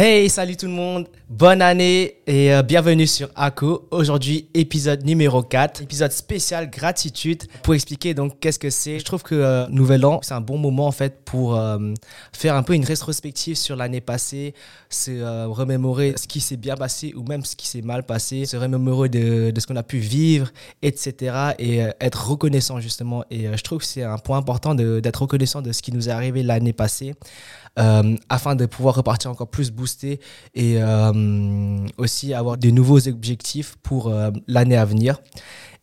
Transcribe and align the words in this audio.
Hey, 0.00 0.30
salut 0.30 0.56
tout 0.56 0.66
le 0.66 0.72
monde, 0.72 1.08
bonne 1.28 1.60
année 1.60 2.18
et 2.28 2.54
euh, 2.54 2.62
bienvenue 2.62 3.08
sur 3.08 3.30
ACO. 3.34 3.88
Aujourd'hui, 3.90 4.48
épisode 4.54 5.04
numéro 5.04 5.42
4, 5.42 5.82
épisode 5.82 6.12
spécial 6.12 6.70
gratitude 6.70 7.42
pour 7.64 7.74
expliquer 7.74 8.14
donc 8.14 8.38
qu'est-ce 8.38 8.60
que 8.60 8.70
c'est. 8.70 9.00
Je 9.00 9.04
trouve 9.04 9.24
que 9.24 9.34
euh, 9.34 9.66
Nouvel 9.70 10.06
An, 10.06 10.20
c'est 10.22 10.34
un 10.34 10.40
bon 10.40 10.56
moment 10.56 10.86
en 10.86 10.92
fait 10.92 11.24
pour 11.24 11.56
euh, 11.56 11.94
faire 12.32 12.54
un 12.54 12.62
peu 12.62 12.74
une 12.74 12.84
rétrospective 12.84 13.56
sur 13.56 13.74
l'année 13.74 14.00
passée, 14.00 14.54
se 14.88 15.46
remémorer 15.46 16.14
ce 16.16 16.28
qui 16.28 16.38
s'est 16.38 16.56
bien 16.56 16.76
passé 16.76 17.12
ou 17.16 17.24
même 17.24 17.44
ce 17.44 17.56
qui 17.56 17.66
s'est 17.66 17.82
mal 17.82 18.04
passé, 18.04 18.46
se 18.46 18.56
remémorer 18.56 19.08
de, 19.08 19.50
de 19.50 19.60
ce 19.60 19.66
qu'on 19.66 19.74
a 19.74 19.82
pu 19.82 19.98
vivre, 19.98 20.52
etc. 20.80 21.34
et 21.58 21.80
être 22.00 22.28
reconnaissant 22.28 22.78
justement. 22.78 23.24
Et 23.32 23.48
je 23.52 23.62
trouve 23.64 23.78
que 23.78 23.84
c'est 23.84 24.04
un 24.04 24.18
point 24.18 24.38
important 24.38 24.76
d'être 24.76 25.22
reconnaissant 25.22 25.60
de 25.60 25.72
ce 25.72 25.82
qui 25.82 25.90
nous 25.90 26.08
est 26.08 26.12
arrivé 26.12 26.44
l'année 26.44 26.72
passée. 26.72 27.14
Euh, 27.78 28.16
afin 28.28 28.56
de 28.56 28.66
pouvoir 28.66 28.96
repartir 28.96 29.30
encore 29.30 29.48
plus 29.48 29.70
boosté 29.70 30.18
et 30.54 30.78
euh, 30.78 31.86
aussi 31.96 32.34
avoir 32.34 32.56
de 32.58 32.70
nouveaux 32.70 33.06
objectifs 33.06 33.76
pour 33.84 34.08
euh, 34.08 34.30
l'année 34.48 34.76
à 34.76 34.84
venir. 34.84 35.20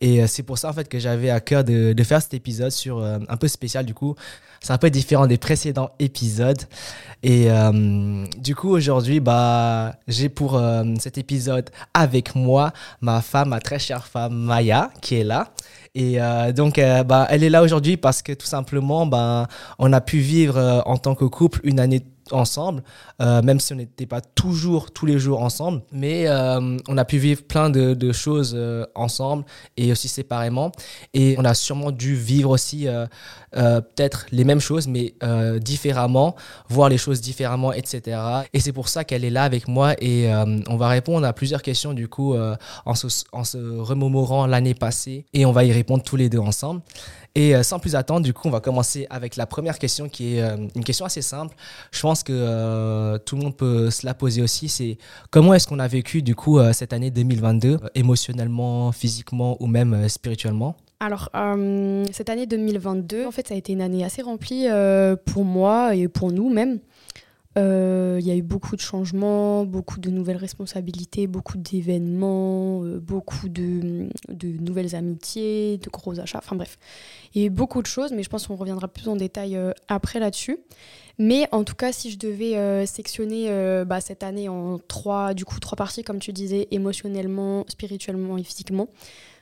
Et 0.02 0.26
c'est 0.26 0.42
pour 0.42 0.58
ça 0.58 0.68
en 0.68 0.74
fait 0.74 0.90
que 0.90 0.98
j'avais 0.98 1.30
à 1.30 1.40
cœur 1.40 1.64
de, 1.64 1.94
de, 1.94 2.04
faire 2.04 2.20
cet 2.20 2.34
épisode 2.34 2.70
sur 2.70 3.02
un 3.02 3.36
peu 3.38 3.48
spécial 3.48 3.86
du 3.86 3.94
coup. 3.94 4.14
C'est 4.60 4.74
un 4.74 4.78
peu 4.78 4.90
différent 4.90 5.26
des 5.26 5.38
précédents 5.38 5.88
épisodes. 5.98 6.60
Et 7.22 7.48
du 8.36 8.54
coup 8.54 8.68
aujourd'hui 8.68 9.20
bah 9.20 9.94
j'ai 10.06 10.28
pour 10.28 10.60
cet 11.00 11.16
épisode 11.16 11.70
avec 11.94 12.34
moi 12.34 12.74
ma 13.00 13.22
femme, 13.22 13.48
ma 13.48 13.60
très 13.60 13.78
chère 13.78 14.06
femme 14.06 14.34
Maya 14.34 14.90
qui 15.00 15.14
est 15.14 15.24
là. 15.24 15.54
Et 15.96 16.20
euh, 16.20 16.52
donc, 16.52 16.78
euh, 16.78 17.02
bah, 17.04 17.26
elle 17.30 17.42
est 17.42 17.48
là 17.48 17.62
aujourd'hui 17.62 17.96
parce 17.96 18.20
que 18.20 18.32
tout 18.32 18.46
simplement, 18.46 19.06
bah, 19.06 19.48
on 19.78 19.94
a 19.94 20.02
pu 20.02 20.18
vivre 20.18 20.58
euh, 20.58 20.80
en 20.84 20.98
tant 20.98 21.14
que 21.14 21.24
couple 21.24 21.60
une 21.64 21.80
année 21.80 22.02
ensemble, 22.32 22.82
euh, 23.20 23.42
même 23.42 23.60
si 23.60 23.72
on 23.72 23.76
n'était 23.76 24.06
pas 24.06 24.20
toujours 24.20 24.90
tous 24.90 25.06
les 25.06 25.18
jours 25.18 25.42
ensemble, 25.42 25.82
mais 25.92 26.26
euh, 26.26 26.76
on 26.88 26.98
a 26.98 27.04
pu 27.04 27.18
vivre 27.18 27.42
plein 27.42 27.70
de, 27.70 28.12
choses 28.12 28.54
euh, 28.56 28.84
ensemble 28.94 29.44
et 29.76 29.90
aussi 29.92 30.08
séparément. 30.08 30.72
Et 31.14 31.34
on 31.38 31.44
a 31.44 31.54
sûrement 31.54 31.90
dû 31.90 32.14
vivre 32.14 32.50
aussi 32.50 32.86
peut-être 33.52 34.26
les 34.30 34.44
mêmes 34.44 34.60
choses, 34.60 34.86
mais 34.86 35.14
différemment, 35.60 36.36
voir 36.68 36.88
les 36.88 36.98
choses 36.98 37.20
différemment, 37.20 37.72
etc. 37.72 38.18
Et 38.52 38.60
c'est 38.60 38.72
pour 38.72 38.88
ça 38.88 39.04
qu'elle 39.04 39.24
est 39.24 39.30
là 39.30 39.44
avec 39.44 39.68
moi 39.68 39.94
et 40.00 40.30
on 40.68 40.76
va 40.76 40.88
répondre 40.88 41.26
à 41.26 41.32
plusieurs 41.32 41.62
questions 41.62 41.92
du 41.92 42.08
coup 42.08 42.34
en 42.84 42.94
se 42.94 43.80
remémorant 43.80 44.46
l'année 44.46 44.74
passée 44.74 45.26
et 45.32 45.46
on 45.46 45.52
va 45.52 45.64
y 45.64 45.72
répondre 45.72 46.02
tous 46.02 46.16
les 46.16 46.28
deux 46.28 46.38
ensemble. 46.38 46.82
Et 47.36 47.54
euh, 47.54 47.62
sans 47.62 47.78
plus 47.78 47.94
attendre, 47.94 48.22
du 48.22 48.32
coup, 48.32 48.48
on 48.48 48.50
va 48.50 48.60
commencer 48.60 49.06
avec 49.10 49.36
la 49.36 49.44
première 49.44 49.78
question 49.78 50.08
qui 50.08 50.36
est 50.36 50.42
euh, 50.42 50.56
une 50.74 50.82
question 50.82 51.04
assez 51.04 51.20
simple. 51.20 51.54
Je 51.92 52.00
pense 52.00 52.22
que 52.22 52.32
euh, 52.32 53.18
tout 53.18 53.36
le 53.36 53.42
monde 53.42 53.54
peut 53.54 53.90
se 53.90 54.06
la 54.06 54.14
poser 54.14 54.40
aussi. 54.40 54.70
C'est 54.70 54.96
comment 55.30 55.52
est-ce 55.52 55.68
qu'on 55.68 55.78
a 55.78 55.86
vécu 55.86 56.22
du 56.22 56.34
coup 56.34 56.58
cette 56.72 56.94
année 56.94 57.10
2022, 57.10 57.78
émotionnellement, 57.94 58.90
physiquement 58.90 59.58
ou 59.60 59.66
même 59.66 60.08
spirituellement? 60.08 60.76
Alors, 60.98 61.28
cette 62.10 62.30
année 62.30 62.46
2022, 62.46 63.26
en 63.26 63.30
fait, 63.30 63.48
ça 63.48 63.54
a 63.54 63.56
été 63.58 63.74
une 63.74 63.82
année 63.82 64.02
assez 64.02 64.22
remplie 64.22 64.66
pour 65.26 65.44
moi 65.44 65.94
et 65.94 66.08
pour 66.08 66.32
nous 66.32 66.48
même. 66.48 66.78
Il 67.56 68.26
y 68.26 68.30
a 68.30 68.36
eu 68.36 68.42
beaucoup 68.42 68.76
de 68.76 68.80
changements, 68.80 69.64
beaucoup 69.64 69.98
de 69.98 70.10
nouvelles 70.10 70.36
responsabilités, 70.36 71.26
beaucoup 71.26 71.56
d'événements, 71.56 72.80
beaucoup 73.00 73.48
de, 73.48 74.08
nouvelles 74.60 74.94
amitiés, 74.94 75.78
de 75.78 75.88
gros 75.90 76.20
achats, 76.20 76.38
enfin 76.38 76.56
bref. 76.56 76.78
Il 77.34 77.40
y 77.40 77.44
a 77.44 77.46
eu 77.46 77.50
beaucoup 77.50 77.82
de 77.82 77.86
choses, 77.86 78.12
mais 78.12 78.22
je 78.22 78.28
pense 78.28 78.46
qu'on 78.46 78.56
reviendra 78.56 78.88
plus 78.88 79.08
en 79.08 79.16
détail 79.16 79.56
euh, 79.56 79.72
après 79.88 80.18
là-dessus. 80.18 80.58
Mais 81.18 81.48
en 81.52 81.64
tout 81.64 81.74
cas, 81.74 81.92
si 81.92 82.10
je 82.10 82.18
devais 82.18 82.56
euh, 82.56 82.84
sectionner 82.84 83.46
euh, 83.48 83.84
bah, 83.84 84.00
cette 84.00 84.22
année 84.22 84.48
en 84.48 84.78
trois, 84.78 85.34
du 85.34 85.44
coup, 85.44 85.58
trois 85.60 85.76
parties, 85.76 86.02
comme 86.02 86.18
tu 86.18 86.32
disais, 86.32 86.68
émotionnellement, 86.70 87.64
spirituellement 87.68 88.36
et 88.36 88.42
physiquement, 88.42 88.88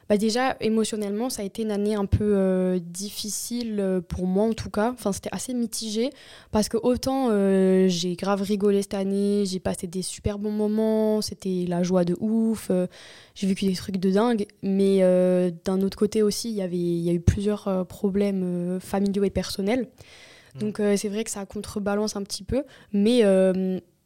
bah 0.08 0.18
déjà, 0.18 0.56
émotionnellement, 0.60 1.30
ça 1.30 1.42
a 1.42 1.44
été 1.44 1.62
une 1.62 1.70
année 1.70 1.94
un 1.94 2.04
peu 2.04 2.34
euh, 2.36 2.78
difficile 2.78 3.78
euh, 3.80 4.00
pour 4.00 4.26
moi 4.26 4.44
en 4.44 4.52
tout 4.52 4.70
cas. 4.70 4.92
Enfin, 4.92 5.12
c'était 5.12 5.30
assez 5.32 5.54
mitigé 5.54 6.10
parce 6.50 6.68
que 6.68 6.76
autant 6.76 7.28
euh, 7.30 7.88
j'ai 7.88 8.14
grave 8.14 8.42
rigolé 8.42 8.82
cette 8.82 8.94
année, 8.94 9.44
j'ai 9.46 9.60
passé 9.60 9.86
des 9.86 10.02
super 10.02 10.38
bons 10.38 10.50
moments, 10.50 11.22
c'était 11.22 11.64
la 11.66 11.82
joie 11.82 12.04
de 12.04 12.16
ouf, 12.20 12.70
j'ai 13.34 13.46
vécu 13.46 13.64
des 13.66 13.74
trucs 13.74 13.96
de 13.96 14.10
dingue. 14.10 14.46
Mais 14.62 15.00
d'un 15.64 15.80
autre 15.80 15.96
côté 15.96 16.22
aussi, 16.22 16.50
y 16.50 16.64
il 16.64 17.00
y 17.04 17.10
a 17.10 17.12
eu 17.12 17.20
plusieurs 17.20 17.86
problèmes 17.86 18.78
familiaux 18.80 19.24
et 19.24 19.30
personnels. 19.30 19.88
Mmh. 20.54 20.58
Donc 20.58 20.80
c'est 20.96 21.08
vrai 21.08 21.24
que 21.24 21.30
ça 21.30 21.44
contrebalance 21.46 22.16
un 22.16 22.22
petit 22.22 22.42
peu. 22.44 22.62
Mais 22.92 23.22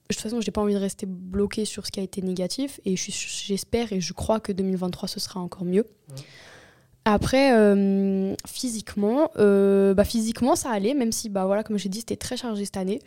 de 0.08 0.14
toute 0.14 0.22
façon, 0.22 0.40
je 0.40 0.46
n'ai 0.46 0.52
pas 0.52 0.62
envie 0.62 0.74
de 0.74 0.78
rester 0.78 1.06
bloqué 1.06 1.64
sur 1.64 1.86
ce 1.86 1.90
qui 1.90 2.00
a 2.00 2.02
été 2.02 2.22
négatif 2.22 2.80
et 2.84 2.96
j'espère 2.96 3.92
et 3.92 4.00
je 4.00 4.12
crois 4.14 4.40
que 4.40 4.52
2023 4.52 5.08
ce 5.08 5.20
sera 5.20 5.40
encore 5.40 5.64
mieux. 5.64 5.84
Après, 7.04 7.56
euh, 7.56 8.34
physiquement, 8.46 9.30
euh, 9.38 9.94
bah, 9.94 10.04
physiquement 10.04 10.56
ça 10.56 10.70
allait, 10.70 10.92
même 10.92 11.12
si, 11.12 11.30
bah, 11.30 11.46
voilà, 11.46 11.62
comme 11.62 11.78
j'ai 11.78 11.88
dit, 11.88 12.00
c'était 12.00 12.16
très 12.16 12.36
chargé 12.36 12.66
cette 12.66 12.76
année. 12.76 13.00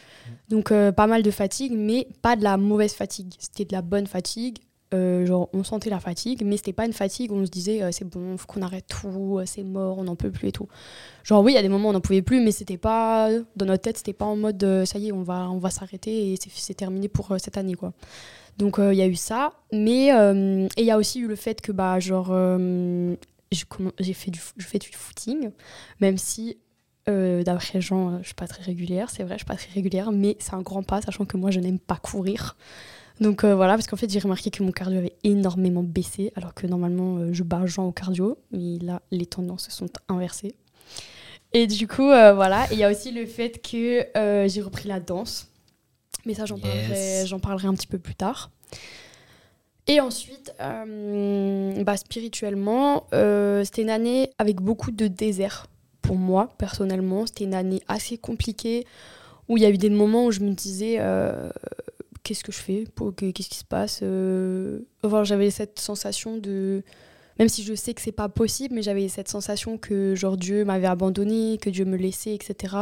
Donc 0.49 0.71
euh, 0.71 0.91
pas 0.91 1.05
mal 1.07 1.21
de 1.21 1.31
fatigue, 1.31 1.73
mais 1.75 2.07
pas 2.21 2.35
de 2.35 2.43
la 2.43 2.57
mauvaise 2.57 2.93
fatigue. 2.93 3.33
C'était 3.37 3.65
de 3.65 3.73
la 3.73 3.81
bonne 3.81 4.07
fatigue. 4.07 4.57
Euh, 4.93 5.25
genre, 5.25 5.47
on 5.53 5.63
sentait 5.63 5.89
la 5.89 6.01
fatigue, 6.01 6.43
mais 6.43 6.57
c'était 6.57 6.73
pas 6.73 6.85
une 6.85 6.91
fatigue 6.91 7.31
où 7.31 7.35
on 7.35 7.45
se 7.45 7.49
disait 7.49 7.81
euh, 7.81 7.91
c'est 7.93 8.03
bon, 8.03 8.37
faut 8.37 8.45
qu'on 8.45 8.61
arrête 8.61 8.87
tout, 8.87 9.37
euh, 9.39 9.45
c'est 9.45 9.63
mort, 9.63 9.97
on 9.97 10.03
n'en 10.03 10.17
peut 10.17 10.31
plus 10.31 10.49
et 10.49 10.51
tout. 10.51 10.67
Genre, 11.23 11.41
oui, 11.41 11.53
il 11.53 11.55
y 11.55 11.57
a 11.57 11.61
des 11.61 11.69
moments 11.69 11.87
où 11.87 11.91
on 11.91 11.93
n'en 11.93 12.01
pouvait 12.01 12.21
plus, 12.21 12.41
mais 12.41 12.51
c'était 12.51 12.77
pas, 12.77 13.29
dans 13.55 13.65
notre 13.65 13.83
tête, 13.83 13.97
c'était 13.97 14.11
pas 14.11 14.25
en 14.25 14.35
mode 14.35 14.83
ça 14.85 14.99
y 14.99 15.07
est, 15.07 15.11
on 15.13 15.23
va, 15.23 15.49
on 15.49 15.59
va 15.59 15.69
s'arrêter 15.69 16.33
et 16.33 16.35
c'est 16.37 16.73
terminé 16.73 17.07
pour 17.07 17.33
cette 17.39 17.57
année, 17.57 17.75
quoi. 17.75 17.93
Donc, 18.57 18.79
il 18.79 18.95
y 18.95 19.01
a 19.01 19.07
eu 19.07 19.15
ça, 19.15 19.53
mais 19.71 20.07
et 20.07 20.81
il 20.81 20.85
y 20.85 20.91
a 20.91 20.97
aussi 20.97 21.19
eu 21.21 21.27
le 21.27 21.37
fait 21.37 21.61
que, 21.61 21.71
bah, 21.71 21.99
genre, 22.01 22.35
j'ai 23.51 24.13
fait, 24.13 24.31
du, 24.31 24.41
je 24.57 24.65
fais 24.65 24.79
du 24.79 24.89
footing, 24.91 25.51
même 26.01 26.17
si 26.17 26.57
d'après 27.07 27.79
Jean, 27.79 28.19
je 28.21 28.25
suis 28.25 28.35
pas 28.35 28.47
très 28.47 28.63
régulière, 28.63 29.09
c'est 29.09 29.23
vrai, 29.23 29.35
je 29.35 29.39
suis 29.39 29.45
pas 29.45 29.55
très 29.55 29.71
régulière, 29.71 30.11
mais 30.11 30.35
c'est 30.39 30.53
un 30.53 30.61
grand 30.61 30.83
pas, 30.83 31.01
sachant 31.01 31.23
que 31.23 31.37
moi, 31.37 31.49
je 31.49 31.61
n'aime 31.61 31.79
pas 31.79 31.95
courir. 31.95 32.57
Donc 33.21 33.43
euh, 33.43 33.55
voilà, 33.55 33.75
parce 33.75 33.85
qu'en 33.85 33.95
fait, 33.97 34.09
j'ai 34.09 34.19
remarqué 34.19 34.49
que 34.49 34.63
mon 34.63 34.71
cardio 34.71 34.97
avait 34.97 35.15
énormément 35.23 35.83
baissé, 35.83 36.33
alors 36.35 36.55
que 36.55 36.65
normalement, 36.65 37.17
euh, 37.17 37.29
je 37.31 37.43
bats 37.43 37.67
Jean 37.67 37.85
au 37.85 37.91
cardio. 37.91 38.39
Mais 38.51 38.79
là, 38.79 39.03
les 39.11 39.27
tendances 39.27 39.65
se 39.65 39.71
sont 39.71 39.89
inversées. 40.09 40.55
Et 41.53 41.67
du 41.67 41.87
coup, 41.87 42.09
euh, 42.09 42.33
voilà. 42.33 42.65
il 42.71 42.79
y 42.79 42.83
a 42.83 42.89
aussi 42.89 43.11
le 43.11 43.27
fait 43.27 43.61
que 43.61 44.07
j'ai 44.47 44.61
repris 44.61 44.89
la 44.89 44.99
danse. 44.99 45.49
Mais 46.25 46.33
ça, 46.33 46.45
j'en 46.45 46.57
parlerai, 46.57 47.25
parlerai, 47.41 47.67
un 47.67 47.73
petit 47.73 47.87
peu 47.87 47.99
plus 47.99 48.15
tard. 48.15 48.49
Et 49.87 49.99
ensuite, 49.99 50.53
bah, 50.59 51.97
spirituellement, 51.97 53.05
c'était 53.63 53.83
une 53.83 53.89
année 53.89 54.31
avec 54.39 54.61
beaucoup 54.61 54.91
de 54.91 55.07
désert 55.07 55.67
pour 56.01 56.15
moi, 56.15 56.49
personnellement. 56.57 57.27
C'était 57.27 57.43
une 57.43 57.53
année 57.53 57.81
assez 57.87 58.17
compliquée 58.17 58.85
où 59.47 59.57
il 59.57 59.63
y 59.63 59.65
a 59.65 59.69
eu 59.69 59.77
des 59.77 59.89
moments 59.89 60.25
où 60.25 60.31
je 60.31 60.39
me 60.39 60.53
disais 60.53 60.99
qu'est-ce 62.23 62.43
que 62.43 62.51
je 62.51 62.59
fais 62.59 62.85
Qu'est-ce 63.17 63.49
qui 63.49 63.57
se 63.57 63.65
passe 63.65 63.99
euh, 64.03 64.79
enfin, 65.03 65.23
J'avais 65.23 65.51
cette 65.51 65.79
sensation 65.79 66.37
de. 66.37 66.83
Même 67.39 67.49
si 67.49 67.63
je 67.63 67.73
sais 67.73 67.93
que 67.93 68.01
c'est 68.01 68.11
pas 68.11 68.29
possible, 68.29 68.75
mais 68.75 68.81
j'avais 68.81 69.07
cette 69.07 69.27
sensation 69.27 69.77
que 69.77 70.15
genre 70.15 70.37
Dieu 70.37 70.65
m'avait 70.65 70.87
abandonné, 70.87 71.57
que 71.59 71.69
Dieu 71.69 71.85
me 71.85 71.97
laissait, 71.97 72.35
etc. 72.35 72.75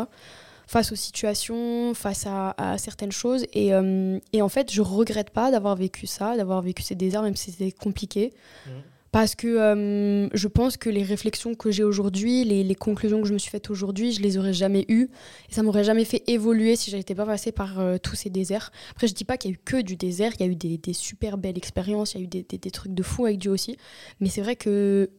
Face 0.68 0.92
aux 0.92 0.96
situations, 0.96 1.94
face 1.94 2.26
à, 2.28 2.76
certaines 2.78 3.12
choses. 3.12 3.46
Et, 3.54 3.74
euh, 3.74 4.20
et, 4.34 4.42
en 4.42 4.50
fait, 4.50 4.72
je 4.72 4.82
regrette 4.82 5.30
pas 5.30 5.50
d'avoir 5.50 5.76
vécu 5.76 6.08
ça, 6.08 6.36
d'avoir 6.36 6.62
vécu 6.62 6.84
ces 6.84 6.96
déserts, 6.96 7.24
même 7.24 7.36
si 7.36 7.52
c'était 7.52 7.72
compliqué. 7.72 8.34
Mmh 8.66 8.69
parce 9.12 9.36
que 9.36 9.48
euh, 9.48 10.30
je 10.34 10.48
pense 10.48 10.78
que 10.78 10.90
les 10.90 11.04
réflexions 11.04 11.56
que 11.56 11.72
j'ai 11.72 11.84
aujourd'hui, 11.84 12.44
les, 12.44 12.76
conclusions 12.76 13.22
que 13.22 13.28
je 13.28 13.34
me 13.34 13.40
suis 13.40 13.50
faites 13.50 13.70
aujourd'hui, 13.70 14.12
je 14.12 14.22
les 14.22 14.38
aurais 14.38 14.54
jamais 14.54 14.86
eues 14.88 15.10
et 15.50 15.54
ça 15.54 15.64
m'aurait 15.64 15.84
jamais 15.84 16.06
fait 16.06 16.24
évoluer 16.28 16.76
si 16.76 16.92
j'étais 16.92 17.16
pas 17.16 17.26
passée 17.26 17.52
par 17.52 17.80
euh, 17.80 17.98
tous 17.98 18.16
ces 18.16 18.30
déserts. 18.30 18.72
Après, 18.92 19.08
je 19.08 19.14
dis 19.14 19.26
pas 19.26 19.38
qu'il 19.38 19.52
y 19.52 19.54
a 19.54 19.56
eu 19.56 19.60
que 19.64 19.82
du 19.82 19.96
désert, 19.96 20.34
il 20.40 20.46
y 20.46 20.50
a 20.50 20.52
eu 20.52 20.56
des, 20.56 20.94
super 20.94 21.38
belles 21.38 21.58
expériences, 21.58 22.14
il 22.14 22.20
y 22.20 22.22
a 22.22 22.24
eu 22.26 22.28
des, 22.28 22.72
trucs 22.72 22.94
de 22.94 23.04
fou 23.04 23.26
avec 23.26 23.40
Dieu 23.40 23.52
aussi, 23.52 23.78
mais 24.20 24.30
c'est 24.30 24.42
vrai 24.42 24.56
que 24.56 25.10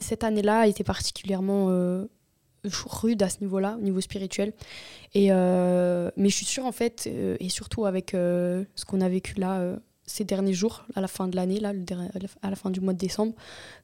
cette 0.00 0.24
année-là 0.24 0.60
a 0.60 0.66
été 0.66 0.84
particulièrement 0.84 1.66
euh, 1.70 2.06
rude 2.64 3.22
à 3.22 3.28
ce 3.28 3.40
niveau-là, 3.40 3.76
au 3.78 3.82
niveau 3.82 4.00
spirituel. 4.00 4.52
Mais 5.14 5.28
je 5.28 6.34
suis 6.34 6.46
sûre 6.46 6.66
en 6.66 6.72
fait, 6.72 7.06
et 7.06 7.48
surtout 7.48 7.86
avec 7.86 8.10
ce 8.12 8.84
qu'on 8.86 9.00
a 9.00 9.08
vécu 9.08 9.34
là 9.38 9.78
ces 10.08 10.24
derniers 10.24 10.54
jours, 10.54 10.84
à 10.94 11.00
la 11.00 11.06
fin 11.06 11.28
de 11.28 11.36
l'année, 11.36 11.60
là, 11.60 11.72
à 12.42 12.50
la 12.50 12.56
fin 12.56 12.70
du 12.70 12.80
mois 12.80 12.94
de 12.94 12.98
décembre, 12.98 13.34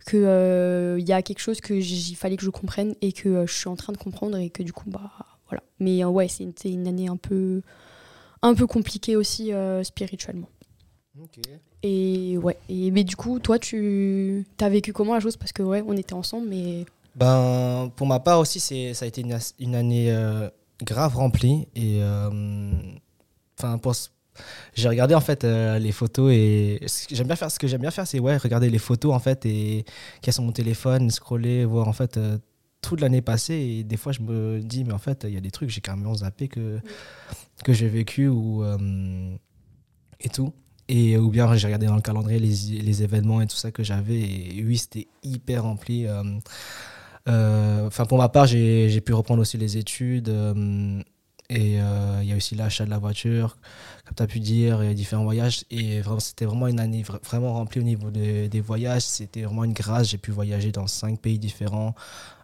qu'il 0.08 0.20
euh, 0.24 0.98
y 0.98 1.12
a 1.12 1.22
quelque 1.22 1.38
chose 1.38 1.60
que 1.60 1.74
il 1.74 2.16
fallait 2.16 2.36
que 2.36 2.44
je 2.44 2.50
comprenne 2.50 2.94
et 3.02 3.12
que 3.12 3.28
euh, 3.28 3.46
je 3.46 3.52
suis 3.52 3.68
en 3.68 3.76
train 3.76 3.92
de 3.92 3.98
comprendre 3.98 4.36
et 4.38 4.50
que 4.50 4.62
du 4.62 4.72
coup, 4.72 4.90
bah 4.90 5.12
voilà. 5.48 5.62
Mais 5.78 6.02
euh, 6.02 6.08
ouais, 6.08 6.28
c'est 6.28 6.44
une, 6.44 6.54
une, 6.64 6.88
année 6.88 7.08
un 7.08 7.16
peu, 7.16 7.62
un 8.42 8.54
peu 8.54 8.66
compliquée 8.66 9.16
aussi 9.16 9.52
spirituellement. 9.82 10.48
Et 11.82 12.38
ouais. 12.38 12.56
Et, 12.68 12.90
mais 12.90 13.04
du 13.04 13.14
coup, 13.14 13.38
toi, 13.38 13.58
tu 13.58 14.44
as 14.60 14.68
vécu 14.68 14.92
comment 14.92 15.14
la 15.14 15.20
chose 15.20 15.36
Parce 15.36 15.52
que 15.52 15.62
ouais, 15.62 15.84
on 15.86 15.96
était 15.96 16.14
ensemble, 16.14 16.48
mais. 16.48 16.86
Ben, 17.14 17.92
pour 17.94 18.08
ma 18.08 18.18
part 18.18 18.40
aussi, 18.40 18.58
ça 18.58 19.04
a 19.04 19.08
été 19.08 19.20
une, 19.20 19.38
une 19.60 19.74
année 19.76 20.10
euh, 20.10 20.48
grave 20.82 21.14
remplie. 21.14 21.68
Et 21.76 22.00
enfin, 23.58 23.78
j'ai 24.74 24.88
regardé 24.88 25.14
en 25.14 25.20
fait 25.20 25.44
euh, 25.44 25.78
les 25.78 25.92
photos 25.92 26.32
et 26.32 26.80
ce 26.86 27.06
que 27.06 27.14
j'aime 27.14 27.26
bien 27.26 27.36
faire, 27.36 27.50
ce 27.50 27.58
que 27.58 27.66
j'aime 27.66 27.80
bien 27.80 27.90
faire, 27.90 28.06
c'est 28.06 28.18
ouais, 28.18 28.36
regarder 28.36 28.70
les 28.70 28.78
photos 28.78 29.14
en 29.14 29.18
fait 29.18 29.46
et 29.46 29.84
qui 30.22 30.32
sont 30.32 30.42
mon 30.42 30.52
téléphone, 30.52 31.10
scroller, 31.10 31.64
voir 31.64 31.88
en 31.88 31.92
fait 31.92 32.16
euh, 32.16 32.38
toute 32.80 33.00
l'année 33.00 33.22
passée. 33.22 33.54
Et 33.54 33.84
des 33.84 33.96
fois, 33.96 34.12
je 34.12 34.20
me 34.20 34.60
dis, 34.60 34.84
mais 34.84 34.92
en 34.92 34.98
fait, 34.98 35.24
il 35.28 35.34
y 35.34 35.36
a 35.36 35.40
des 35.40 35.50
trucs 35.50 35.70
j'ai 35.70 35.80
carrément 35.80 36.14
zappé 36.14 36.48
que, 36.48 36.80
que 37.64 37.72
j'ai 37.72 37.88
vécu 37.88 38.28
ou, 38.28 38.64
et 40.20 40.28
tout. 40.28 40.52
Et, 40.88 41.16
ou 41.16 41.30
bien 41.30 41.54
j'ai 41.54 41.66
regardé 41.66 41.86
dans 41.86 41.96
le 41.96 42.02
calendrier 42.02 42.38
les, 42.38 42.82
les, 42.82 43.02
événements 43.02 43.40
et 43.40 43.46
tout 43.46 43.56
ça 43.56 43.70
que 43.70 43.82
j'avais. 43.82 44.20
Et 44.20 44.62
oui, 44.66 44.76
c'était 44.76 45.08
hyper 45.22 45.62
rempli. 45.62 46.06
Euh, 46.06 46.22
euh, 47.26 47.86
enfin, 47.86 48.04
pour 48.04 48.18
ma 48.18 48.28
part, 48.28 48.46
j'ai 48.46 49.00
pu 49.00 49.14
reprendre 49.14 49.40
aussi 49.40 49.56
les 49.56 49.78
études. 49.78 50.28
Euh, 51.52 52.20
et 52.20 52.22
il 52.22 52.28
y 52.28 52.32
a 52.32 52.36
aussi 52.36 52.54
l'achat 52.54 52.84
de 52.84 52.90
la 52.90 52.98
voiture, 52.98 53.58
comme 54.04 54.14
tu 54.14 54.22
as 54.22 54.26
pu 54.26 54.40
dire, 54.40 54.82
et 54.82 54.94
différents 54.94 55.24
voyages. 55.24 55.64
Et 55.70 56.00
c'était 56.18 56.46
vraiment 56.46 56.68
une 56.68 56.80
année 56.80 57.02
vraiment 57.02 57.52
remplie 57.52 57.80
au 57.80 57.84
niveau 57.84 58.10
des 58.10 58.60
voyages. 58.60 59.02
C'était 59.02 59.42
vraiment 59.42 59.64
une 59.64 59.74
grâce. 59.74 60.08
J'ai 60.08 60.18
pu 60.18 60.30
voyager 60.30 60.72
dans 60.72 60.86
cinq 60.86 61.20
pays 61.20 61.38
différents, 61.38 61.94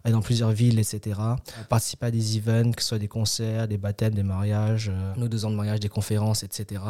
aller 0.04 0.12
dans 0.12 0.22
plusieurs 0.22 0.50
villes, 0.50 0.78
etc. 0.78 1.18
Participer 1.68 2.06
à 2.06 2.10
des 2.10 2.36
events, 2.36 2.72
que 2.72 2.82
ce 2.82 2.88
soit 2.88 2.98
des 2.98 3.08
concerts, 3.08 3.68
des 3.68 3.78
baptêmes, 3.78 4.14
des 4.14 4.22
mariages, 4.22 4.90
euh, 4.92 5.14
nos 5.16 5.28
deux 5.28 5.44
ans 5.44 5.50
de 5.50 5.56
mariage, 5.56 5.80
des 5.80 5.88
conférences, 5.88 6.42
etc. 6.42 6.82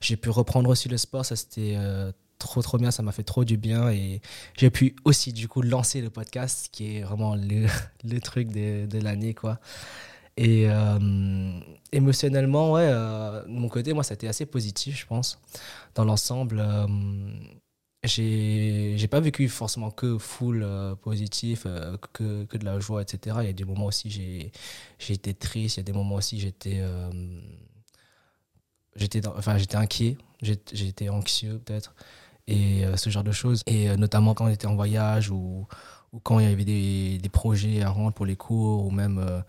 J'ai 0.00 0.16
pu 0.16 0.30
reprendre 0.30 0.70
aussi 0.70 0.88
le 0.88 0.96
sport. 0.96 1.24
Ça, 1.24 1.36
c'était 1.36 1.74
euh, 1.76 2.12
trop, 2.38 2.62
trop 2.62 2.78
bien. 2.78 2.90
Ça 2.90 3.02
m'a 3.02 3.12
fait 3.12 3.24
trop 3.24 3.44
du 3.44 3.58
bien. 3.58 3.90
Et 3.90 4.22
j'ai 4.56 4.70
pu 4.70 4.96
aussi, 5.04 5.32
du 5.32 5.48
coup, 5.48 5.60
lancer 5.60 6.00
le 6.00 6.08
podcast, 6.08 6.68
qui 6.72 6.96
est 6.96 7.02
vraiment 7.02 7.34
le, 7.34 7.66
le 8.04 8.20
truc 8.20 8.48
de, 8.48 8.86
de 8.86 8.98
l'année, 8.98 9.34
quoi. 9.34 9.60
Et 10.36 10.66
euh, 10.68 11.60
émotionnellement, 11.92 12.72
ouais, 12.72 12.88
euh, 12.90 13.42
de 13.44 13.50
mon 13.50 13.68
côté, 13.68 13.92
moi, 13.92 14.02
ça 14.02 14.12
a 14.12 14.14
été 14.14 14.28
assez 14.28 14.46
positif, 14.46 14.98
je 14.98 15.06
pense. 15.06 15.38
Dans 15.94 16.04
l'ensemble, 16.04 16.60
euh, 16.60 16.86
j'ai 18.04 19.08
pas 19.08 19.20
vécu 19.20 19.48
forcément 19.48 19.90
que 19.90 20.18
full 20.18 20.66
positif, 21.02 21.64
que, 22.12 22.44
que, 22.44 22.56
de 22.56 22.64
la 22.64 22.80
joie, 22.80 23.02
etc. 23.02 23.36
Il 23.42 23.46
y 23.46 23.50
a 23.50 23.52
des 23.52 23.64
moments 23.64 23.86
aussi, 23.86 24.10
j'ai 24.98 25.12
été 25.12 25.34
triste, 25.34 25.76
il 25.76 25.80
y 25.80 25.82
a 25.82 25.84
des 25.84 25.92
moments 25.92 26.16
aussi, 26.16 26.40
j'étais 26.40 26.82
j'étais 28.96 29.26
enfin, 29.26 29.56
inquiet, 29.74 30.18
j'étais 30.40 31.08
anxieux 31.08 31.60
peut-être, 31.64 31.94
et 32.48 32.84
ce 32.96 33.10
genre 33.10 33.24
de 33.24 33.32
choses. 33.32 33.62
Et 33.66 33.96
notamment 33.96 34.34
quand 34.34 34.46
on 34.46 34.48
était 34.48 34.66
en 34.66 34.74
voyage 34.74 35.30
ou, 35.30 35.68
ou 36.12 36.18
quand 36.20 36.40
il 36.40 36.48
y 36.48 36.52
avait 36.52 36.64
des, 36.64 37.18
des, 37.18 37.28
projets 37.28 37.82
à 37.82 37.90
rendre 37.90 38.12
pour 38.12 38.26
les 38.26 38.36
cours 38.36 38.84
ou 38.84 38.90
même 38.90 39.44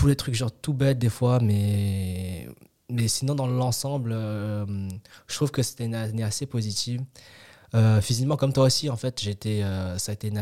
pour 0.00 0.08
les 0.08 0.16
trucs 0.16 0.34
genre 0.34 0.50
tout 0.50 0.72
bêtes 0.72 0.98
des 0.98 1.10
fois, 1.10 1.40
mais, 1.40 2.48
mais 2.88 3.06
sinon 3.06 3.34
dans 3.34 3.46
l'ensemble, 3.46 4.12
euh, 4.14 4.64
je 5.26 5.34
trouve 5.34 5.50
que 5.50 5.62
c'était 5.62 5.84
une 5.84 5.94
année 5.94 6.22
assez 6.22 6.46
positive. 6.46 7.04
Euh, 7.74 8.00
physiquement, 8.00 8.36
comme 8.38 8.54
toi 8.54 8.64
aussi, 8.64 8.88
en 8.88 8.96
fait, 8.96 9.20
j'étais, 9.20 9.62
euh, 9.62 9.98
ça 9.98 10.12
a 10.12 10.14
été 10.14 10.32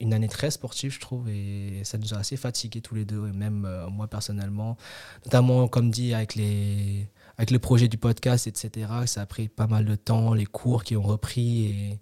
une 0.00 0.12
année, 0.12 0.28
très 0.28 0.50
sportive, 0.50 0.92
je 0.92 1.00
trouve, 1.00 1.30
et 1.30 1.80
ça 1.84 1.96
nous 1.96 2.12
a 2.12 2.18
assez 2.18 2.36
fatigués 2.36 2.82
tous 2.82 2.94
les 2.94 3.06
deux, 3.06 3.26
et 3.28 3.32
même 3.32 3.66
moi 3.90 4.08
personnellement, 4.08 4.76
notamment, 5.24 5.68
comme 5.68 5.90
dit, 5.90 6.12
avec, 6.12 6.34
les, 6.34 7.08
avec 7.36 7.50
le 7.50 7.58
projet 7.58 7.88
du 7.88 7.98
podcast, 7.98 8.46
etc., 8.46 8.88
ça 9.06 9.22
a 9.22 9.26
pris 9.26 9.48
pas 9.48 9.66
mal 9.66 9.84
de 9.84 9.94
temps, 9.94 10.34
les 10.34 10.46
cours 10.46 10.84
qui 10.84 10.96
ont 10.96 11.02
repris, 11.02 11.64
et, 11.66 12.00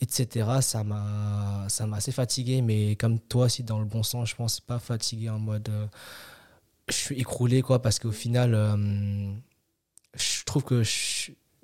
etc. 0.00 0.48
Ça 0.60 0.84
m'a, 0.84 1.66
ça 1.68 1.86
m'a 1.86 1.96
assez 1.96 2.12
fatigué, 2.12 2.62
mais 2.62 2.96
comme 2.96 3.18
toi 3.18 3.46
aussi, 3.46 3.62
dans 3.62 3.78
le 3.78 3.86
bon 3.86 4.02
sens, 4.02 4.30
je 4.30 4.36
pense 4.36 4.60
pas 4.60 4.78
fatigué 4.78 5.30
en 5.30 5.38
mode. 5.38 5.68
Euh, 5.68 5.86
je 6.88 6.94
suis 6.94 7.18
écroulé, 7.18 7.62
quoi, 7.62 7.82
parce 7.82 7.98
qu'au 7.98 8.12
final, 8.12 8.54
euh, 8.54 9.32
je 10.14 10.44
trouve 10.44 10.62
que 10.62 10.82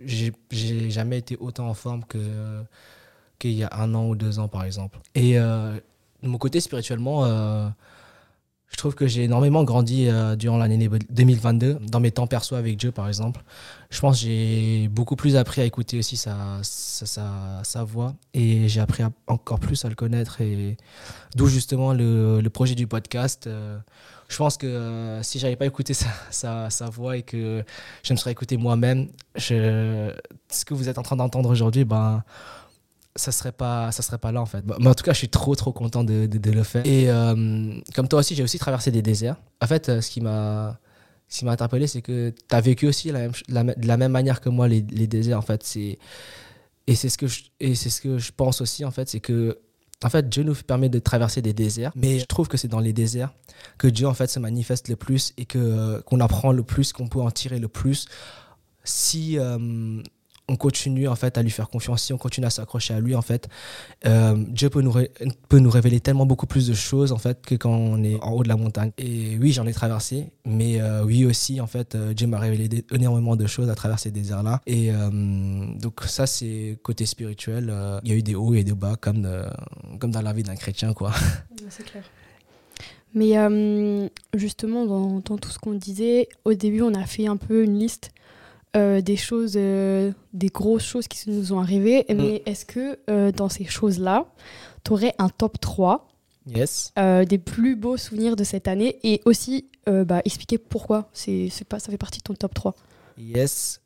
j'ai 0.01 0.91
jamais 0.91 1.19
été 1.19 1.37
autant 1.37 1.69
en 1.69 1.75
forme 1.75 2.05
que 2.05 2.65
qu'il 3.39 3.53
y 3.53 3.65
a 3.65 3.71
un 3.73 3.93
an 3.95 4.07
ou 4.07 4.15
deux 4.15 4.39
ans, 4.39 4.49
par 4.49 4.65
exemple. 4.65 4.99
Et 5.15 5.39
euh, 5.39 5.79
de 6.23 6.29
mon 6.29 6.39
côté, 6.39 6.61
spirituellement, 6.61 7.25
je 8.73 8.79
trouve 8.79 8.95
que 8.95 9.07
j'ai 9.07 9.25
énormément 9.25 9.65
grandi 9.65 10.09
euh, 10.09 10.35
durant 10.35 10.57
l'année 10.57 10.89
2022, 11.11 11.79
dans 11.89 12.01
mes 12.01 12.11
temps 12.11 12.27
perso 12.27 12.57
avec 12.57 12.79
Dieu, 12.79 12.91
par 12.91 13.07
exemple. 13.07 13.43
Je 13.91 14.01
pense 14.01 14.19
que 14.19 14.27
j'ai 14.27 14.89
beaucoup 14.89 15.15
plus 15.15 15.37
appris 15.37 15.61
à 15.61 15.65
écouter 15.65 15.99
aussi 15.99 16.17
sa, 16.17 16.59
sa, 16.63 17.85
voix 17.85 18.15
et 18.33 18.69
j'ai 18.69 18.81
appris 18.81 19.05
encore 19.27 19.61
plus 19.61 19.85
à 19.85 19.91
le 19.91 19.95
connaître. 19.95 20.41
Et 20.41 20.79
d'où 21.37 21.49
justement 21.49 21.93
le, 21.93 22.41
le, 22.41 22.51
projet 22.51 22.75
du 22.75 22.87
podcast. 22.87 23.47
Euh, 23.47 23.79
je 24.29 24.39
pense 24.39 24.57
que 24.57 24.67
euh, 24.67 25.23
si 25.23 25.39
j'avais 25.39 25.57
pas 25.57 25.67
écouté 25.67 25.93
sa, 25.93 26.09
sa, 26.31 26.71
sa, 26.71 26.87
voix 26.87 27.19
et 27.19 27.23
que 27.23 27.63
je 28.03 28.15
me 28.15 28.17
serais 28.17 28.33
écouté 28.33 28.57
moi-même, 28.57 29.09
ce 29.37 30.15
que 30.65 30.73
vous 30.73 30.89
êtes 30.89 30.97
en 30.97 31.03
train 31.03 31.17
d'entendre 31.17 31.51
aujourd'hui, 31.51 31.85
ben 31.85 32.25
ça 33.17 33.33
serait 33.33 33.53
pas 33.53 33.93
ça 33.93 34.03
serait 34.03 34.19
pas 34.19 34.33
là 34.33 34.41
en 34.41 34.47
fait. 34.47 34.65
Mais 34.81 34.89
en 34.89 34.95
tout 34.95 35.05
cas 35.05 35.13
je 35.13 35.19
suis 35.19 35.29
trop 35.29 35.55
trop 35.55 35.73
content 35.73 36.05
de, 36.05 36.29
le 36.51 36.63
faire. 36.63 36.87
Et 36.87 37.11
euh, 37.11 37.75
comme 37.95 38.09
toi 38.09 38.21
aussi 38.21 38.35
j'ai 38.35 38.43
aussi 38.43 38.59
traversé 38.59 38.91
des 38.91 39.03
déserts. 39.03 39.37
En 39.61 39.67
fait 39.67 39.89
euh, 39.89 40.01
ce 40.01 40.11
qui 40.11 40.21
m'a 40.21 40.79
ce 41.29 41.41
qui 41.41 41.45
m'a 41.45 41.53
interpellé 41.53 41.87
c'est 41.87 42.03
que 42.03 42.31
tu 42.31 42.55
as 42.55 42.61
vécu 42.61 42.87
aussi 42.87 43.11
la 43.11 43.29
même, 43.65 43.75
de 43.77 43.87
la 43.87 43.97
même 43.97 44.13
manière 44.13 44.41
que 44.41 44.49
moi 44.49 44.69
les, 44.69 44.81
déserts 44.81 45.39
en 45.39 45.43
fait. 45.43 45.63
C'est 45.63 45.99
et 46.87 46.95
c'est 46.95 47.09
ce 47.09 47.19
que 47.19 47.27
je, 47.27 47.43
et 47.61 47.75
c'est 47.75 47.91
ce 47.91 48.01
que 48.01 48.19
je 48.19 48.33
pense 48.33 48.61
aussi 48.61 48.85
en 48.85 48.91
fait 48.91 49.09
c'est 49.09 49.21
que 49.21 49.59
en 50.03 50.11
fait 50.11 50.29
Dieu 50.29 50.43
nous 50.43 50.55
permet 50.55 50.89
de 50.89 50.99
traverser 50.99 51.41
des 51.43 51.53
déserts 51.53 51.93
mais 51.95 52.19
je 52.19 52.25
trouve 52.25 52.49
que 52.49 52.57
c'est 52.57 52.67
dans 52.67 52.81
les 52.81 52.93
déserts 52.93 53.33
que 53.79 53.87
Dieu 53.87 54.07
en 54.07 54.15
fait 54.15 54.29
se 54.29 54.41
manifeste 54.41 54.89
le 54.89 54.97
plus 54.97 55.33
et 55.37 55.45
que 55.45 56.01
qu'on 56.01 56.19
apprend 56.21 56.51
le 56.51 56.65
plus 56.65 56.93
qu'on 56.93 57.09
peut 57.09 57.21
en 57.21 57.31
tirer 57.31 57.59
le 57.59 57.69
plus. 57.69 58.07
Si 58.85 59.39
euh, 59.39 60.03
on 60.49 60.57
continue 60.57 61.09
en 61.09 61.15
fait 61.15 61.39
à 61.39 61.43
lui 61.43 61.51
faire 61.51 61.69
confiance, 61.69 62.03
si 62.03 62.13
on 62.13 62.19
continue 62.19 62.47
à 62.47 62.51
s'accrocher 62.51 62.95
à 62.95 63.01
lui 63.01 63.15
en 63.15 63.23
fait, 63.23 63.49
euh, 64.07 64.35
Dieu 64.49 64.71
peut 64.71 64.83
nous, 64.83 64.93
peut 65.49 65.59
nous 65.59 65.71
révéler 65.71 66.01
tellement 66.01 66.27
beaucoup 66.27 66.47
plus 66.47 66.67
de 66.67 66.75
choses 66.75 67.13
en 67.13 67.19
fait 67.19 67.45
que 67.45 67.55
quand 67.55 67.71
on 67.71 68.03
est 68.03 68.21
en 68.21 68.33
haut 68.33 68.43
de 68.43 68.49
la 68.49 68.57
montagne. 68.57 68.91
Et 68.99 69.39
oui, 69.39 69.53
j'en 69.53 69.67
ai 69.67 69.73
traversé, 69.73 70.33
mais 70.45 70.81
euh, 70.81 71.05
oui 71.05 71.25
aussi 71.25 71.61
en 71.61 71.67
fait, 71.67 71.95
euh, 71.95 72.13
Dieu 72.13 72.27
m'a 72.27 72.39
révélé 72.39 72.85
énormément 72.93 73.37
de 73.37 73.47
choses 73.47 73.71
à 73.71 73.75
travers 73.75 73.99
ces 73.99 74.11
déserts-là. 74.11 74.61
Et 74.67 74.91
donc 75.81 76.03
ça 76.07 76.27
c'est 76.27 76.79
côté 76.83 77.07
spirituel. 77.07 77.73
Il 78.03 78.11
y 78.11 78.13
a 78.13 78.17
eu 78.17 78.23
des 78.23 78.35
hauts 78.35 78.55
et 78.55 78.65
des 78.65 78.73
bas 78.73 78.97
comme, 79.01 79.29
comme 79.99 80.11
dans 80.11 80.23
la 80.23 80.33
vie 80.33 80.43
d'un 80.43 80.57
chrétien 80.57 80.93
quoi. 80.93 81.13
C'est 81.69 81.85
clair. 81.85 82.05
Mais 83.15 83.35
justement, 84.35 84.87
dans, 84.87 85.21
tout 85.21 85.51
ce 85.51 85.59
qu'on 85.59 85.75
disait, 85.75 86.29
au 86.45 86.55
début, 86.55 86.83
on 86.83 86.95
a 86.95 87.05
fait 87.05 87.27
un 87.27 87.37
peu 87.37 87.65
une 87.65 87.79
liste 87.79 88.11
euh, 88.75 89.03
des 89.03 89.17
choses, 89.17 89.53
euh, 89.57 90.13
des 90.33 90.47
grosses 90.47 90.85
choses 90.85 91.07
qui 91.07 91.29
nous 91.29 91.53
ont 91.53 91.61
arrivées. 91.61 92.07
Mm. 92.09 92.15
Mais 92.15 92.43
est-ce 92.47 92.65
que 92.65 92.99
euh, 93.11 93.31
dans 93.31 93.51
ces 93.51 93.67
choses-là, 93.67 94.27
tu 94.83 94.93
aurais 94.93 95.15
un 95.19 95.29
top 95.29 95.61
3 95.61 96.09
yes. 96.47 96.93
des 96.97 97.39
plus 97.39 97.77
beaux 97.77 97.99
souvenirs 97.99 98.35
de 98.35 98.45
cette 98.45 98.69
année 98.69 98.99
et 99.05 99.21
aussi 99.27 99.69
bah, 99.87 100.23
expliquer 100.25 100.59
pourquoi 100.59 101.09
c'est, 101.13 101.51
pas, 101.69 101.81
ça 101.81 101.91
fait 101.91 101.99
partie 101.99 102.21
de 102.21 102.25
ton 102.25 102.35
top 102.35 102.55
3 102.55 102.75
Yes. 103.19 103.81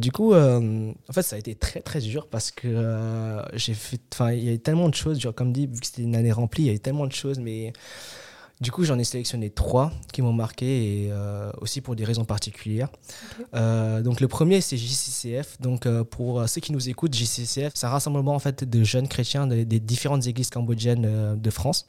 du 0.00 0.10
coup, 0.10 0.34
en 0.34 1.12
fait, 1.12 1.22
ça 1.22 1.36
a 1.36 1.38
été 1.38 1.54
très 1.54 1.80
très 1.80 2.00
dur 2.00 2.26
parce 2.26 2.50
que 2.50 3.36
j'ai 3.52 3.74
fait. 3.74 4.00
Enfin, 4.12 4.32
il 4.32 4.42
y 4.42 4.48
a 4.48 4.52
eu 4.52 4.58
tellement 4.58 4.88
de 4.88 4.94
choses. 4.94 5.20
Genre, 5.20 5.34
comme 5.34 5.52
dit, 5.52 5.66
vu 5.66 5.78
que 5.78 5.86
c'était 5.86 6.02
une 6.02 6.16
année 6.16 6.32
remplie, 6.32 6.64
il 6.64 6.66
y 6.66 6.70
a 6.70 6.72
eu 6.72 6.80
tellement 6.80 7.06
de 7.06 7.12
choses, 7.12 7.38
mais 7.38 7.72
du 8.64 8.72
coup, 8.72 8.82
j'en 8.82 8.98
ai 8.98 9.04
sélectionné 9.04 9.50
trois 9.50 9.92
qui 10.10 10.22
m'ont 10.22 10.32
marqué 10.32 11.04
et 11.04 11.12
euh, 11.12 11.52
aussi 11.60 11.82
pour 11.82 11.94
des 11.96 12.04
raisons 12.04 12.24
particulières. 12.24 12.88
Euh, 13.54 14.00
donc, 14.00 14.20
le 14.22 14.26
premier, 14.26 14.62
c'est 14.62 14.78
JCCF. 14.78 15.60
Donc, 15.60 15.84
euh, 15.84 16.02
pour 16.02 16.48
ceux 16.48 16.62
qui 16.62 16.72
nous 16.72 16.88
écoutent, 16.88 17.14
JCCF, 17.14 17.72
c'est 17.74 17.86
un 17.86 17.90
rassemblement 17.90 18.34
en 18.34 18.38
fait 18.38 18.64
de 18.64 18.82
jeunes 18.82 19.06
chrétiens 19.06 19.46
des 19.46 19.80
différentes 19.80 20.26
églises 20.26 20.48
cambodgiennes 20.48 21.38
de 21.38 21.50
France. 21.50 21.86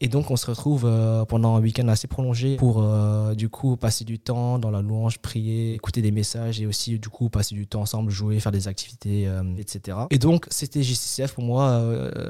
Et 0.00 0.08
donc, 0.08 0.30
on 0.30 0.36
se 0.36 0.46
retrouve 0.46 0.84
euh, 0.84 1.24
pendant 1.24 1.56
un 1.56 1.60
week-end 1.60 1.88
assez 1.88 2.06
prolongé 2.06 2.56
pour, 2.56 2.82
euh, 2.82 3.34
du 3.34 3.48
coup, 3.48 3.76
passer 3.76 4.04
du 4.04 4.18
temps 4.18 4.58
dans 4.58 4.70
la 4.70 4.80
louange, 4.80 5.18
prier, 5.18 5.74
écouter 5.74 6.02
des 6.02 6.12
messages 6.12 6.60
et 6.60 6.66
aussi, 6.66 6.98
du 6.98 7.08
coup, 7.08 7.28
passer 7.28 7.54
du 7.54 7.66
temps 7.66 7.80
ensemble, 7.80 8.10
jouer, 8.10 8.38
faire 8.38 8.52
des 8.52 8.68
activités, 8.68 9.26
euh, 9.26 9.42
etc. 9.58 9.98
Et 10.10 10.18
donc, 10.18 10.46
c'était 10.50 10.82
JCCF 10.82 11.34
pour 11.34 11.44
moi 11.44 11.82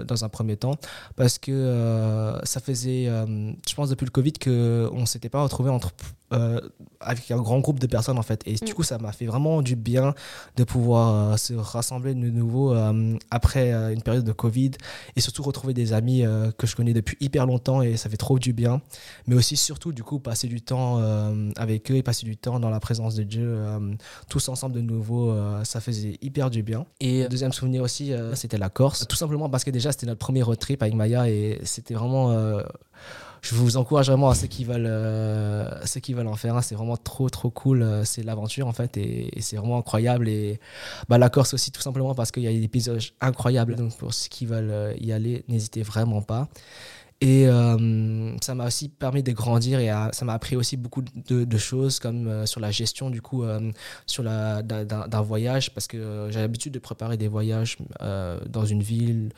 dans 0.06 0.24
un 0.24 0.28
premier 0.28 0.56
temps 0.56 0.76
parce 1.16 1.38
que 1.38 2.38
ça 2.44 2.60
faisait, 2.60 3.04
je 3.06 3.74
pense, 3.74 3.90
depuis 3.90 4.04
le 4.04 4.10
Covid 4.10 4.32
qu'on 4.32 5.00
ne 5.00 5.06
s'était 5.06 5.28
pas 5.28 5.42
retrouvé 5.42 5.70
entre 5.70 5.92
euh, 6.32 6.60
avec 7.00 7.30
un 7.30 7.38
grand 7.38 7.60
groupe 7.60 7.78
de 7.78 7.86
personnes 7.86 8.18
en 8.18 8.22
fait. 8.22 8.42
Et 8.46 8.54
du 8.54 8.72
mm. 8.72 8.74
coup, 8.74 8.82
ça 8.82 8.98
m'a 8.98 9.12
fait 9.12 9.24
vraiment 9.24 9.62
du 9.62 9.76
bien 9.76 10.14
de 10.56 10.64
pouvoir 10.64 11.32
euh, 11.32 11.36
se 11.38 11.54
rassembler 11.54 12.14
de 12.14 12.18
nouveau 12.18 12.74
euh, 12.74 13.16
après 13.30 13.72
une 13.92 14.02
période 14.02 14.24
de 14.24 14.32
Covid 14.32 14.72
et 15.16 15.20
surtout 15.20 15.42
retrouver 15.42 15.72
des 15.72 15.92
amis 15.92 16.24
que 16.58 16.66
je 16.66 16.76
connais 16.76 16.92
depuis 16.92 17.16
hyper 17.20 17.46
longtemps 17.46 17.82
et 17.82 17.96
ça 17.96 18.10
fait 18.10 18.16
trop 18.16 18.38
du 18.38 18.52
bien. 18.52 18.82
Mais 19.26 19.34
aussi, 19.34 19.56
surtout, 19.56 19.92
du 19.92 20.02
coup, 20.02 20.18
passer 20.18 20.48
du 20.48 20.60
temps 20.60 20.98
avec 21.56 21.90
eux 21.90 21.96
et 21.96 22.02
passer 22.02 22.26
du 22.26 22.36
temps 22.36 22.60
dans 22.60 22.70
la 22.70 22.80
présence 22.80 23.14
de 23.14 23.22
Dieu, 23.22 23.58
tous 24.28 24.48
ensemble 24.48 24.74
de 24.74 24.80
nouveau, 24.80 25.34
ça 25.64 25.80
faisait 25.80 26.18
hyper 26.20 26.50
du 26.50 26.62
bien. 26.62 26.86
Et 27.00 27.26
deuxième 27.28 27.52
souvenir 27.52 27.82
aussi, 27.82 28.12
c'était 28.34 28.58
la 28.58 28.68
Corse. 28.68 29.06
Tout 29.06 29.16
simplement 29.16 29.48
parce 29.48 29.64
que 29.64 29.70
déjà, 29.70 29.92
c'était 29.92 30.06
notre 30.06 30.18
premier 30.18 30.42
road 30.42 30.58
trip 30.58 30.82
avec 30.82 30.94
Maya 30.94 31.28
et 31.28 31.60
c'était 31.64 31.94
vraiment 31.94 32.62
je 33.42 33.54
vous 33.54 33.76
encourage 33.76 34.08
vraiment 34.08 34.30
à 34.30 34.34
ceux 34.34 34.46
qui 34.46 34.64
veulent, 34.64 34.86
euh, 34.86 35.86
ceux 35.86 36.00
qui 36.00 36.14
veulent 36.14 36.26
en 36.26 36.36
faire 36.36 36.56
un. 36.56 36.62
C'est 36.62 36.74
vraiment 36.74 36.96
trop, 36.96 37.28
trop 37.28 37.50
cool. 37.50 37.82
Euh, 37.82 38.04
c'est 38.04 38.22
l'aventure, 38.22 38.66
en 38.66 38.72
fait, 38.72 38.96
et, 38.96 39.30
c'est 39.40 39.56
vraiment 39.56 39.78
incroyable. 39.78 40.28
Et 40.28 40.60
bah, 41.08 41.18
la 41.18 41.30
Corse 41.30 41.54
aussi, 41.54 41.70
tout 41.70 41.80
simplement 41.80 42.14
parce 42.14 42.30
qu'il 42.30 42.42
y 42.42 42.48
a 42.48 42.52
des 42.52 42.68
paysages 42.68 43.14
incroyables. 43.20 43.76
Donc, 43.76 43.96
pour 43.96 44.12
ceux 44.12 44.28
qui 44.28 44.46
veulent 44.46 44.70
euh, 44.70 44.94
y 45.00 45.12
aller, 45.12 45.44
n'hésitez 45.48 45.82
vraiment 45.82 46.22
pas. 46.22 46.48
Et 47.20 47.46
ça 48.42 48.54
m'a 48.54 48.66
aussi 48.68 48.88
permis 48.88 49.24
de 49.24 49.32
grandir 49.32 49.80
et 49.80 49.88
ça 50.12 50.24
m'a 50.24 50.34
appris 50.34 50.54
aussi 50.54 50.76
beaucoup 50.76 51.02
de, 51.02 51.58
choses 51.58 51.98
comme 51.98 52.46
sur 52.46 52.60
la 52.60 52.70
gestion 52.70 53.10
du 53.10 53.20
coup 53.20 53.42
d'un 53.42 55.20
voyage 55.22 55.74
parce 55.74 55.88
que 55.88 56.28
j'ai 56.30 56.38
l'habitude 56.38 56.74
de 56.74 56.78
préparer 56.78 57.16
des 57.16 57.26
voyages 57.26 57.78
dans 57.98 58.64
une 58.64 58.84
ville 58.84 59.30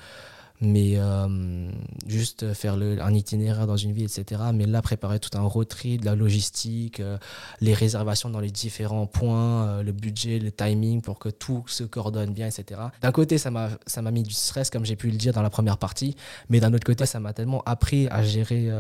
mais 0.61 0.95
euh, 0.97 1.71
juste 2.07 2.53
faire 2.53 2.75
un 2.75 3.15
itinéraire 3.15 3.67
dans 3.67 3.77
une 3.77 3.93
ville, 3.93 4.05
etc. 4.05 4.43
Mais 4.53 4.67
là, 4.67 4.83
préparer 4.83 5.19
tout 5.19 5.37
un 5.39 5.43
road 5.43 5.69
trip, 5.69 6.03
de 6.03 6.07
la 6.07 6.15
logistique, 6.15 7.01
euh, 7.01 7.17
les 7.61 7.73
réservations 7.73 8.29
dans 8.29 8.41
les 8.41 8.51
différents 8.51 9.07
points, 9.07 9.67
euh, 9.67 9.83
le 9.83 9.93
budget, 9.93 10.39
le 10.39 10.53
timing 10.53 11.01
pour 11.01 11.19
que 11.19 11.31
tout 11.31 11.65
se 11.67 11.85
coordonne 11.85 12.33
bien, 12.33 12.47
etc. 12.47 12.81
D'un 13.01 13.13
côté, 13.13 13.39
ça 13.39 13.51
m'a 13.51 14.11
mis 14.11 14.23
du 14.23 14.35
stress, 14.35 14.71
comme 14.71 14.85
j'ai 14.85 14.97
pu 14.97 15.11
le 15.11 15.17
dire 15.17 15.33
dans 15.33 15.43
la 15.43 15.51
première 15.51 15.79
partie, 15.79 16.15
mais 16.51 16.61
d'un 16.61 16.73
autre 16.75 16.85
côté, 16.85 17.07
ça 17.07 17.21
m'a 17.21 17.33
tellement 17.33 17.63
appris 17.65 18.09
à 18.09 18.23
gérer 18.23 18.71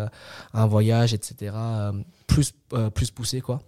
un 0.52 0.66
voyage, 0.66 1.14
etc. 1.14 1.52
plus, 2.26 2.52
plus 2.94 3.10
poussé, 3.10 3.40
quoi. 3.40 3.62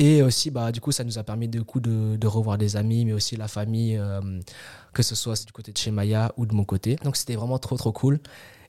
Et 0.00 0.22
aussi, 0.22 0.50
bah, 0.50 0.72
du 0.72 0.80
coup, 0.80 0.92
ça 0.92 1.04
nous 1.04 1.18
a 1.18 1.22
permis 1.22 1.46
de, 1.46 1.60
coup, 1.60 1.78
de, 1.78 2.16
de 2.16 2.26
revoir 2.26 2.56
des 2.58 2.76
amis, 2.76 3.04
mais 3.04 3.12
aussi 3.12 3.36
la 3.36 3.48
famille 3.48 4.00
que 4.92 5.02
ce 5.02 5.14
soit 5.14 5.46
du 5.46 5.52
côté 5.52 5.72
de 5.72 5.78
chez 5.78 5.90
Maya 5.90 6.32
ou 6.36 6.46
de 6.46 6.54
mon 6.54 6.64
côté. 6.64 6.96
Donc 7.04 7.16
c'était 7.16 7.36
vraiment 7.36 7.58
trop 7.58 7.76
trop 7.76 7.92
cool. 7.92 8.20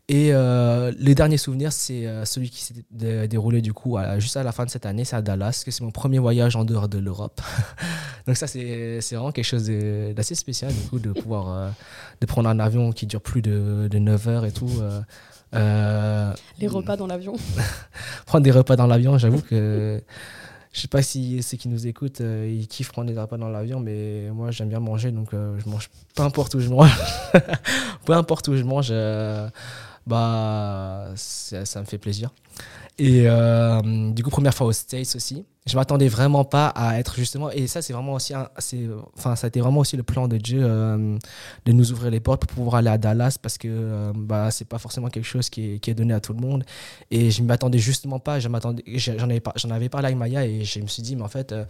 Et 0.07 0.33
euh, 0.33 0.91
le 0.99 1.13
dernier 1.15 1.37
souvenir, 1.37 1.71
c'est 1.71 2.05
euh, 2.05 2.25
celui 2.25 2.49
qui 2.49 2.61
s'est 2.61 2.73
déroulé 2.91 3.61
du 3.61 3.71
coup 3.71 3.97
juste 4.17 4.35
à 4.35 4.43
la 4.43 4.51
fin 4.51 4.65
de 4.65 4.69
cette 4.69 4.85
année, 4.85 5.05
c'est 5.05 5.15
à 5.15 5.21
Dallas, 5.21 5.61
que 5.63 5.71
c'est 5.71 5.83
mon 5.83 5.91
premier 5.91 6.19
voyage 6.19 6.55
en 6.55 6.65
dehors 6.65 6.89
de 6.89 6.97
l'Europe. 6.97 7.39
Donc 8.27 8.35
ça, 8.35 8.47
c'est 8.47 8.99
vraiment 9.11 9.31
quelque 9.31 9.45
chose 9.45 9.71
d'assez 10.15 10.35
spécial 10.35 10.73
du 10.73 10.81
coup 10.89 10.99
de 10.99 11.11
pouvoir 11.11 11.49
euh, 11.49 11.69
de 12.19 12.25
prendre 12.25 12.49
un 12.49 12.59
avion 12.59 12.91
qui 12.91 13.05
dure 13.05 13.21
plus 13.21 13.41
de, 13.41 13.87
de 13.89 13.99
9 13.99 14.27
heures 14.27 14.45
et 14.45 14.51
tout. 14.51 14.69
Les 15.53 16.67
repas 16.67 16.97
dans 16.97 17.07
l'avion. 17.07 17.35
prendre 18.25 18.43
des 18.43 18.51
repas 18.51 18.75
dans 18.75 18.87
l'avion, 18.87 19.17
j'avoue 19.17 19.41
que 19.41 20.01
je 20.71 20.79
sais 20.79 20.87
pas 20.87 21.01
si 21.01 21.43
ceux 21.43 21.57
qui 21.57 21.67
nous 21.67 21.85
écoutent, 21.85 22.21
euh, 22.21 22.49
ils 22.49 22.67
kiffent 22.67 22.91
prendre 22.91 23.11
des 23.11 23.19
repas 23.19 23.37
dans 23.37 23.49
l'avion, 23.49 23.79
mais 23.79 24.29
moi 24.31 24.51
j'aime 24.51 24.69
bien 24.69 24.79
manger, 24.79 25.11
donc 25.11 25.33
euh, 25.33 25.59
je 25.59 25.69
mange 25.69 25.89
peu 26.15 26.23
importe 26.23 26.55
où 26.55 26.59
je 26.59 26.69
mange. 26.69 26.91
peu 28.05 28.13
importe 28.13 28.47
où 28.47 28.55
je 28.55 28.63
mange, 28.63 28.87
euh, 28.91 29.49
bah 30.07 31.09
ça, 31.15 31.81
me 31.81 31.85
fait 31.85 31.97
plaisir. 31.97 32.29
Et 32.97 33.25
du 34.13 34.23
coup, 34.23 34.29
première 34.29 34.53
fois 34.53 34.67
aux 34.67 34.71
States 34.71 35.15
aussi 35.15 35.45
je 35.67 35.75
m'attendais 35.75 36.07
vraiment 36.07 36.43
pas 36.43 36.67
à 36.67 36.97
être 36.97 37.15
justement 37.15 37.51
et 37.51 37.67
ça 37.67 37.83
c'est 37.83 37.93
vraiment 37.93 38.13
aussi 38.13 38.33
enfin 39.15 39.35
ça 39.35 39.45
a 39.45 39.49
été 39.49 39.59
vraiment 39.59 39.81
aussi 39.81 39.95
le 39.95 40.01
plan 40.01 40.27
de 40.27 40.37
Dieu 40.37 40.59
euh, 40.63 41.17
de 41.65 41.71
nous 41.71 41.91
ouvrir 41.91 42.09
les 42.09 42.19
portes 42.19 42.41
pour 42.47 42.55
pouvoir 42.55 42.75
aller 42.75 42.89
à 42.89 42.97
Dallas 42.97 43.37
parce 43.39 43.59
que 43.59 43.67
euh, 43.69 44.11
bah 44.15 44.49
c'est 44.49 44.67
pas 44.67 44.79
forcément 44.79 45.09
quelque 45.09 45.25
chose 45.25 45.51
qui 45.51 45.73
est, 45.73 45.79
qui 45.79 45.91
est, 45.91 45.93
donné 45.93 46.13
à 46.15 46.19
tout 46.19 46.33
le 46.33 46.39
monde. 46.39 46.63
Et 47.11 47.29
je 47.29 47.43
m'attendais 47.43 47.77
justement 47.77 48.19
pas 48.19 48.39
j'en 48.39 48.53
avais 48.53 49.41
j'en 49.55 49.69
avais 49.69 49.89
parlé 49.89 50.07
avec 50.07 50.17
Maya 50.17 50.45
et 50.45 50.63
je 50.63 50.79
me 50.79 50.87
suis 50.87 51.03
dit 51.03 51.15
mais 51.15 51.23
en 51.23 51.27
fait 51.27 51.51
euh, 51.51 51.63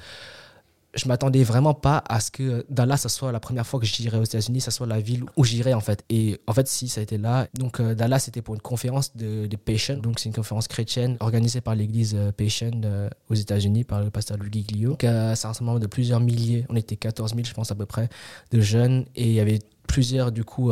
je 0.93 1.07
m'attendais 1.07 1.43
vraiment 1.43 1.73
pas 1.73 2.03
à 2.07 2.19
ce 2.19 2.31
que 2.31 2.65
Dallas, 2.69 2.97
ça 2.97 3.09
soit 3.09 3.31
la 3.31 3.39
première 3.39 3.65
fois 3.65 3.79
que 3.79 3.85
j'irais 3.85 4.17
aux 4.17 4.23
États-Unis, 4.23 4.61
ça 4.61 4.71
soit 4.71 4.87
la 4.87 4.99
ville 4.99 5.23
où 5.37 5.43
j'irais 5.43 5.73
en 5.73 5.79
fait. 5.79 6.03
Et 6.09 6.39
en 6.47 6.53
fait, 6.53 6.67
si, 6.67 6.89
ça 6.89 6.99
a 6.99 7.03
été 7.03 7.17
là. 7.17 7.47
Donc 7.53 7.79
euh, 7.79 7.95
Dallas, 7.95 8.19
c'était 8.19 8.41
pour 8.41 8.55
une 8.55 8.61
conférence 8.61 9.15
de, 9.15 9.47
de 9.47 9.55
Patient. 9.55 9.97
Donc 9.97 10.19
c'est 10.19 10.27
une 10.27 10.35
conférence 10.35 10.67
chrétienne 10.67 11.17
organisée 11.19 11.61
par 11.61 11.75
l'église 11.75 12.13
euh, 12.15 12.31
Patient 12.31 12.81
euh, 12.83 13.09
aux 13.29 13.35
États-Unis 13.35 13.83
par 13.83 14.01
le 14.03 14.09
pasteur 14.09 14.37
Louis 14.37 14.51
Giglio. 14.51 14.97
c'est 14.99 15.07
un 15.07 15.49
ensemble 15.49 15.79
de 15.79 15.87
plusieurs 15.87 16.19
milliers, 16.19 16.65
on 16.69 16.75
était 16.75 16.97
14 16.97 17.35
000, 17.35 17.45
je 17.45 17.53
pense 17.53 17.71
à 17.71 17.75
peu 17.75 17.85
près, 17.85 18.09
de 18.51 18.59
jeunes. 18.59 19.05
Et 19.15 19.27
il 19.27 19.33
y 19.33 19.39
avait 19.39 19.59
plusieurs 19.87 20.31
du 20.31 20.43
coup 20.45 20.71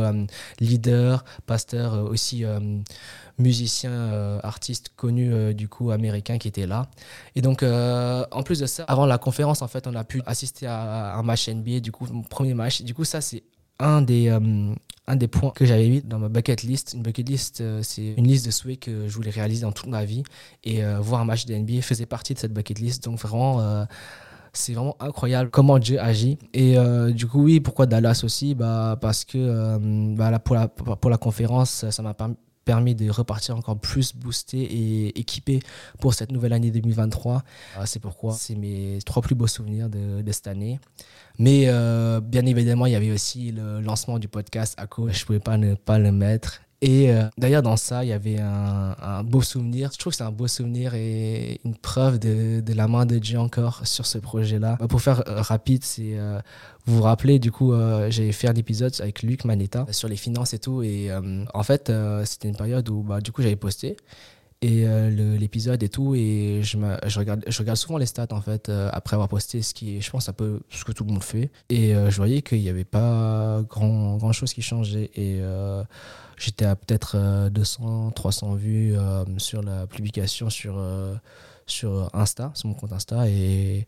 leaders, 0.61 1.25
pasteurs 1.45 2.05
aussi 2.09 2.45
musiciens, 3.39 3.91
euh, 3.91 4.39
artistes 4.43 4.89
connus 4.95 5.33
euh, 5.33 5.53
du 5.53 5.67
coup 5.67 5.91
américains 5.91 6.37
qui 6.37 6.47
étaient 6.47 6.67
là. 6.67 6.89
Et 7.35 7.41
donc, 7.41 7.63
euh, 7.63 8.25
en 8.31 8.43
plus 8.43 8.59
de 8.59 8.65
ça, 8.65 8.83
avant 8.83 9.05
la 9.05 9.17
conférence, 9.17 9.61
en 9.61 9.67
fait, 9.67 9.87
on 9.87 9.95
a 9.95 10.03
pu 10.03 10.21
assister 10.25 10.67
à, 10.67 11.15
un 11.15 11.23
match 11.23 11.49
NBA, 11.49 11.79
du 11.79 11.91
coup, 11.91 12.05
mon 12.11 12.23
premier 12.23 12.53
match. 12.53 12.81
Du 12.81 12.93
coup, 12.93 13.05
ça, 13.05 13.21
c'est 13.21 13.43
un 13.79 14.01
des, 14.01 14.27
un 14.27 15.15
des 15.15 15.27
points 15.29 15.51
que 15.51 15.65
j'avais 15.65 15.87
mis 15.87 16.01
dans 16.01 16.19
ma 16.19 16.27
bucket 16.27 16.63
list. 16.63 16.93
Une 16.93 17.01
bucket 17.01 17.29
list, 17.29 17.63
c'est 17.81 18.13
une 18.17 18.27
liste 18.27 18.45
de 18.45 18.51
souhaits 18.51 18.79
que 18.81 19.07
je 19.07 19.15
voulais 19.15 19.31
réaliser 19.31 19.61
dans 19.61 19.71
toute 19.71 19.87
ma 19.87 20.03
vie. 20.03 20.23
Et 20.65 20.83
voir 20.99 21.21
un 21.21 21.25
match 21.25 21.45
de 21.45 21.55
NBA 21.55 21.81
faisait 21.81 22.05
partie 22.05 22.33
de 22.33 22.39
cette 22.39 22.53
bucket 22.53 22.77
list. 22.77 23.05
Donc, 23.05 23.17
vraiment 23.19 23.87
c'est 24.51 24.73
vraiment 24.73 24.97
incroyable 24.99 25.49
comment 25.49 25.79
Dieu 25.79 25.97
agit. 25.97 26.37
Et 26.53 26.75
du 27.13 27.25
coup, 27.25 27.43
oui, 27.43 27.61
pourquoi 27.61 27.85
Dallas 27.85 28.19
aussi? 28.25 28.53
Bah, 28.53 28.97
Parce 28.99 29.23
que 29.23 29.77
bah, 30.13 30.37
pour, 30.39 30.55
la, 30.55 30.67
pour 30.67 31.09
la 31.09 31.17
conférence, 31.17 31.89
ça 31.89 32.03
m'a 32.03 32.13
permis 32.13 32.35
de 32.69 33.09
repartir 33.09 33.55
encore 33.57 33.79
plus 33.79 34.15
boosté 34.15 34.61
et 34.61 35.19
équipé 35.19 35.59
pour 35.99 36.13
cette 36.13 36.31
nouvelle 36.31 36.53
année 36.53 36.69
2023. 36.69 37.43
Ah, 37.75 37.85
c'est 37.85 37.99
pourquoi 37.99 38.33
c'est 38.33 38.55
mes 38.55 38.99
trois 39.05 39.23
plus 39.23 39.33
beaux 39.33 39.47
souvenirs 39.47 39.89
de, 39.89 40.23
cette 40.31 40.47
année. 40.47 40.79
Mais 41.39 41.63
euh, 41.67 42.21
bien 42.21 42.45
évidemment, 42.45 42.85
il 42.85 42.91
y 42.91 42.95
avait 42.95 43.11
aussi 43.11 43.51
le 43.51 43.81
lancement 43.81 44.19
du 44.19 44.27
podcast 44.27 44.75
ACO. 44.77 45.09
Je 45.09 45.19
ne 45.19 45.25
pouvais 45.25 45.39
pas 45.39 45.57
ne 45.57 45.73
pas 45.73 45.97
le 45.97 46.11
mettre. 46.11 46.61
Et 46.81 47.11
euh, 47.11 47.23
d'ailleurs, 47.37 47.61
dans 47.61 47.75
ça, 47.75 48.05
il 48.05 48.07
y 48.07 48.13
avait 48.13 48.39
un, 48.39 49.23
beau 49.23 49.41
souvenir. 49.41 49.89
Je 49.91 49.97
trouve 49.97 50.11
que 50.11 50.17
c'est 50.17 50.23
un 50.23 50.31
beau 50.31 50.47
souvenir 50.47 50.93
et 50.95 51.59
une 51.65 51.75
preuve 51.75 52.19
de, 52.19 52.73
la 52.73 52.87
main 52.87 53.05
de 53.05 53.17
Dieu 53.17 53.37
encore 53.37 53.85
sur 53.85 54.05
ce 54.05 54.17
projet-là. 54.17 54.77
Bah, 54.79 54.87
pour 54.87 55.01
faire 55.01 55.23
euh, 55.27 55.41
rapide, 55.41 55.83
c'est 55.83 56.17
euh, 56.17 56.39
vous 56.85 56.97
vous 56.97 57.03
rappelez, 57.03 57.37
du 57.37 57.51
coup, 57.51 57.73
j'ai 58.09 58.31
fait 58.31 58.47
un 58.47 58.55
épisode 58.55 58.93
avec 58.99 59.21
Luc 59.21 59.45
Manetta 59.45 59.85
sur 59.91 60.07
les 60.07 60.15
finances 60.15 60.53
et 60.53 60.59
tout. 60.59 60.81
Et 60.81 61.09
en 61.53 61.63
fait, 61.63 61.91
c'était 62.25 62.47
une 62.47 62.55
période 62.55 62.89
où, 62.89 63.03
bah, 63.03 63.21
du 63.21 63.31
coup, 63.31 63.43
j'avais 63.43 63.55
posté 63.55 63.95
et 64.61 64.85
l'épisode 65.37 65.81
et 65.83 65.89
tout 65.89 66.15
et 66.15 66.59
je, 66.63 66.77
je, 67.07 67.19
regarde 67.19 67.43
je 67.47 67.59
regarde 67.59 67.77
souvent 67.77 67.97
les 67.97 68.05
stats 68.05 68.27
en 68.31 68.41
fait 68.41 68.69
après 68.69 69.13
avoir 69.13 69.29
posté 69.29 69.61
ce 69.61 69.73
qui 69.73 70.01
je 70.01 70.09
pense 70.09 70.27
un 70.27 70.33
peu 70.33 70.59
ce 70.69 70.83
que 70.83 70.91
tout 70.91 71.05
le 71.05 71.13
monde 71.13 71.23
fait 71.23 71.49
et 71.69 71.93
je 71.93 72.15
voyais 72.17 72.41
qu'il 72.41 72.59
n'y 72.59 72.67
avait 72.67 72.83
pas 72.83 73.61
grand 73.69 74.17
grand 74.17 74.33
chose 74.33 74.51
qui 74.51 74.61
changeait 74.61 75.11
et 75.15 75.41
J'étais 76.39 76.63
à 76.63 76.75
peut-être 76.77 77.49
200, 77.51 78.07
euh, 78.07 78.11
300 78.11 78.55
vues 78.55 78.97
euh, 78.97 79.25
sur 79.37 79.61
la 79.61 79.85
publication 79.87 80.49
sur, 80.49 80.75
euh, 80.77 81.13
sur 81.67 82.09
Insta, 82.13 82.51
sur 82.55 82.69
mon 82.69 82.75
compte 82.75 82.93
Insta. 82.93 83.27
Et 83.27 83.85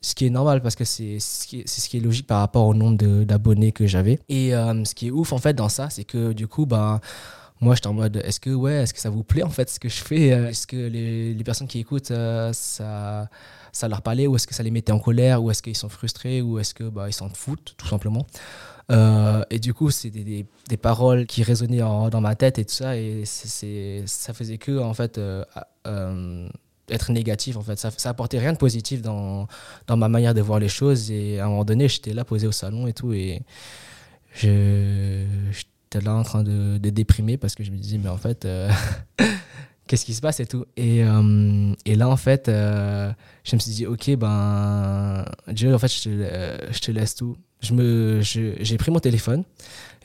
ce 0.00 0.14
qui 0.14 0.24
est 0.24 0.30
normal 0.30 0.62
parce 0.62 0.76
que 0.76 0.84
c'est 0.86 1.20
ce, 1.20 1.46
qui 1.46 1.60
est, 1.60 1.68
ce 1.68 1.86
qui 1.90 1.98
est 1.98 2.00
logique 2.00 2.26
par 2.26 2.40
rapport 2.40 2.66
au 2.66 2.72
nombre 2.72 3.24
d'abonnés 3.24 3.72
que 3.72 3.86
j'avais. 3.86 4.18
Et 4.30 4.52
ce 4.52 4.94
qui 4.94 5.08
est 5.08 5.10
ouf 5.10 5.34
en 5.34 5.38
fait 5.38 5.52
dans 5.52 5.68
ça, 5.68 5.90
c'est 5.90 6.04
que 6.04 6.32
du 6.32 6.48
coup, 6.48 6.64
ben 6.64 7.00
moi 7.60 7.74
j'étais 7.74 7.86
en 7.86 7.94
mode 7.94 8.16
est-ce 8.24 8.40
que 8.40 8.50
ouais 8.50 8.74
est-ce 8.74 8.94
que 8.94 9.00
ça 9.00 9.10
vous 9.10 9.22
plaît 9.22 9.42
en 9.42 9.50
fait 9.50 9.68
ce 9.70 9.78
que 9.78 9.88
je 9.88 10.02
fais 10.02 10.28
est-ce 10.28 10.66
que 10.66 10.76
les, 10.76 11.34
les, 11.34 11.44
personnes 11.44 11.68
qui 11.68 11.78
écoutent 11.78 12.12
ça 12.52 13.28
ça 13.72 13.88
leur 13.88 14.02
parlait 14.02 14.26
ou 14.26 14.36
est-ce 14.36 14.46
que 14.46 14.54
ça 14.54 14.62
les 14.62 14.70
mettait 14.70 14.92
en 14.92 14.98
colère 14.98 15.42
ou 15.42 15.50
est-ce 15.50 15.62
qu'ils 15.62 15.76
sont 15.76 15.88
frustrés 15.88 16.42
ou 16.42 16.58
est-ce 16.58 16.74
que 16.74 16.84
bah 16.84 17.08
ils 17.08 17.12
s'en 17.12 17.28
foutent 17.28 17.74
tout 17.76 17.86
simplement 17.86 18.26
euh, 18.90 19.44
et 19.50 19.58
du 19.58 19.72
coup, 19.72 19.90
c'est 19.90 20.10
des, 20.10 20.46
des, 20.68 20.76
paroles 20.76 21.26
qui 21.26 21.42
résonnaient 21.42 21.78
dans 21.78 22.20
ma 22.20 22.34
tête 22.34 22.58
et 22.58 22.64
tout 22.64 22.74
ça. 22.74 22.96
Et 22.96 23.22
c'est, 23.24 24.02
ça 24.06 24.34
faisait 24.34 24.58
que, 24.58 24.80
en 24.80 24.94
fait, 24.94 25.18
euh, 25.18 25.44
euh, 25.86 26.48
être 26.88 27.12
négatif. 27.12 27.56
En 27.56 27.62
fait. 27.62 27.78
Ça, 27.78 27.90
ça 27.96 28.10
apportait 28.10 28.38
rien 28.38 28.52
de 28.52 28.58
positif 28.58 29.00
dans, 29.00 29.46
dans 29.86 29.96
ma 29.96 30.08
manière 30.08 30.34
de 30.34 30.40
voir 30.40 30.58
les 30.58 30.68
choses. 30.68 31.10
Et 31.10 31.38
à 31.38 31.46
un 31.46 31.48
moment 31.48 31.64
donné, 31.64 31.88
j'étais 31.88 32.12
là 32.12 32.24
posé 32.24 32.46
au 32.48 32.52
salon 32.52 32.88
et 32.88 32.92
tout. 32.92 33.12
Et 33.12 33.42
je, 34.34 35.24
j'étais 35.92 36.04
là 36.04 36.14
en 36.14 36.22
train 36.22 36.42
de, 36.42 36.78
de, 36.78 36.90
déprimer 36.90 37.36
parce 37.36 37.54
que 37.54 37.64
je 37.64 37.70
me 37.70 37.76
disais, 37.76 37.98
mais 37.98 38.08
en 38.08 38.18
fait. 38.18 38.46
qu'est-ce 39.86 40.04
qui 40.04 40.14
se 40.14 40.20
passe 40.20 40.38
et 40.38 40.46
tout. 40.46 40.66
Et, 40.76 41.00
et 41.84 41.94
là, 41.96 42.08
en 42.08 42.16
fait, 42.16 42.44
je 42.46 43.54
me 43.56 43.58
suis 43.58 43.72
dit, 43.72 43.86
ok, 43.86 44.14
ben, 44.16 45.24
Dieu, 45.48 45.74
en 45.74 45.78
fait, 45.80 45.92
je 45.92 46.02
te, 46.02 46.72
je 46.72 46.78
te 46.78 46.92
laisse 46.92 47.16
tout 47.16 47.36
je 47.60 47.74
me, 47.74 48.20
j'ai 48.22 48.76
pris 48.78 48.90
mon 48.90 49.00
téléphone, 49.00 49.44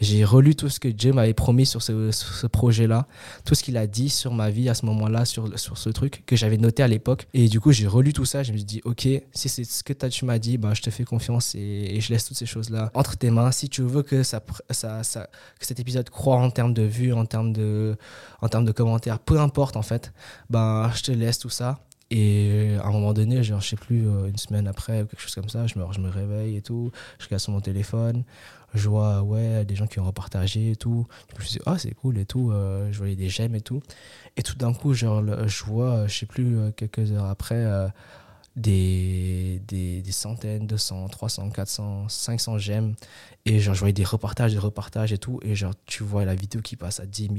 j'ai 0.02 0.26
relu 0.26 0.56
tout 0.56 0.70
ce 0.70 0.80
que 0.80 0.88
Dieu 0.88 1.14
m'avait 1.14 1.34
promis 1.34 1.66
sur 1.66 1.82
ce, 1.82 2.12
ce 2.12 2.48
projet-là, 2.48 3.08
tout 3.46 3.56
ce 3.56 3.64
qu'il 3.64 3.78
a 3.78 3.88
dit 3.88 4.10
sur 4.10 4.34
ma 4.34 4.50
vie 4.50 4.70
à 4.70 4.74
ce 4.74 4.86
moment-là, 4.86 5.26
sur, 5.26 5.58
sur 5.58 5.78
ce 5.78 5.90
truc 5.90 6.24
que 6.26 6.36
j'avais 6.36 6.58
noté 6.58 6.84
à 6.84 6.88
l'époque. 6.88 7.28
Et 7.34 7.48
du 7.48 7.60
coup, 7.60 7.72
j'ai 7.72 7.88
relu 7.88 8.14
tout 8.14 8.26
ça. 8.26 8.44
Je 8.44 8.52
me 8.52 8.58
suis 8.58 8.66
dit, 8.66 8.82
OK, 8.84 9.08
si 9.34 9.50
c'est 9.50 9.64
ce 9.64 9.84
que 9.84 9.94
tu 9.94 10.26
m'as 10.26 10.40
dit, 10.40 10.58
ben, 10.58 10.74
je 10.74 10.82
te 10.82 10.90
fais 10.90 11.04
confiance 11.04 11.56
et, 11.56 12.00
je 12.00 12.12
laisse 12.12 12.26
toutes 12.26 12.38
ces 12.38 12.46
choses-là 12.46 12.92
entre 12.94 13.18
tes 13.18 13.32
mains. 13.32 13.52
Si 13.52 13.70
tu 13.70 13.82
veux 13.82 14.04
que, 14.04 14.24
ça, 14.24 14.42
ça, 14.70 15.02
que 15.60 15.66
cet 15.66 15.80
épisode 15.80 16.10
croit 16.10 16.38
en 16.38 16.50
termes 16.50 16.74
de 16.74 16.84
vues, 16.84 17.14
en 17.14 17.26
termes 17.26 17.54
de, 17.54 17.96
en 18.42 18.50
termes 18.50 18.66
de 18.66 18.72
commentaires, 18.72 19.20
peu 19.20 19.40
importe 19.40 19.78
en 19.78 19.82
fait, 19.82 20.14
ben, 20.50 20.92
je 20.94 21.04
te 21.04 21.12
laisse 21.12 21.40
tout 21.40 21.50
ça. 21.50 21.80
Et 22.12 22.76
à 22.84 22.88
un 22.88 22.92
moment 22.92 23.14
donné, 23.14 23.44
genre, 23.44 23.62
je 23.62 23.70
sais 23.70 23.76
plus, 23.76 24.08
euh, 24.08 24.28
une 24.28 24.38
semaine 24.38 24.68
après 24.68 25.02
ou 25.02 25.06
quelque 25.08 25.22
chose 25.22 25.34
comme 25.34 25.50
ça, 25.50 25.66
je 25.66 25.80
me, 25.80 25.86
je 25.92 26.00
me 26.00 26.10
réveille 26.10 26.56
et 26.56 26.62
tout, 26.62 26.92
je 27.18 27.28
casse 27.28 27.48
mon 27.48 27.62
téléphone, 27.62 28.24
je 28.74 28.90
vois 28.90 29.22
ouais, 29.22 29.66
des 29.66 29.76
gens 29.76 29.88
qui 29.88 30.00
ont 30.00 30.06
repartagé 30.06 30.72
et 30.72 30.76
tout. 30.76 31.08
Je 31.34 31.40
me 31.40 31.46
suis 31.46 31.60
dit, 31.60 31.64
ah, 31.66 31.78
c'est 31.78 31.94
cool 31.94 32.18
et 32.18 32.26
tout, 32.26 32.52
euh, 32.52 32.92
je 32.92 32.98
voyais 32.98 33.16
des 33.16 33.30
j'aime 33.30 33.56
et 33.56 33.62
tout. 33.62 33.82
Et 34.38 34.44
tout 34.44 34.56
d'un 34.56 34.74
coup, 34.74 34.94
genre, 34.94 35.24
je 35.48 35.64
vois, 35.64 36.08
je 36.08 36.20
sais 36.20 36.26
plus, 36.26 36.58
euh, 36.58 36.72
quelques 36.72 37.12
heures 37.12 37.26
après, 37.26 37.66
des, 38.56 39.62
des, 39.68 40.02
des, 40.02 40.12
centaines, 40.12 40.66
200, 40.66 41.10
300, 41.10 41.50
400, 41.50 42.10
500 42.10 42.58
j'aime. 42.58 42.96
Et 43.46 43.60
genre, 43.60 43.76
je 43.76 43.80
voyais 43.80 43.94
des 43.94 44.04
repartages, 44.04 44.54
des 44.54 44.60
repartages 44.60 45.14
et 45.14 45.18
tout. 45.18 45.40
Et 45.44 45.56
genre, 45.56 45.74
tu 45.86 46.04
vois 46.04 46.26
la 46.26 46.36
vidéo 46.36 46.62
qui 46.62 46.76
passe 46.76 47.00
à 47.00 47.06
10 47.06 47.24
000, 47.28 47.36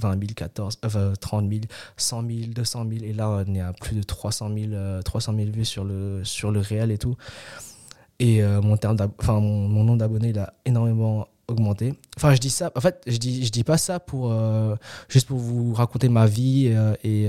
20 0.00 0.12
000, 0.18 0.32
14, 0.34 0.80
30 1.20 1.50
000, 1.50 1.60
100 1.96 2.28
000, 2.28 2.40
200 2.52 2.86
000. 2.88 3.04
Et 3.04 3.12
là, 3.12 3.28
on 3.28 3.54
est 3.54 3.60
à 3.60 3.72
plus 3.72 3.96
de 3.96 4.02
300 4.02 4.50
000, 4.56 5.02
300 5.02 5.36
000 5.36 5.50
vues 5.50 5.64
sur 5.64 5.84
le, 5.84 6.24
sur 6.24 6.50
le 6.50 6.60
réel 6.60 6.90
et 6.90 6.98
tout. 6.98 7.16
Et 8.18 8.42
euh, 8.42 8.60
mon, 8.60 8.76
enfin, 9.18 9.40
mon, 9.40 9.68
mon 9.68 9.84
nombre 9.84 9.98
d'abonnés, 9.98 10.30
il 10.30 10.38
a 10.38 10.54
énormément 10.64 11.26
augmenté. 11.48 11.94
Enfin, 12.16 12.34
je 12.34 12.40
dis 12.40 12.50
ça, 12.50 12.70
en 12.74 12.80
fait, 12.80 13.02
je 13.06 13.16
dis, 13.16 13.44
je 13.44 13.50
dis 13.50 13.64
pas 13.64 13.76
ça 13.76 14.00
pour, 14.00 14.32
euh, 14.32 14.76
juste 15.08 15.26
pour 15.28 15.38
vous 15.38 15.74
raconter 15.74 16.08
ma 16.08 16.26
vie 16.26 16.70
euh, 16.72 16.94
et 17.04 17.28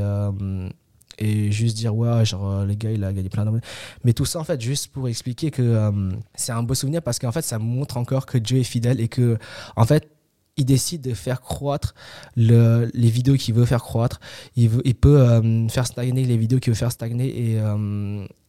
et 1.18 1.50
juste 1.50 1.78
dire 1.78 1.96
ouais 1.96 2.26
genre 2.26 2.66
les 2.66 2.76
gars 2.76 2.92
il 2.92 3.02
a 3.06 3.14
gagné 3.14 3.30
plein 3.30 3.46
d'abonnés 3.46 3.64
mais 4.04 4.12
tout 4.12 4.26
ça 4.26 4.38
en 4.38 4.44
fait 4.44 4.60
juste 4.60 4.92
pour 4.92 5.08
expliquer 5.08 5.50
que 5.50 5.90
c'est 6.34 6.52
un 6.52 6.62
beau 6.62 6.74
souvenir 6.74 7.02
parce 7.02 7.20
qu'en 7.20 7.32
fait 7.32 7.42
ça 7.42 7.58
montre 7.58 7.96
encore 7.96 8.26
que 8.26 8.38
Dieu 8.38 8.58
est 8.58 8.66
fidèle 8.66 9.00
et 9.00 9.08
que 9.08 9.38
en 9.78 9.86
fait 9.86 10.10
il 10.58 10.66
décide 10.66 11.02
de 11.02 11.14
faire 11.14 11.42
croître 11.42 11.94
le, 12.36 12.90
les 12.94 13.10
vidéos 13.10 13.36
qu'il 13.36 13.54
veut 13.54 13.66
faire 13.66 13.84
croître. 13.84 14.20
Il, 14.56 14.70
peut 14.70 15.42
faire 15.70 15.86
stagner 15.86 16.26
les 16.26 16.38
vidéos 16.38 16.60
qu'il 16.60 16.72
veut 16.72 16.78
faire 16.78 16.92
stagner. 16.92 17.52
Et, 17.52 17.60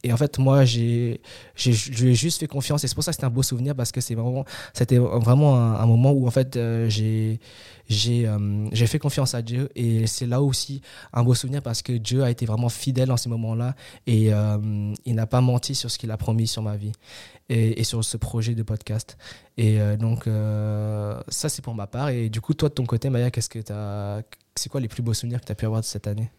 et 0.07 0.13
en 0.13 0.17
fait, 0.17 0.39
moi, 0.39 0.65
j'ai, 0.65 1.21
je 1.57 2.03
lui 2.03 2.13
ai 2.13 2.15
juste 2.15 2.39
fait 2.39 2.47
confiance. 2.47 2.85
Et 2.85 2.89
c'est 2.89 2.95
pour 2.95 3.03
ça 3.03 3.11
que 3.11 3.17
c'était 3.17 3.27
un 3.27 3.31
beau 3.31 3.43
souvenir 3.43 3.75
parce 3.75 3.91
que 3.91 4.01
c'est 4.01 4.15
vraiment, 4.15 4.45
c'était 4.73 4.99
vraiment 4.99 5.57
un, 5.57 5.87
moment 5.87 6.13
où 6.13 6.29
en 6.29 6.31
fait, 6.31 6.57
euh, 6.57 6.89
j'ai, 6.89 7.41
j'ai, 7.89 8.31
j'ai 8.71 8.87
fait 8.87 9.01
confiance 9.01 9.35
à 9.35 9.43
Dieu. 9.43 9.69
Et 9.75 10.07
c'est 10.07 10.27
là 10.27 10.41
aussi 10.43 10.81
un 11.13 11.25
beau 11.25 11.35
souvenir 11.35 11.61
parce 11.61 11.83
que 11.83 11.93
Dieu 11.93 12.23
a 12.23 12.31
été 12.31 12.47
vraiment 12.47 12.69
fidèle 12.69 13.11
en 13.11 13.17
ces 13.17 13.29
moments-là. 13.29 13.75
Et 14.07 14.31
il 15.05 15.15
n'a 15.15 15.27
pas 15.27 15.41
menti 15.41 15.75
sur 15.75 15.91
ce 15.91 15.99
qu'il 15.99 16.13
a 16.13 16.17
promis 16.17 16.47
sur 16.47 16.63
ma 16.63 16.77
vie 16.77 16.93
et, 17.49 17.85
sur 17.85 18.05
ce 18.05 18.17
projet 18.17 18.55
de 18.55 18.63
podcast. 18.63 19.17
Et 19.57 19.81
euh, 19.81 19.97
donc, 19.97 20.27
euh, 20.27 21.21
ça, 21.29 21.49
c'est 21.49 21.63
pour 21.63 21.75
ma 21.75 21.87
part. 21.87 22.11
Et 22.11 22.29
du 22.29 22.41
coup, 22.41 22.55
toi, 22.55 22.69
de 22.69 22.75
ton 22.75 22.85
côté, 22.85 23.11
Maya, 23.11 23.31
qu'est-ce 23.31 23.49
que 23.49 23.61
as... 23.73 24.23
c'est 24.55 24.69
quoi 24.69 24.81
les 24.81 24.89
plus 24.89 25.03
beaux 25.03 25.15
souvenirs 25.15 25.41
que 25.41 25.47
tu 25.47 25.53
as 25.53 25.55
pu 25.55 25.67
avoir 25.67 25.81
de 25.81 25.87
cette 25.87 26.07
année? 26.07 26.31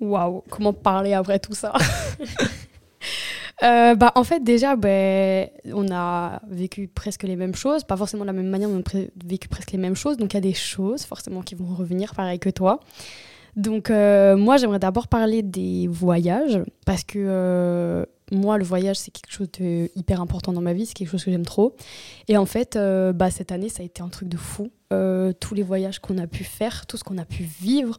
Waouh, 0.00 0.42
comment 0.50 0.72
parler 0.72 1.12
après 1.12 1.38
tout 1.38 1.54
ça? 1.54 1.72
euh, 3.62 3.94
bah, 3.94 4.12
En 4.14 4.24
fait, 4.24 4.42
déjà, 4.42 4.76
ben, 4.76 5.48
on 5.72 5.90
a 5.92 6.40
vécu 6.48 6.88
presque 6.88 7.22
les 7.22 7.36
mêmes 7.36 7.54
choses. 7.54 7.84
Pas 7.84 7.96
forcément 7.96 8.24
de 8.24 8.28
la 8.28 8.32
même 8.32 8.48
manière, 8.48 8.68
mais 8.68 8.82
on 8.84 8.98
a 8.98 9.02
vécu 9.24 9.48
presque 9.48 9.72
les 9.72 9.78
mêmes 9.78 9.96
choses. 9.96 10.16
Donc, 10.16 10.34
il 10.34 10.36
y 10.36 10.38
a 10.38 10.42
des 10.42 10.54
choses, 10.54 11.04
forcément, 11.04 11.42
qui 11.42 11.54
vont 11.54 11.74
revenir 11.74 12.14
pareil 12.14 12.38
que 12.38 12.50
toi. 12.50 12.80
Donc, 13.56 13.90
moi, 13.90 14.56
j'aimerais 14.56 14.78
d'abord 14.78 15.08
parler 15.08 15.42
des 15.42 15.88
voyages. 15.88 16.62
Parce 16.86 17.04
que 17.04 18.06
moi, 18.32 18.56
le 18.56 18.64
voyage, 18.64 18.96
c'est 18.96 19.10
quelque 19.10 19.30
chose 19.30 19.50
de 19.60 19.90
hyper 19.94 20.20
important 20.20 20.52
dans 20.52 20.62
ma 20.62 20.72
vie, 20.72 20.86
c'est 20.86 20.94
quelque 20.94 21.10
chose 21.10 21.24
que 21.24 21.30
j'aime 21.30 21.44
trop. 21.44 21.76
Et 22.28 22.38
en 22.38 22.46
fait, 22.46 22.76
euh, 22.76 23.12
bah, 23.12 23.30
cette 23.30 23.52
année, 23.52 23.68
ça 23.68 23.82
a 23.82 23.86
été 23.86 24.02
un 24.02 24.08
truc 24.08 24.28
de 24.28 24.38
fou. 24.38 24.70
Euh, 24.92 25.32
tous 25.38 25.54
les 25.54 25.62
voyages 25.62 25.98
qu'on 25.98 26.18
a 26.18 26.26
pu 26.26 26.42
faire, 26.44 26.86
tout 26.86 26.96
ce 26.96 27.04
qu'on 27.04 27.18
a 27.18 27.24
pu 27.24 27.42
vivre. 27.42 27.98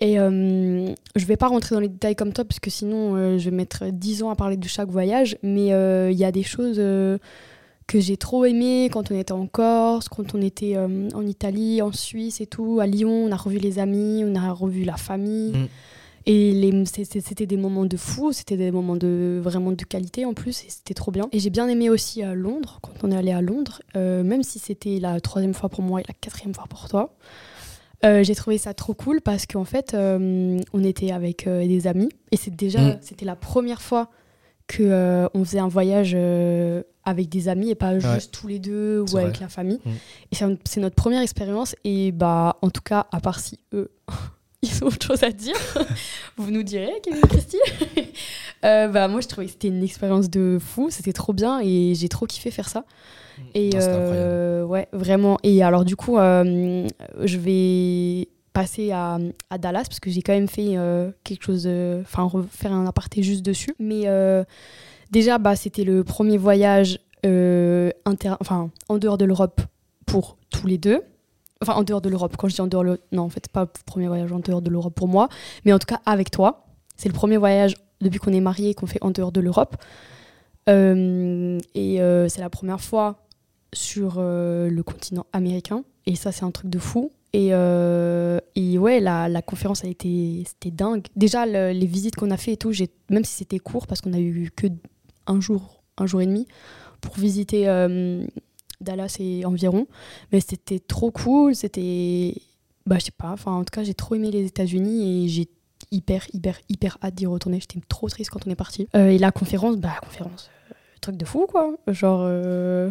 Et 0.00 0.18
euh, 0.18 0.92
je 1.14 1.24
vais 1.24 1.36
pas 1.36 1.48
rentrer 1.48 1.74
dans 1.74 1.80
les 1.80 1.88
détails 1.88 2.16
comme 2.16 2.32
toi, 2.32 2.44
parce 2.44 2.60
que 2.60 2.70
sinon, 2.70 3.16
euh, 3.16 3.38
je 3.38 3.50
vais 3.50 3.56
mettre 3.56 3.84
10 3.90 4.22
ans 4.24 4.30
à 4.30 4.36
parler 4.36 4.56
de 4.56 4.68
chaque 4.68 4.88
voyage. 4.88 5.38
Mais 5.42 5.68
il 6.12 6.18
y 6.18 6.24
a 6.24 6.32
des 6.32 6.42
choses 6.42 6.76
que 6.76 8.00
j'ai 8.00 8.16
trop 8.16 8.44
aimées 8.44 8.88
quand 8.92 9.10
on 9.10 9.18
était 9.18 9.32
en 9.32 9.46
Corse, 9.46 10.08
quand 10.08 10.34
on 10.34 10.42
était 10.42 10.76
en 10.76 11.26
Italie, 11.26 11.82
en 11.82 11.92
Suisse 11.92 12.40
et 12.40 12.46
tout. 12.46 12.80
À 12.80 12.86
Lyon, 12.86 13.26
on 13.26 13.32
a 13.32 13.36
revu 13.36 13.58
les 13.58 13.78
amis, 13.78 14.24
on 14.26 14.34
a 14.34 14.52
revu 14.52 14.84
la 14.84 14.96
famille. 14.96 15.52
Mm. 15.52 15.66
Et 16.28 16.84
c'était 16.86 17.46
des 17.46 17.56
moments 17.56 17.84
de 17.84 17.96
fou, 17.96 18.32
c'était 18.32 18.56
des 18.56 18.72
moments 18.72 18.96
de 18.96 19.40
vraiment 19.40 19.70
de 19.70 19.84
qualité 19.84 20.24
en 20.24 20.34
plus, 20.34 20.64
et 20.64 20.70
c'était 20.70 20.92
trop 20.92 21.12
bien. 21.12 21.28
Et 21.30 21.38
j'ai 21.38 21.50
bien 21.50 21.68
aimé 21.68 21.88
aussi 21.88 22.24
à 22.24 22.34
Londres, 22.34 22.80
quand 22.82 23.04
on 23.04 23.12
est 23.12 23.16
allé 23.16 23.30
à 23.30 23.40
Londres, 23.40 23.80
euh, 23.94 24.24
même 24.24 24.42
si 24.42 24.58
c'était 24.58 24.98
la 24.98 25.20
troisième 25.20 25.54
fois 25.54 25.68
pour 25.68 25.82
moi 25.82 26.00
et 26.00 26.04
la 26.08 26.14
quatrième 26.14 26.52
fois 26.52 26.66
pour 26.68 26.88
toi. 26.88 27.14
Euh, 28.04 28.22
j'ai 28.22 28.34
trouvé 28.34 28.58
ça 28.58 28.74
trop 28.74 28.94
cool 28.94 29.20
parce 29.20 29.46
qu'en 29.46 29.64
fait, 29.64 29.94
euh, 29.94 30.58
on 30.72 30.84
était 30.84 31.12
avec 31.12 31.48
des 31.48 31.86
amis, 31.86 32.10
et 32.30 32.36
c'est 32.36 32.54
déjà, 32.54 32.80
mm. 32.80 32.98
c'était 33.00 33.24
la 33.24 33.36
première 33.36 33.82
fois 33.82 34.10
que 34.66 35.28
on 35.32 35.44
faisait 35.44 35.60
un 35.60 35.68
voyage 35.68 36.16
avec 37.04 37.28
des 37.28 37.48
amis 37.48 37.70
et 37.70 37.74
pas 37.76 37.98
juste 37.98 38.32
tous 38.32 38.48
les 38.48 38.58
deux 38.58 39.00
ou 39.00 39.16
avec 39.16 39.40
la 39.40 39.48
famille. 39.48 39.80
Mm. 39.84 39.90
Et 40.32 40.56
c'est 40.64 40.80
notre 40.80 40.96
première 40.96 41.22
expérience 41.22 41.76
et 41.84 42.12
bah 42.12 42.56
en 42.62 42.70
tout 42.70 42.82
cas 42.82 43.06
à 43.12 43.20
part 43.20 43.38
si 43.38 43.60
eux 43.72 43.90
ils 44.62 44.84
ont 44.84 44.88
autre 44.88 45.06
chose 45.06 45.22
à 45.22 45.30
dire. 45.30 45.56
Vous 46.36 46.50
nous 46.50 46.62
direz, 46.62 46.92
Kevin 47.02 47.20
Christy. 47.22 47.58
euh, 48.64 48.88
bah, 48.88 49.08
moi, 49.08 49.20
je 49.20 49.28
trouvais 49.28 49.46
que 49.46 49.52
c'était 49.52 49.68
une 49.68 49.82
expérience 49.82 50.30
de 50.30 50.58
fou. 50.60 50.88
C'était 50.90 51.12
trop 51.12 51.32
bien 51.32 51.60
et 51.62 51.94
j'ai 51.94 52.08
trop 52.08 52.26
kiffé 52.26 52.50
faire 52.50 52.68
ça. 52.68 52.84
Et 53.54 53.70
euh, 53.74 54.64
ouais, 54.64 54.88
vraiment. 54.92 55.38
Et 55.42 55.62
alors, 55.62 55.84
du 55.84 55.96
coup, 55.96 56.18
euh, 56.18 56.86
je 57.22 57.38
vais 57.38 58.28
passer 58.52 58.90
à, 58.92 59.18
à, 59.50 59.58
Dallas 59.58 59.84
parce 59.84 60.00
que 60.00 60.10
j'ai 60.10 60.22
quand 60.22 60.32
même 60.32 60.48
fait 60.48 60.76
euh, 60.76 61.10
quelque 61.24 61.44
chose, 61.44 61.68
enfin, 62.00 62.30
faire 62.50 62.72
un 62.72 62.86
aparté 62.86 63.22
juste 63.22 63.44
dessus. 63.44 63.74
Mais 63.78 64.04
déjà, 65.10 65.38
bah, 65.38 65.56
c'était 65.56 65.84
le 65.84 66.04
premier 66.04 66.38
voyage 66.38 66.98
inter 67.24 68.34
en 68.88 68.98
dehors 68.98 69.18
de 69.18 69.24
l'Europe 69.24 69.60
pour 70.06 70.38
tous 70.50 70.66
les 70.66 70.78
deux. 70.78 71.02
Enfin, 71.62 71.74
en 71.74 71.82
dehors 71.82 72.00
de 72.00 72.08
l'Europe. 72.08 72.36
Quand 72.36 72.48
je 72.48 72.54
dis 72.54 72.60
en 72.60 72.66
dehors 72.66 72.84
de 72.84 73.00
Non, 73.12 73.22
en 73.22 73.28
fait, 73.28 73.48
pas 73.48 73.62
le 73.62 73.68
premier 73.86 74.08
voyage 74.08 74.30
en 74.32 74.40
dehors 74.40 74.62
de 74.62 74.70
l'Europe 74.70 74.94
pour 74.94 75.08
moi. 75.08 75.28
Mais 75.64 75.72
en 75.72 75.78
tout 75.78 75.86
cas, 75.86 76.00
avec 76.04 76.30
toi. 76.30 76.66
C'est 76.96 77.08
le 77.08 77.14
premier 77.14 77.36
voyage 77.36 77.74
depuis 78.00 78.18
qu'on 78.18 78.32
est 78.32 78.40
mariés 78.40 78.74
qu'on 78.74 78.86
fait 78.86 79.02
en 79.02 79.10
dehors 79.10 79.32
de 79.32 79.40
l'Europe. 79.40 79.76
Euh, 80.68 81.58
et 81.74 82.00
euh, 82.00 82.28
c'est 82.28 82.40
la 82.40 82.50
première 82.50 82.80
fois 82.80 83.26
sur 83.72 84.16
euh, 84.18 84.68
le 84.68 84.82
continent 84.82 85.26
américain. 85.32 85.84
Et 86.06 86.16
ça, 86.16 86.32
c'est 86.32 86.44
un 86.44 86.50
truc 86.50 86.70
de 86.70 86.78
fou. 86.78 87.12
Et, 87.32 87.48
et 87.48 88.78
ouais, 88.78 89.00
la, 89.00 89.28
la, 89.28 89.42
conférence 89.42 89.84
a 89.84 89.88
été 89.88 90.42
c'était 90.46 90.70
dingue. 90.70 91.02
Déjà, 91.16 91.44
les 91.44 91.86
visites 91.86 92.16
qu'on 92.16 92.30
a 92.30 92.38
fait 92.38 92.52
et 92.52 92.56
tout, 92.56 92.72
même 93.10 93.24
si 93.24 93.34
c'était 93.34 93.58
court, 93.58 93.86
parce 93.86 94.00
qu'on 94.00 94.14
a 94.14 94.18
eu 94.18 94.50
que 94.56 94.68
un 95.26 95.38
jour, 95.38 95.82
un 95.98 96.06
jour 96.06 96.22
et 96.22 96.26
demi, 96.26 96.46
pour 97.02 97.14
visiter 97.16 97.66
Dallas 98.80 99.16
et 99.20 99.44
environ. 99.44 99.86
Mais 100.32 100.40
c'était 100.40 100.78
trop 100.78 101.10
cool, 101.10 101.54
c'était. 101.54 102.34
Bah, 102.86 102.96
je 102.98 103.06
sais 103.06 103.12
pas, 103.16 103.30
enfin, 103.30 103.52
en 103.52 103.64
tout 103.64 103.72
cas, 103.72 103.82
j'ai 103.82 103.94
trop 103.94 104.14
aimé 104.14 104.30
les 104.30 104.46
États-Unis 104.46 105.24
et 105.24 105.28
j'ai 105.28 105.48
hyper, 105.90 106.26
hyper, 106.32 106.58
hyper 106.68 106.98
hâte 107.02 107.14
d'y 107.14 107.26
retourner. 107.26 107.60
J'étais 107.60 107.80
trop 107.88 108.08
triste 108.08 108.30
quand 108.30 108.46
on 108.46 108.50
est 108.50 108.56
parti. 108.56 108.88
Euh, 108.94 109.08
et 109.08 109.18
la 109.18 109.32
conférence, 109.32 109.76
bah, 109.76 109.94
conférence, 110.02 110.50
euh, 110.70 110.74
truc 111.00 111.16
de 111.16 111.24
fou, 111.24 111.46
quoi. 111.48 111.74
Genre, 111.88 112.20
euh, 112.22 112.90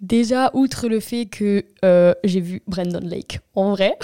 déjà, 0.00 0.50
outre 0.54 0.88
le 0.88 1.00
fait 1.00 1.26
que 1.26 1.64
j'ai 2.24 2.40
vu 2.40 2.62
Brandon 2.66 3.00
Lake 3.00 3.40
en 3.54 3.70
vrai. 3.70 3.96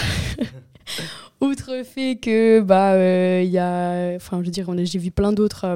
outre 1.40 1.74
le 1.76 1.84
fait 1.84 2.16
que, 2.16 2.60
bah, 2.60 3.42
il 3.42 3.50
y 3.50 3.58
a. 3.58 4.14
Enfin, 4.16 4.38
je 4.40 4.46
veux 4.46 4.50
dire, 4.50 4.68
j'ai 4.84 4.98
vu 4.98 5.10
plein 5.10 5.32
d'autres 5.32 5.66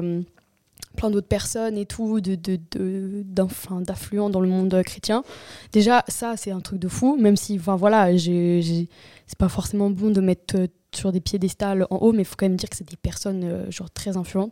plein 0.97 1.09
d'autres 1.09 1.27
personnes 1.27 1.77
et 1.77 1.85
tout, 1.85 2.19
d'affluents 2.19 4.29
dans 4.29 4.41
le 4.41 4.49
monde 4.49 4.81
chrétien. 4.83 5.23
Déjà, 5.71 6.03
ça, 6.09 6.35
c'est 6.35 6.51
un 6.51 6.59
truc 6.59 6.79
de 6.79 6.89
fou, 6.89 7.15
même 7.17 7.37
si, 7.37 7.57
enfin 7.57 7.77
voilà, 7.77 8.09
c'est 8.17 9.37
pas 9.37 9.49
forcément 9.49 9.89
bon 9.89 10.09
de 10.09 10.19
mettre 10.19 10.57
euh, 10.57 10.67
sur 10.93 11.11
des 11.11 11.21
piédestals 11.21 11.85
en 11.89 11.97
haut, 11.97 12.11
mais 12.11 12.23
il 12.23 12.25
faut 12.25 12.35
quand 12.37 12.45
même 12.45 12.57
dire 12.57 12.69
que 12.69 12.75
c'est 12.75 12.89
des 12.89 12.97
personnes 12.97 13.43
euh, 13.43 13.71
genre 13.71 13.89
très 13.91 14.17
influentes. 14.17 14.51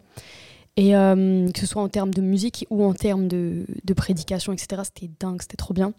Et 0.78 0.96
euh, 0.96 1.50
que 1.52 1.60
ce 1.60 1.66
soit 1.66 1.82
en 1.82 1.88
termes 1.88 2.14
de 2.14 2.22
musique 2.22 2.66
ou 2.70 2.84
en 2.84 2.94
termes 2.94 3.28
de, 3.28 3.66
de 3.84 3.94
prédication, 3.94 4.52
etc., 4.52 4.82
c'était 4.84 5.10
dingue, 5.20 5.42
c'était 5.42 5.58
trop 5.58 5.74
bien. 5.74 5.94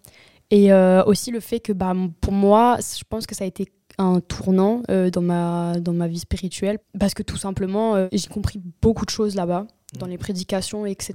Et 0.50 0.72
aussi 0.72 1.32
le 1.32 1.40
fait 1.40 1.59
que 1.59 1.72
bah, 1.72 1.92
pour 2.20 2.32
moi, 2.32 2.76
je 2.78 3.02
pense 3.09 3.26
que 3.26 3.35
ça 3.35 3.42
a 3.42 3.48
été 3.48 3.66
un 3.98 4.20
tournant 4.20 4.82
dans, 4.88 5.22
ma, 5.22 5.80
dans 5.80 5.92
ma 5.92 6.06
vie 6.06 6.20
spirituelle, 6.20 6.78
parce 7.00 7.14
que 7.14 7.24
tout 7.24 7.38
simplement, 7.38 8.06
j'ai 8.12 8.28
compris 8.28 8.61
beaucoup 8.80 9.04
de 9.04 9.11
choses 9.11 9.35
là-bas 9.35 9.66
dans 9.94 10.07
les 10.07 10.18
prédications, 10.18 10.87
etc. 10.87 11.14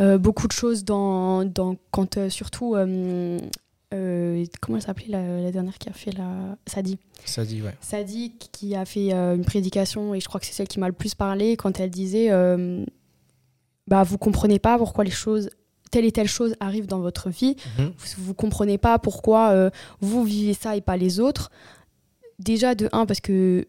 Euh, 0.00 0.18
beaucoup 0.18 0.46
de 0.46 0.52
choses 0.52 0.84
dans, 0.84 1.44
dans 1.44 1.76
quand 1.90 2.16
euh, 2.16 2.30
surtout 2.30 2.74
euh, 2.76 3.38
comment 4.60 4.78
elle 4.78 4.82
s'appelait 4.82 5.08
la, 5.08 5.50
dernière 5.50 5.76
qui 5.78 5.88
a 5.88 5.92
fait 5.92 6.12
la 6.12 6.56
Sadi. 6.66 6.98
Sadi, 7.24 7.60
ouais. 7.60 7.76
Sadi 7.80 8.32
qui 8.38 8.74
a 8.74 8.84
fait 8.84 9.12
une 9.12 9.44
prédication 9.44 10.14
et 10.14 10.20
je 10.20 10.28
crois 10.28 10.40
que 10.40 10.46
c'est 10.46 10.54
celle 10.54 10.68
qui 10.68 10.80
m'a 10.80 10.88
le 10.88 10.94
plus 10.94 11.14
parlé 11.14 11.56
quand 11.56 11.78
elle 11.78 11.90
disait 11.90 12.30
bah 13.88 14.02
vous 14.04 14.16
comprenez 14.16 14.58
pas 14.58 14.78
pourquoi 14.78 15.04
les 15.04 15.10
choses 15.10 15.50
telle 15.90 16.06
et 16.06 16.12
telle 16.12 16.28
chose 16.28 16.54
arrive 16.58 16.86
dans 16.86 17.00
votre 17.00 17.28
vie, 17.28 17.54
mhm. 17.78 17.92
vous, 17.98 18.24
vous 18.24 18.34
comprenez 18.34 18.78
pas 18.78 18.98
pourquoi 18.98 19.70
vous 20.00 20.24
vivez 20.24 20.54
ça 20.54 20.74
et 20.74 20.80
pas 20.80 20.96
les 20.96 21.20
autres. 21.20 21.50
Déjà 22.38 22.74
de 22.74 22.88
un 22.92 23.04
parce 23.04 23.20
que 23.20 23.68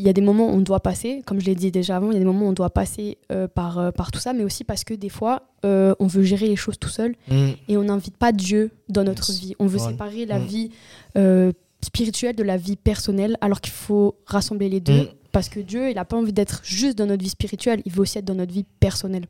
il 0.00 0.06
y 0.06 0.08
a 0.08 0.14
des 0.14 0.22
moments 0.22 0.46
où 0.46 0.56
on 0.56 0.60
doit 0.60 0.80
passer, 0.80 1.22
comme 1.26 1.40
je 1.40 1.46
l'ai 1.46 1.54
dit 1.54 1.70
déjà 1.70 1.96
avant, 1.96 2.10
il 2.10 2.14
y 2.14 2.16
a 2.16 2.20
des 2.20 2.24
moments 2.24 2.46
où 2.46 2.48
on 2.48 2.54
doit 2.54 2.70
passer 2.70 3.18
euh, 3.30 3.46
par, 3.46 3.78
euh, 3.78 3.90
par 3.90 4.10
tout 4.10 4.18
ça, 4.18 4.32
mais 4.32 4.44
aussi 4.44 4.64
parce 4.64 4.82
que 4.82 4.94
des 4.94 5.10
fois, 5.10 5.42
euh, 5.66 5.94
on 6.00 6.06
veut 6.06 6.22
gérer 6.22 6.46
les 6.46 6.56
choses 6.56 6.78
tout 6.78 6.88
seul 6.88 7.14
mm. 7.28 7.50
et 7.68 7.76
on 7.76 7.84
n'invite 7.84 8.16
pas 8.16 8.32
Dieu 8.32 8.70
dans 8.88 9.04
notre 9.04 9.30
vie. 9.32 9.54
On 9.58 9.66
veut 9.66 9.78
séparer 9.78 10.24
la 10.24 10.38
mm. 10.38 10.44
vie 10.44 10.70
spirituelle 11.82 12.34
de 12.34 12.42
la 12.42 12.56
vie 12.56 12.76
personnelle, 12.76 13.36
alors 13.42 13.60
qu'il 13.60 13.74
faut 13.74 14.16
rassembler 14.24 14.70
les 14.70 14.80
deux, 14.80 15.02
mm. 15.02 15.08
parce 15.32 15.50
que 15.50 15.60
Dieu, 15.60 15.90
il 15.90 15.96
n'a 15.96 16.06
pas 16.06 16.16
envie 16.16 16.32
d'être 16.32 16.62
juste 16.64 16.96
dans 16.96 17.06
notre 17.06 17.22
vie 17.22 17.28
spirituelle, 17.28 17.82
il 17.84 17.92
veut 17.92 18.00
aussi 18.00 18.16
être 18.16 18.24
dans 18.24 18.34
notre 18.34 18.52
vie 18.52 18.64
personnelle. 18.80 19.26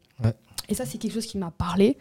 Et 0.70 0.74
ça, 0.74 0.86
c'est 0.86 0.98
quelque 0.98 1.12
chose 1.12 1.26
qui 1.26 1.36
m'a 1.36 1.50
parlé, 1.50 1.98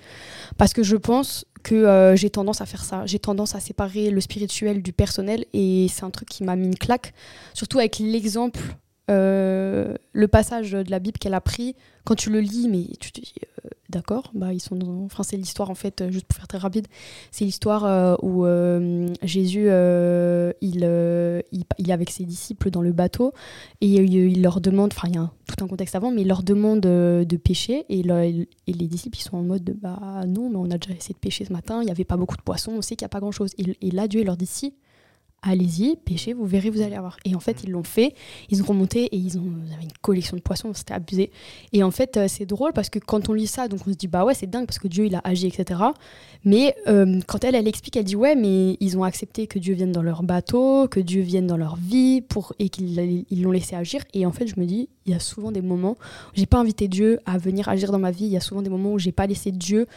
parce 0.58 0.74
que 0.74 0.84
je 0.84 0.96
pense 0.96 1.46
que 1.64 1.76
euh, 1.76 2.16
j'ai 2.16 2.30
tendance 2.30 2.62
à 2.62 2.66
faire 2.66 2.84
ça. 2.84 3.06
J'ai 3.06 3.20
tendance 3.20 3.56
à 3.56 3.60
séparer 3.60 4.12
le 4.12 4.22
spirituel 4.22 4.82
du 4.82 4.94
personnel, 4.94 5.46
et 5.54 5.88
c'est 5.92 6.04
un 6.04 6.12
truc 6.12 6.30
qui 6.30 6.44
m'a 6.44 6.56
mis 6.56 6.68
une 6.68 6.78
claque, 6.78 7.14
surtout 7.54 7.80
avec 7.80 8.00
l'exemple, 8.00 8.60
euh, 9.10 9.96
le 10.14 10.28
passage 10.28 10.72
de 10.72 10.92
la 10.92 11.00
Bible 11.00 11.18
qu'elle 11.18 11.34
a 11.34 11.42
pris. 11.42 11.76
Quand 12.06 12.16
tu 12.16 12.30
le 12.30 12.40
lis, 12.40 12.68
mais 12.70 12.86
tu 13.00 13.12
te 13.12 13.22
dis, 13.22 13.34
euh, 13.66 13.70
d'accord, 13.90 14.32
bah, 14.34 14.54
ils 14.54 14.62
sont 14.62 14.80
enfin, 15.06 15.24
c'est 15.24 15.38
l'histoire, 15.38 15.70
en 15.70 15.76
fait, 15.76 16.10
juste 16.10 16.26
pour 16.26 16.38
faire 16.38 16.48
très 16.48 16.58
rapide, 16.58 16.88
c'est 17.32 17.46
l'histoire 17.46 18.18
où 18.24 18.46
Jésus, 19.22 19.68
il, 20.62 20.84
il, 21.52 21.90
est 21.90 21.92
avec 21.92 22.10
ses 22.10 22.24
disciples 22.24 22.72
dans 22.72 22.82
le 22.82 22.94
bateau, 22.94 23.34
et 23.82 23.88
il 23.88 24.42
leur 24.42 24.60
demande, 24.60 24.92
enfin, 24.96 25.08
il 25.10 25.16
y 25.16 25.20
a 25.20 25.30
tout 25.46 25.64
un 25.64 25.68
contexte 25.68 25.94
avant, 25.94 26.12
mais 26.12 26.22
il 26.22 26.28
leur 26.28 26.42
demande 26.42 26.80
de 26.82 27.38
pêcher, 27.38 27.86
et, 27.90 28.00
et, 28.00 28.74
les 28.74 28.88
disciples, 28.88 29.18
ils 29.18 29.24
sont 29.24 29.38
en 29.38 29.44
mode, 29.44 29.76
bah 29.80 30.24
non, 30.26 30.50
mais 30.50 30.58
on 30.58 30.72
a 30.72 30.78
déjà 30.80 30.96
essayé 30.98 31.14
de 31.14 31.20
pêcher 31.20 31.46
ce 31.46 31.54
matin, 31.54 31.82
il 31.82 31.86
n'y 31.86 31.92
avait 31.92 32.06
pas 32.06 32.18
beaucoup 32.18 32.38
de 32.38 32.42
poissons, 32.42 32.72
on 32.72 32.82
sait 32.82 32.96
qu'il 32.96 33.06
n'y 33.06 33.10
a 33.10 33.10
pas 33.10 33.20
grand-chose. 33.20 33.52
Et, 33.60 33.78
et, 33.82 33.92
là, 33.92 34.08
Dieu, 34.08 34.22
il 34.22 34.26
leur 34.26 34.38
dit, 34.38 34.48
si, 34.48 34.74
allez-y, 35.42 35.96
pêchez, 35.98 36.34
vous 36.34 36.46
verrez, 36.46 36.70
vous 36.70 36.82
allez 36.82 36.96
avoir. 36.96 37.18
Et 37.26 37.36
en 37.36 37.40
fait, 37.40 37.64
ils 37.64 37.72
l'ont 37.72 37.84
fait, 37.84 38.14
ils 38.50 38.62
ont 38.62 38.66
remonté 38.66 39.06
et 39.06 39.18
ils, 39.18 39.38
ont, 39.38 39.52
avaient 39.74 39.84
une 39.84 39.92
collection 40.02 40.36
de 40.38 40.42
poissons, 40.42 40.74
c'était 40.74 40.94
abusé. 40.94 41.32
Et 41.74 41.84
en 41.84 41.92
fait, 41.92 42.18
euh, 42.18 42.28
c'est 42.28 42.46
drôle 42.46 42.74
parce 42.74 42.90
que 42.90 43.00
quand 43.00 43.30
on 43.30 43.34
lit 43.34 43.48
ça, 43.48 43.68
donc 43.68 43.82
on 43.88 43.92
se 43.92 43.98
dit, 43.98 44.08
bah 44.08 44.26
ouais, 44.26 44.34
c'est 44.34 44.48
dingue 44.48 44.66
parce 44.66 44.80
que 44.80 44.88
Dieu, 44.88 45.06
il 45.06 45.16
a 45.16 45.22
agi, 45.24 45.48
etc. 45.48 45.82
Mais 46.44 46.76
euh, 46.88 47.20
quand 47.28 47.44
elle, 47.44 47.56
elle 47.56 47.68
explique, 47.68 47.98
elle 47.98 48.04
dit, 48.04 48.16
ouais, 48.16 48.36
mais 48.36 48.78
ils 48.80 48.98
ont 48.98 49.04
accepté 49.04 49.48
que 49.48 49.60
Dieu 49.60 49.74
vienne 49.74 49.92
dans 49.92 50.04
leur 50.04 50.24
bateau, 50.24 50.88
que 50.88 51.00
Dieu 51.00 51.22
vienne 51.22 51.48
dans 51.48 51.58
leur 51.58 51.76
vie 51.76 52.22
pour, 52.22 52.54
et 52.60 52.70
qu'ils 52.70 53.26
l'ont 53.42 53.52
laissé 53.52 53.76
agir. 53.76 54.04
Et 54.14 54.26
en 54.26 54.32
fait, 54.32 54.48
je 54.48 54.60
me 54.60 54.66
dis, 54.66 54.90
il 55.06 55.14
y 55.14 55.16
a 55.16 55.20
souvent 55.20 55.52
des 55.52 55.62
moments 55.62 55.98
où 56.00 56.36
j'ai 56.36 56.46
pas 56.46 56.60
invité 56.60 56.88
Dieu 56.88 57.20
à 57.26 57.38
venir 57.38 57.68
agir 57.70 57.92
dans 57.92 58.00
ma 58.00 58.12
vie, 58.12 58.26
il 58.26 58.32
y 58.32 58.38
a 58.38 58.42
souvent 58.42 58.62
des 58.62 58.70
moments 58.70 58.94
où 58.94 59.00
j'ai 59.00 59.12
pas 59.12 59.28
laissé 59.28 59.52
Dieu 59.52 59.88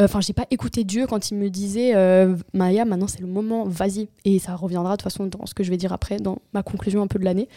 Enfin, 0.00 0.20
j'ai 0.20 0.32
pas 0.32 0.46
écouté 0.50 0.82
Dieu 0.82 1.06
quand 1.06 1.30
il 1.30 1.36
me 1.36 1.48
disait 1.50 1.94
euh, 1.94 2.34
Maya, 2.52 2.84
maintenant 2.84 3.06
c'est 3.06 3.20
le 3.20 3.28
moment, 3.28 3.64
vas-y. 3.64 4.08
Et 4.24 4.38
ça 4.38 4.56
reviendra 4.56 4.92
de 4.92 4.96
toute 4.96 5.02
façon 5.02 5.26
dans 5.26 5.46
ce 5.46 5.54
que 5.54 5.62
je 5.62 5.70
vais 5.70 5.76
dire 5.76 5.92
après, 5.92 6.16
dans 6.16 6.38
ma 6.52 6.62
conclusion 6.62 7.02
un 7.02 7.06
peu 7.06 7.18
de 7.18 7.24
l'année. 7.24 7.48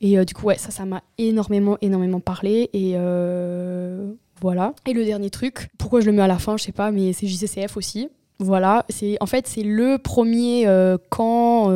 Et 0.00 0.18
euh, 0.18 0.24
du 0.24 0.34
coup, 0.34 0.46
ouais, 0.46 0.58
ça, 0.58 0.70
ça 0.70 0.84
m'a 0.84 1.02
énormément, 1.16 1.78
énormément 1.80 2.20
parlé. 2.20 2.68
Et 2.74 2.92
euh, 2.94 4.12
voilà. 4.40 4.74
Et 4.86 4.92
le 4.92 5.04
dernier 5.04 5.30
truc, 5.30 5.70
pourquoi 5.78 6.00
je 6.00 6.06
le 6.06 6.12
mets 6.12 6.22
à 6.22 6.26
la 6.26 6.38
fin, 6.38 6.56
je 6.56 6.64
sais 6.64 6.72
pas, 6.72 6.90
mais 6.90 7.12
c'est 7.12 7.26
JCCF 7.26 7.76
aussi. 7.76 8.08
Voilà. 8.38 8.84
C'est 8.90 9.16
en 9.20 9.26
fait 9.26 9.48
c'est 9.48 9.64
le 9.64 9.98
premier 9.98 10.64
camp 11.08 11.72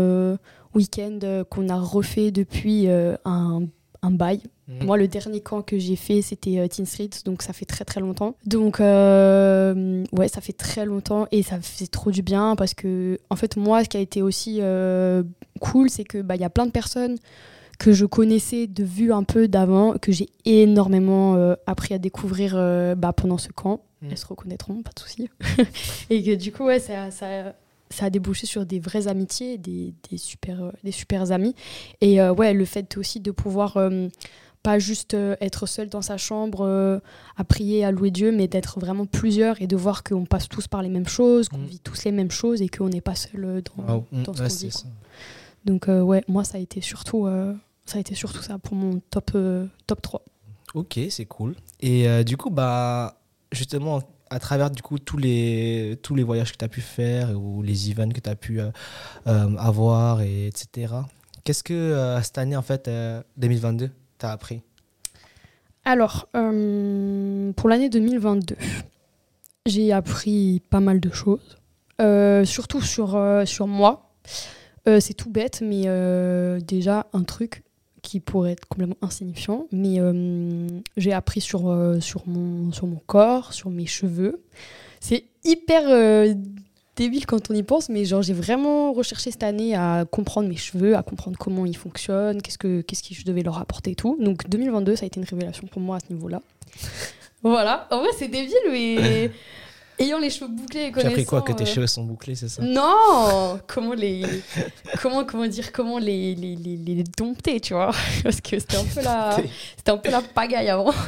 week-end 0.75 1.45
qu'on 1.51 1.69
a 1.69 1.77
refait 1.77 2.31
depuis 2.31 2.87
un 2.89 3.63
un 4.03 4.11
bail. 4.11 4.43
Mhm. 4.69 4.87
Moi, 4.87 4.97
le 4.97 5.09
dernier 5.09 5.41
camp 5.41 5.63
que 5.63 5.79
j'ai 5.79 5.97
fait, 5.97 6.23
c'était 6.23 6.59
euh, 6.59 6.69
Teen 6.69 6.87
Street, 6.87 7.11
donc 7.25 7.43
ça 7.43 7.53
fait 7.53 7.65
très 7.65 7.85
très 7.85 8.01
longtemps. 8.01 8.37
Donc, 8.47 8.81
euh, 8.81 10.05
ouais, 10.13 10.29
ça 10.29 10.41
fait 10.41 10.53
très 10.53 10.85
longtemps 10.85 11.27
et 11.33 11.43
ça 11.43 11.61
fait 11.61 11.87
trop 11.87 12.11
du 12.11 12.23
bien 12.23 12.55
parce 12.57 12.75
que, 12.75 13.19
en 13.31 13.37
fait, 13.37 13.57
moi, 13.57 13.83
ce 13.85 13.89
qui 13.89 13.97
a 13.97 14.01
été 14.01 14.23
aussi 14.23 14.59
euh, 14.61 15.23
cool, 15.61 15.91
c'est 15.91 16.05
que 16.05 16.23
bah, 16.23 16.37
y 16.37 16.45
a 16.45 16.51
plein 16.51 16.67
de 16.67 16.71
personnes 16.71 17.17
que 17.79 17.93
je 17.93 18.07
connaissais 18.07 18.69
de 18.69 18.85
vue 18.85 19.13
un 19.13 19.25
peu 19.25 19.49
d'avant, 19.49 19.95
que 19.99 20.13
j'ai 20.13 20.29
énormément 20.45 21.55
appris 21.67 21.95
à 21.95 21.99
découvrir 21.99 22.55
bah, 22.97 23.13
pendant 23.13 23.39
ce 23.39 23.49
camp. 23.49 23.81
Mhm. 24.03 24.11
Elles 24.13 24.19
se 24.19 24.27
reconnaîtront, 24.27 24.83
pas 24.83 24.93
de 24.95 25.01
souci. 25.01 25.29
et 26.11 26.23
que 26.23 26.37
du 26.37 26.53
coup, 26.53 26.65
ouais, 26.65 26.79
ça, 26.79 27.11
ça, 27.11 27.55
ça 27.93 28.07
a 28.07 28.11
débouché 28.11 28.47
sur 28.47 28.67
des 28.67 28.81
vraies 28.81 29.07
amitiés, 29.07 29.59
des, 29.59 29.95
des 30.11 30.17
super, 30.17 30.63
euh, 30.63 30.71
des 30.83 30.91
super 30.91 31.31
amis. 31.31 31.55
Et 32.01 32.21
euh, 32.21 32.33
ouais, 32.33 32.53
le 32.55 32.65
fait 32.65 32.97
aussi 32.97 33.21
de 33.21 33.31
pouvoir 33.31 33.77
euh, 33.77 34.09
pas 34.63 34.79
juste 34.79 35.15
être 35.41 35.67
seul 35.67 35.89
dans 35.89 36.03
sa 36.03 36.17
chambre 36.17 37.01
à 37.37 37.45
prier, 37.45 37.85
à 37.85 37.91
louer 37.91 38.11
Dieu, 38.11 38.33
mais 38.33 38.49
d'être 38.49 38.79
vraiment 38.79 39.07
plusieurs 39.07 39.61
et 39.61 39.67
de 39.67 39.77
voir 39.77 40.05
qu'on 40.05 40.25
passe 40.25 40.49
tous 40.49 40.69
par 40.69 40.83
les 40.83 40.89
mêmes 40.89 41.09
choses, 41.09 41.49
qu'on 41.49 41.59
mm. 41.59 41.67
vit 41.67 41.81
tous 41.81 42.05
les 42.05 42.13
mêmes 42.13 42.31
choses 42.31 42.63
et 42.63 42.69
qu'on 42.69 42.89
n'est 42.89 43.01
pas 43.01 43.15
seul 43.15 43.63
dans, 43.77 44.07
mm. 44.13 44.23
dans 44.23 44.35
ce 44.35 44.43
qu'on 44.43 44.49
vit. 44.49 44.85
Donc 45.65 45.87
ouais, 45.89 46.23
moi 46.29 46.45
ça 46.45 46.59
a 46.59 46.61
été 46.61 46.81
surtout 46.81 47.27
ça 47.87 47.99
a 47.99 48.01
été 48.01 48.15
surtout 48.15 48.43
ça 48.43 48.59
pour 48.59 48.75
mon 48.77 49.01
top 49.11 49.37
top 49.87 50.03
3. 50.03 50.23
OK, 50.75 50.99
c'est 51.11 51.27
cool. 51.27 51.55
Et 51.81 52.25
du 52.25 52.37
coup 52.37 52.51
bah 52.51 53.17
justement 53.51 54.01
à 54.33 54.39
travers 54.39 54.71
du 54.71 54.81
coup 54.81 54.99
tous 54.99 55.19
les, 55.19 55.99
tous 56.03 56.15
les 56.15 56.23
voyages 56.23 56.53
que 56.53 56.57
tu 56.57 56.65
as 56.65 56.69
pu 56.69 56.81
faire 56.81 57.39
ou 57.39 57.63
les 57.63 57.91
events 57.91 58.09
que 58.09 58.21
tu 58.21 58.31
as 58.31 58.35
pu 58.35 58.61
euh, 58.61 58.71
euh, 59.27 59.57
avoir, 59.59 60.23
et 60.23 60.47
etc. 60.47 60.95
Qu'est-ce 61.45 61.63
que 61.63 61.75
euh, 61.75 62.21
cette 62.23 62.39
année, 62.39 62.57
en 62.57 62.63
fait, 62.63 62.91
2022, 63.37 63.91
appris 64.31 64.63
Alors, 65.85 66.29
pour 66.33 67.69
l'année 67.69 67.89
2022, 67.89 68.57
j'ai 69.67 69.93
appris 69.93 70.63
pas 70.71 70.81
mal 70.81 71.01
de 71.01 71.11
choses, 71.11 71.57
surtout 72.45 72.81
sur, 72.81 73.43
sur 73.47 73.67
moi. 73.67 74.15
c'est 74.87 75.15
tout 75.15 75.31
bête, 75.31 75.63
mais 75.63 75.87
déjà, 76.61 77.07
un 77.13 77.25
truc, 77.25 77.63
qui 78.03 78.19
pourrait 78.21 78.53
être 78.53 78.67
complètement 78.67 78.99
insignifiant, 79.01 79.67
mais 79.73 80.01
euh, 80.01 80.67
j'ai 80.97 81.13
appris 81.13 81.41
sur, 81.41 81.71
euh, 81.71 82.01
sur, 82.01 82.27
mon, 82.27 82.73
sur 82.73 82.87
mon 82.87 83.01
corps, 83.07 83.53
sur 83.53 83.71
mes 83.71 83.87
cheveux. 83.87 84.43
C'est 85.01 85.25
hyper 85.45 85.83
euh, 85.89 86.35
débile 87.03 87.27
quand 87.27 87.51
on 87.51 87.55
y 87.55 87.63
pense, 87.63 87.89
mais 87.89 88.05
genre 88.05 88.23
j'ai 88.23 88.33
vraiment 88.33 88.93
recherché 88.93 89.31
cette 89.31 89.43
année 89.43 89.75
à 89.75 90.05
comprendre 90.11 90.49
mes 90.49 90.57
cheveux, 90.57 90.97
à 90.97 91.03
comprendre 91.03 91.37
comment 91.39 91.67
ils 91.67 91.77
fonctionnent, 91.77 92.41
qu'est-ce 92.41 92.59
que, 92.59 92.81
qu'est-ce 92.83 93.03
que 93.03 93.15
je 93.15 93.25
devais 93.25 93.43
leur 93.43 93.59
apporter 93.59 93.93
et 93.93 93.95
tout. 93.95 94.17
Donc 94.21 94.49
2022, 94.49 94.97
ça 94.97 95.05
a 95.05 95.07
été 95.07 95.19
une 95.19 95.27
révélation 95.27 95.67
pour 95.67 95.83
moi 95.83 95.97
à 95.97 96.01
ce 96.01 96.13
niveau-là. 96.13 96.41
voilà, 97.43 97.89
en 97.91 97.99
vrai 97.99 98.09
c'est 98.17 98.29
débile, 98.29 98.55
mais 98.71 99.31
ayant 99.99 100.19
les 100.19 100.31
cheveux 100.31 100.49
bouclés 100.49 100.87
et 100.87 100.93
connaissant... 100.93 101.01
Tu 101.01 101.07
as 101.07 101.11
appris 101.11 101.25
quoi 101.25 101.43
Que 101.43 101.53
tes 101.53 101.67
cheveux 101.67 101.89
sont 101.89 102.05
bouclés, 102.05 102.37
c'est 102.37 102.49
ça? 102.49 102.63
Non 102.63 103.59
Comment 103.67 103.95
les... 103.95 104.23
comment, 105.03 105.25
comment 105.25 105.47
dire 105.47 105.73
Comment 105.73 105.99
les, 105.99 106.37
les, 106.37 106.55
les, 106.55 106.77
les 106.77 107.05
dompter, 107.19 107.61
tu 107.61 107.75
vois? 107.75 107.91
Parce 108.23 108.41
que 108.41 108.59
c'était 108.59 108.77
un 108.77 108.85
peu 108.85 109.03
la... 109.03 109.37
c'était 109.77 109.91
un 109.91 109.99
peu 109.99 110.11
la 110.11 110.23
pagaille 110.23 110.71
avant. 110.71 110.93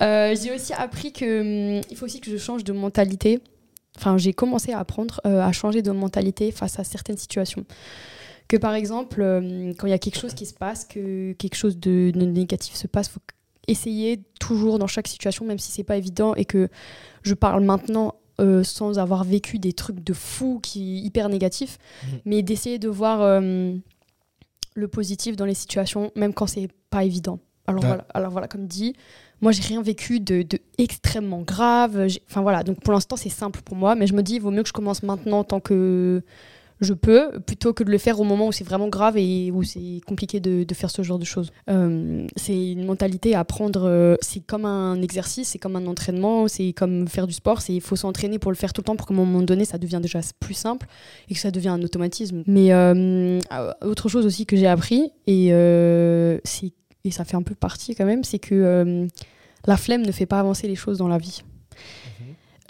Euh, 0.00 0.36
j'ai 0.40 0.54
aussi 0.54 0.72
appris 0.72 1.12
que 1.12 1.40
hum, 1.40 1.82
il 1.90 1.96
faut 1.96 2.04
aussi 2.04 2.20
que 2.20 2.30
je 2.30 2.36
change 2.36 2.62
de 2.62 2.72
mentalité. 2.72 3.40
Enfin, 3.98 4.16
j'ai 4.16 4.32
commencé 4.32 4.72
à 4.72 4.78
apprendre 4.78 5.20
euh, 5.26 5.40
à 5.40 5.52
changer 5.52 5.82
de 5.82 5.90
mentalité 5.90 6.52
face 6.52 6.78
à 6.78 6.84
certaines 6.84 7.16
situations. 7.16 7.64
Que 8.46 8.56
par 8.56 8.74
exemple, 8.74 9.20
hum, 9.20 9.74
quand 9.74 9.86
il 9.86 9.90
y 9.90 9.94
a 9.94 9.98
quelque 9.98 10.18
chose 10.18 10.34
qui 10.34 10.46
se 10.46 10.54
passe, 10.54 10.84
que 10.84 11.32
quelque 11.32 11.56
chose 11.56 11.78
de, 11.78 12.12
de 12.14 12.24
négatif 12.24 12.74
se 12.74 12.86
passe, 12.86 13.08
faut 13.08 13.20
essayer 13.66 14.22
toujours 14.40 14.78
dans 14.78 14.86
chaque 14.86 15.08
situation, 15.08 15.44
même 15.44 15.58
si 15.58 15.70
c'est 15.70 15.84
pas 15.84 15.96
évident 15.96 16.34
et 16.34 16.44
que 16.44 16.68
je 17.22 17.34
parle 17.34 17.62
maintenant 17.62 18.14
euh, 18.40 18.64
sans 18.64 18.98
avoir 18.98 19.24
vécu 19.24 19.58
des 19.58 19.72
trucs 19.72 20.02
de 20.02 20.12
fou 20.12 20.60
qui 20.62 21.00
hyper 21.00 21.28
négatifs, 21.28 21.76
mmh. 21.76 22.06
mais 22.24 22.42
d'essayer 22.42 22.78
de 22.78 22.88
voir 22.88 23.20
euh, 23.20 23.74
le 24.74 24.88
positif 24.88 25.36
dans 25.36 25.44
les 25.44 25.54
situations, 25.54 26.12
même 26.14 26.32
quand 26.32 26.46
c'est 26.46 26.68
pas 26.88 27.04
évident. 27.04 27.40
Alors, 27.68 27.84
voilà, 27.84 28.04
alors 28.14 28.30
voilà, 28.32 28.48
comme 28.48 28.66
dit, 28.66 28.94
moi 29.40 29.52
j'ai 29.52 29.62
rien 29.62 29.82
vécu 29.82 30.20
de, 30.20 30.42
de 30.42 30.58
extrêmement 30.78 31.42
grave. 31.42 32.06
Enfin 32.28 32.42
voilà, 32.42 32.62
donc 32.62 32.80
pour 32.80 32.92
l'instant 32.92 33.16
c'est 33.16 33.28
simple 33.28 33.60
pour 33.64 33.76
moi, 33.76 33.94
mais 33.94 34.06
je 34.06 34.14
me 34.14 34.22
dis 34.22 34.34
il 34.34 34.40
vaut 34.40 34.50
mieux 34.50 34.62
que 34.62 34.68
je 34.68 34.72
commence 34.72 35.02
maintenant 35.02 35.44
tant 35.44 35.60
que 35.60 36.22
je 36.80 36.94
peux, 36.94 37.40
plutôt 37.44 37.72
que 37.72 37.82
de 37.82 37.90
le 37.90 37.98
faire 37.98 38.20
au 38.20 38.24
moment 38.24 38.48
où 38.48 38.52
c'est 38.52 38.64
vraiment 38.64 38.88
grave 38.88 39.16
et 39.16 39.50
où 39.50 39.62
c'est 39.64 40.00
compliqué 40.06 40.38
de, 40.40 40.64
faire 40.74 40.90
ce 40.90 41.02
genre 41.02 41.18
de 41.18 41.24
choses. 41.24 41.50
Euh, 41.68 42.26
c'est 42.36 42.72
une 42.72 42.84
mentalité 42.84 43.34
à 43.34 43.44
prendre, 43.44 43.88
euh, 43.88 44.14
c'est 44.20 44.40
comme 44.40 44.64
un 44.64 45.02
exercice, 45.02 45.48
c'est 45.48 45.58
comme 45.58 45.74
un 45.74 45.86
entraînement, 45.86 46.46
c'est 46.46 46.72
comme 46.72 47.08
faire 47.08 47.26
du 47.26 47.32
sport, 47.32 47.60
il 47.68 47.80
faut 47.80 47.96
s'entraîner 47.96 48.38
pour 48.38 48.52
le 48.52 48.56
faire 48.56 48.72
tout 48.72 48.82
le 48.82 48.84
temps 48.84 48.96
pour 48.96 49.08
qu'à 49.08 49.14
un 49.14 49.16
moment 49.16 49.42
donné 49.42 49.64
ça 49.64 49.76
devienne 49.78 50.02
déjà 50.02 50.20
plus 50.38 50.54
simple 50.54 50.86
et 51.28 51.34
que 51.34 51.40
ça 51.40 51.50
devienne 51.50 51.74
un 51.74 51.82
automatisme. 51.82 52.44
Mais 52.46 52.72
euh, 52.72 53.40
autre 53.82 54.08
chose 54.08 54.24
aussi 54.24 54.46
que 54.46 54.56
j'ai 54.56 54.68
appris, 54.68 55.10
et, 55.26 55.52
et 57.04 57.10
ça 57.10 57.24
fait 57.24 57.36
un 57.36 57.42
peu 57.42 57.54
partie 57.54 57.94
quand 57.94 58.04
même, 58.06 58.24
c'est 58.24 58.38
que 58.38 59.08
la 59.66 59.76
flemme 59.76 60.02
ne 60.02 60.12
fait 60.12 60.26
pas 60.26 60.40
avancer 60.40 60.68
les 60.68 60.76
choses 60.76 60.98
dans 60.98 61.08
la 61.08 61.18
vie. 61.18 61.42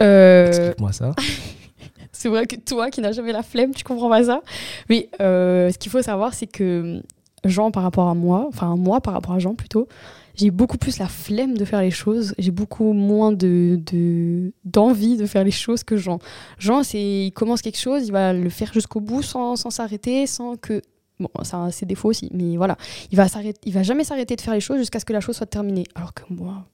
Euh, 0.01 0.49
Explique-moi 0.49 0.93
ça. 0.93 1.15
c'est 2.13 2.29
vrai 2.29 2.47
que 2.47 2.57
toi 2.57 2.91
qui 2.91 3.01
n'as 3.01 3.13
jamais 3.13 3.33
la 3.33 3.43
flemme, 3.43 3.75
tu 3.75 3.85
comprends 3.85 4.09
pas 4.09 4.25
ça. 4.25 4.43
Mais 4.89 5.09
euh, 5.21 5.71
ce 5.71 5.79
qu'il 5.79 5.91
faut 5.91 6.03
savoir, 6.03 6.35
c'est 6.35 6.47
que 6.47 7.03
Jean 7.45 7.71
par 7.71 7.83
rapport 7.83 8.09
à 8.09 8.15
moi, 8.15 8.47
enfin 8.49 8.77
moi 8.77 9.01
par 9.01 9.15
rapport 9.15 9.35
à 9.35 9.39
Jean 9.39 9.55
plutôt, 9.55 9.89
j'ai 10.35 10.51
beaucoup 10.51 10.79
plus 10.79 10.99
la 10.99 11.09
flemme 11.09 11.57
de 11.57 11.65
faire 11.65 11.81
les 11.81 11.91
choses. 11.91 12.35
J'ai 12.39 12.51
beaucoup 12.53 12.93
moins 12.93 13.33
de 13.33 13.81
de- 13.87 14.53
d'envie 14.65 15.17
de, 15.17 15.27
faire 15.27 15.45
les 15.45 15.51
choses 15.51 15.83
que 15.83 15.97
Jean. 15.97 16.19
Jean, 16.59 16.83
c'est 16.83 17.27
il 17.27 17.33
commence 17.33 17.63
quelque 17.63 17.79
chose, 17.79 18.07
il 18.07 18.13
va 18.13 18.33
le 18.33 18.49
faire 18.51 18.73
jusqu'au 18.73 19.01
bout 19.01 19.23
sans 19.23 19.57
sans 19.57 19.71
s'arrêter, 19.71 20.27
sans 20.27 20.57
que 20.57 20.81
bon, 21.21 21.29
ça 21.43 21.65
a 21.65 21.71
ses 21.71 21.87
défauts 21.87 22.09
aussi, 22.09 22.31
mais 22.33 22.57
voilà, 22.57 22.77
il 23.11 23.17
va 23.17 23.27
il 23.65 23.73
va 23.73 23.83
jamais 23.83 24.05
s'arrêter 24.05 24.37
de 24.37 24.41
faire 24.41 24.55
les 24.55 24.61
choses 24.61 24.79
jusqu'à 24.79 25.01
ce 25.01 25.05
que 25.05 25.13
la 25.13 25.21
chose 25.21 25.37
soit 25.37 25.47
terminée. 25.47 25.85
Alors 25.95 26.15
que 26.15 26.23
moi, 26.31 26.67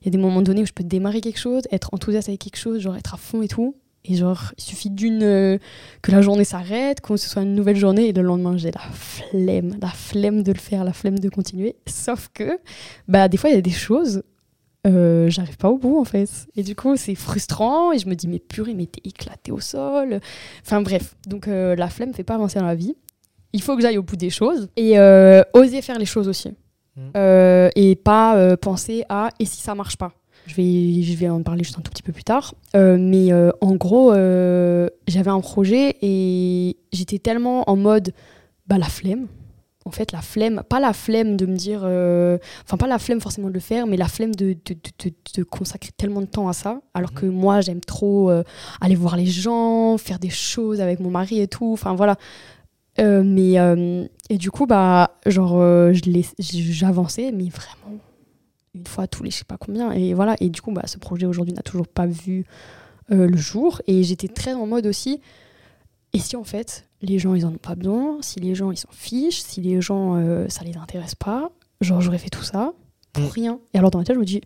il 0.00 0.06
y 0.06 0.08
a 0.08 0.10
des 0.10 0.18
moments 0.18 0.42
donnés 0.42 0.62
où 0.62 0.66
je 0.66 0.72
peux 0.72 0.84
démarrer 0.84 1.20
quelque 1.20 1.38
chose, 1.38 1.62
être 1.70 1.92
enthousiaste 1.92 2.28
avec 2.28 2.40
quelque 2.40 2.58
chose, 2.58 2.80
genre 2.80 2.96
être 2.96 3.14
à 3.14 3.16
fond 3.16 3.42
et 3.42 3.48
tout. 3.48 3.76
Et 4.08 4.14
genre, 4.14 4.52
il 4.56 4.62
suffit 4.62 4.90
d'une. 4.90 5.24
euh, 5.24 5.58
que 6.00 6.12
la 6.12 6.22
journée 6.22 6.44
s'arrête, 6.44 7.00
que 7.00 7.16
ce 7.16 7.28
soit 7.28 7.42
une 7.42 7.56
nouvelle 7.56 7.76
journée, 7.76 8.06
et 8.08 8.12
le 8.12 8.22
lendemain, 8.22 8.56
j'ai 8.56 8.70
la 8.70 8.80
flemme, 8.92 9.76
la 9.82 9.88
flemme 9.88 10.44
de 10.44 10.52
le 10.52 10.58
faire, 10.60 10.84
la 10.84 10.92
flemme 10.92 11.18
de 11.18 11.28
continuer. 11.28 11.74
Sauf 11.88 12.28
que, 12.32 12.60
bah, 13.08 13.26
des 13.26 13.36
fois, 13.36 13.50
il 13.50 13.56
y 13.56 13.58
a 13.58 13.62
des 13.62 13.70
choses, 13.72 14.22
euh, 14.86 15.28
j'arrive 15.28 15.56
pas 15.56 15.70
au 15.70 15.78
bout, 15.78 15.98
en 15.98 16.04
fait. 16.04 16.30
Et 16.54 16.62
du 16.62 16.76
coup, 16.76 16.96
c'est 16.96 17.16
frustrant, 17.16 17.90
et 17.90 17.98
je 17.98 18.06
me 18.08 18.14
dis, 18.14 18.28
mais 18.28 18.38
purée, 18.38 18.74
mais 18.74 18.86
t'es 18.86 19.00
éclaté 19.08 19.50
au 19.50 19.58
sol. 19.58 20.20
Enfin, 20.64 20.82
bref. 20.82 21.16
Donc, 21.26 21.48
euh, 21.48 21.74
la 21.74 21.88
flemme 21.88 22.14
fait 22.14 22.22
pas 22.22 22.36
avancer 22.36 22.60
dans 22.60 22.66
la 22.66 22.76
vie. 22.76 22.94
Il 23.56 23.62
faut 23.62 23.74
que 23.74 23.80
j'aille 23.80 23.96
au 23.96 24.02
bout 24.02 24.16
des 24.16 24.28
choses, 24.28 24.68
et 24.76 24.98
euh, 24.98 25.42
oser 25.54 25.80
faire 25.80 25.98
les 25.98 26.04
choses 26.04 26.28
aussi. 26.28 26.50
Mhm. 26.94 27.10
Euh, 27.16 27.70
et 27.74 27.96
pas 27.96 28.36
euh, 28.36 28.54
penser 28.56 29.04
à 29.08 29.30
et 29.38 29.46
si 29.46 29.62
ça 29.62 29.74
marche 29.74 29.96
pas. 29.96 30.12
Je 30.46 30.54
vais, 30.54 31.02
je 31.02 31.16
vais 31.16 31.28
en 31.30 31.42
parler 31.42 31.64
juste 31.64 31.78
un 31.78 31.80
tout 31.80 31.90
petit 31.90 32.02
peu 32.02 32.12
plus 32.12 32.22
tard. 32.22 32.54
Mais 32.74 33.32
en 33.32 33.74
gros, 33.74 34.12
j'avais 34.12 35.30
un 35.30 35.40
projet 35.40 35.96
et 36.02 36.76
j'étais 36.92 37.18
tellement 37.18 37.68
en 37.68 37.76
mode 37.76 38.12
bah, 38.66 38.76
la 38.78 38.86
flemme. 38.86 39.26
En 39.86 39.90
fait, 39.90 40.12
la 40.12 40.20
flemme, 40.20 40.62
pas 40.68 40.80
la 40.80 40.92
flemme 40.92 41.36
de 41.36 41.46
me 41.46 41.56
dire, 41.56 41.80
enfin, 41.80 42.76
pas 42.76 42.86
la 42.86 42.98
flemme 43.00 43.20
forcément 43.20 43.48
de 43.48 43.54
le 43.54 43.60
faire, 43.60 43.86
mais 43.88 43.96
la 43.96 44.08
flemme 44.08 44.34
de, 44.36 44.52
de, 44.52 44.76
de- 45.36 45.42
consacrer 45.42 45.90
tellement 45.96 46.20
de 46.20 46.26
temps 46.26 46.48
à 46.48 46.52
ça. 46.52 46.80
Alors 46.94 47.12
que 47.12 47.26
moi, 47.26 47.60
j'aime 47.60 47.80
trop 47.80 48.30
aller 48.80 48.94
voir 48.94 49.16
les 49.16 49.26
gens, 49.26 49.98
faire 49.98 50.20
des 50.20 50.30
choses 50.30 50.80
avec 50.80 51.00
mon 51.00 51.10
mari 51.10 51.40
et 51.40 51.48
tout. 51.48 51.72
Enfin, 51.72 51.94
voilà. 51.94 52.16
Euh, 52.98 53.22
mais 53.24 53.58
euh, 53.58 54.06
et 54.30 54.38
du 54.38 54.50
coup 54.50 54.66
bah 54.66 55.18
genre 55.26 55.52
euh, 55.56 55.92
j'avançais 56.38 57.30
mais 57.30 57.48
vraiment 57.50 57.98
une 58.74 58.86
fois 58.86 59.06
tous 59.06 59.22
les 59.22 59.30
je 59.30 59.38
sais 59.38 59.44
pas 59.44 59.58
combien 59.58 59.92
et 59.92 60.14
voilà. 60.14 60.36
Et 60.40 60.48
du 60.48 60.60
coup 60.62 60.72
bah 60.72 60.82
ce 60.86 60.98
projet 60.98 61.26
aujourd'hui 61.26 61.54
n'a 61.54 61.62
toujours 61.62 61.88
pas 61.88 62.06
vu 62.06 62.44
le 63.08 63.36
jour. 63.36 63.80
Et 63.86 64.02
j'étais 64.02 64.28
très 64.28 64.54
en 64.54 64.66
mode 64.66 64.86
aussi 64.86 65.20
et 66.12 66.18
si 66.18 66.36
en 66.36 66.44
fait 66.44 66.88
les 67.02 67.18
gens 67.18 67.34
ils 67.34 67.44
en 67.46 67.50
ont 67.52 67.58
pas 67.58 67.74
besoin 67.74 68.18
si 68.22 68.40
les 68.40 68.54
gens 68.54 68.70
ils 68.70 68.76
s'en 68.78 68.88
fichent 68.90 69.42
si 69.42 69.60
les 69.60 69.80
gens 69.80 70.16
ça 70.48 70.64
les 70.64 70.76
intéresse 70.76 71.14
pas 71.14 71.50
genre 71.80 72.00
j'aurais 72.00 72.18
fait 72.18 72.30
tout 72.30 72.42
ça 72.44 72.72
pour 73.12 73.24
Mm. 73.24 73.28
rien. 73.28 73.58
Et 73.74 73.78
alors 73.78 73.90
dans 73.90 73.98
ma 73.98 74.04
tête 74.04 74.14
je 74.16 74.20
me 74.20 74.24
dis 74.26 74.40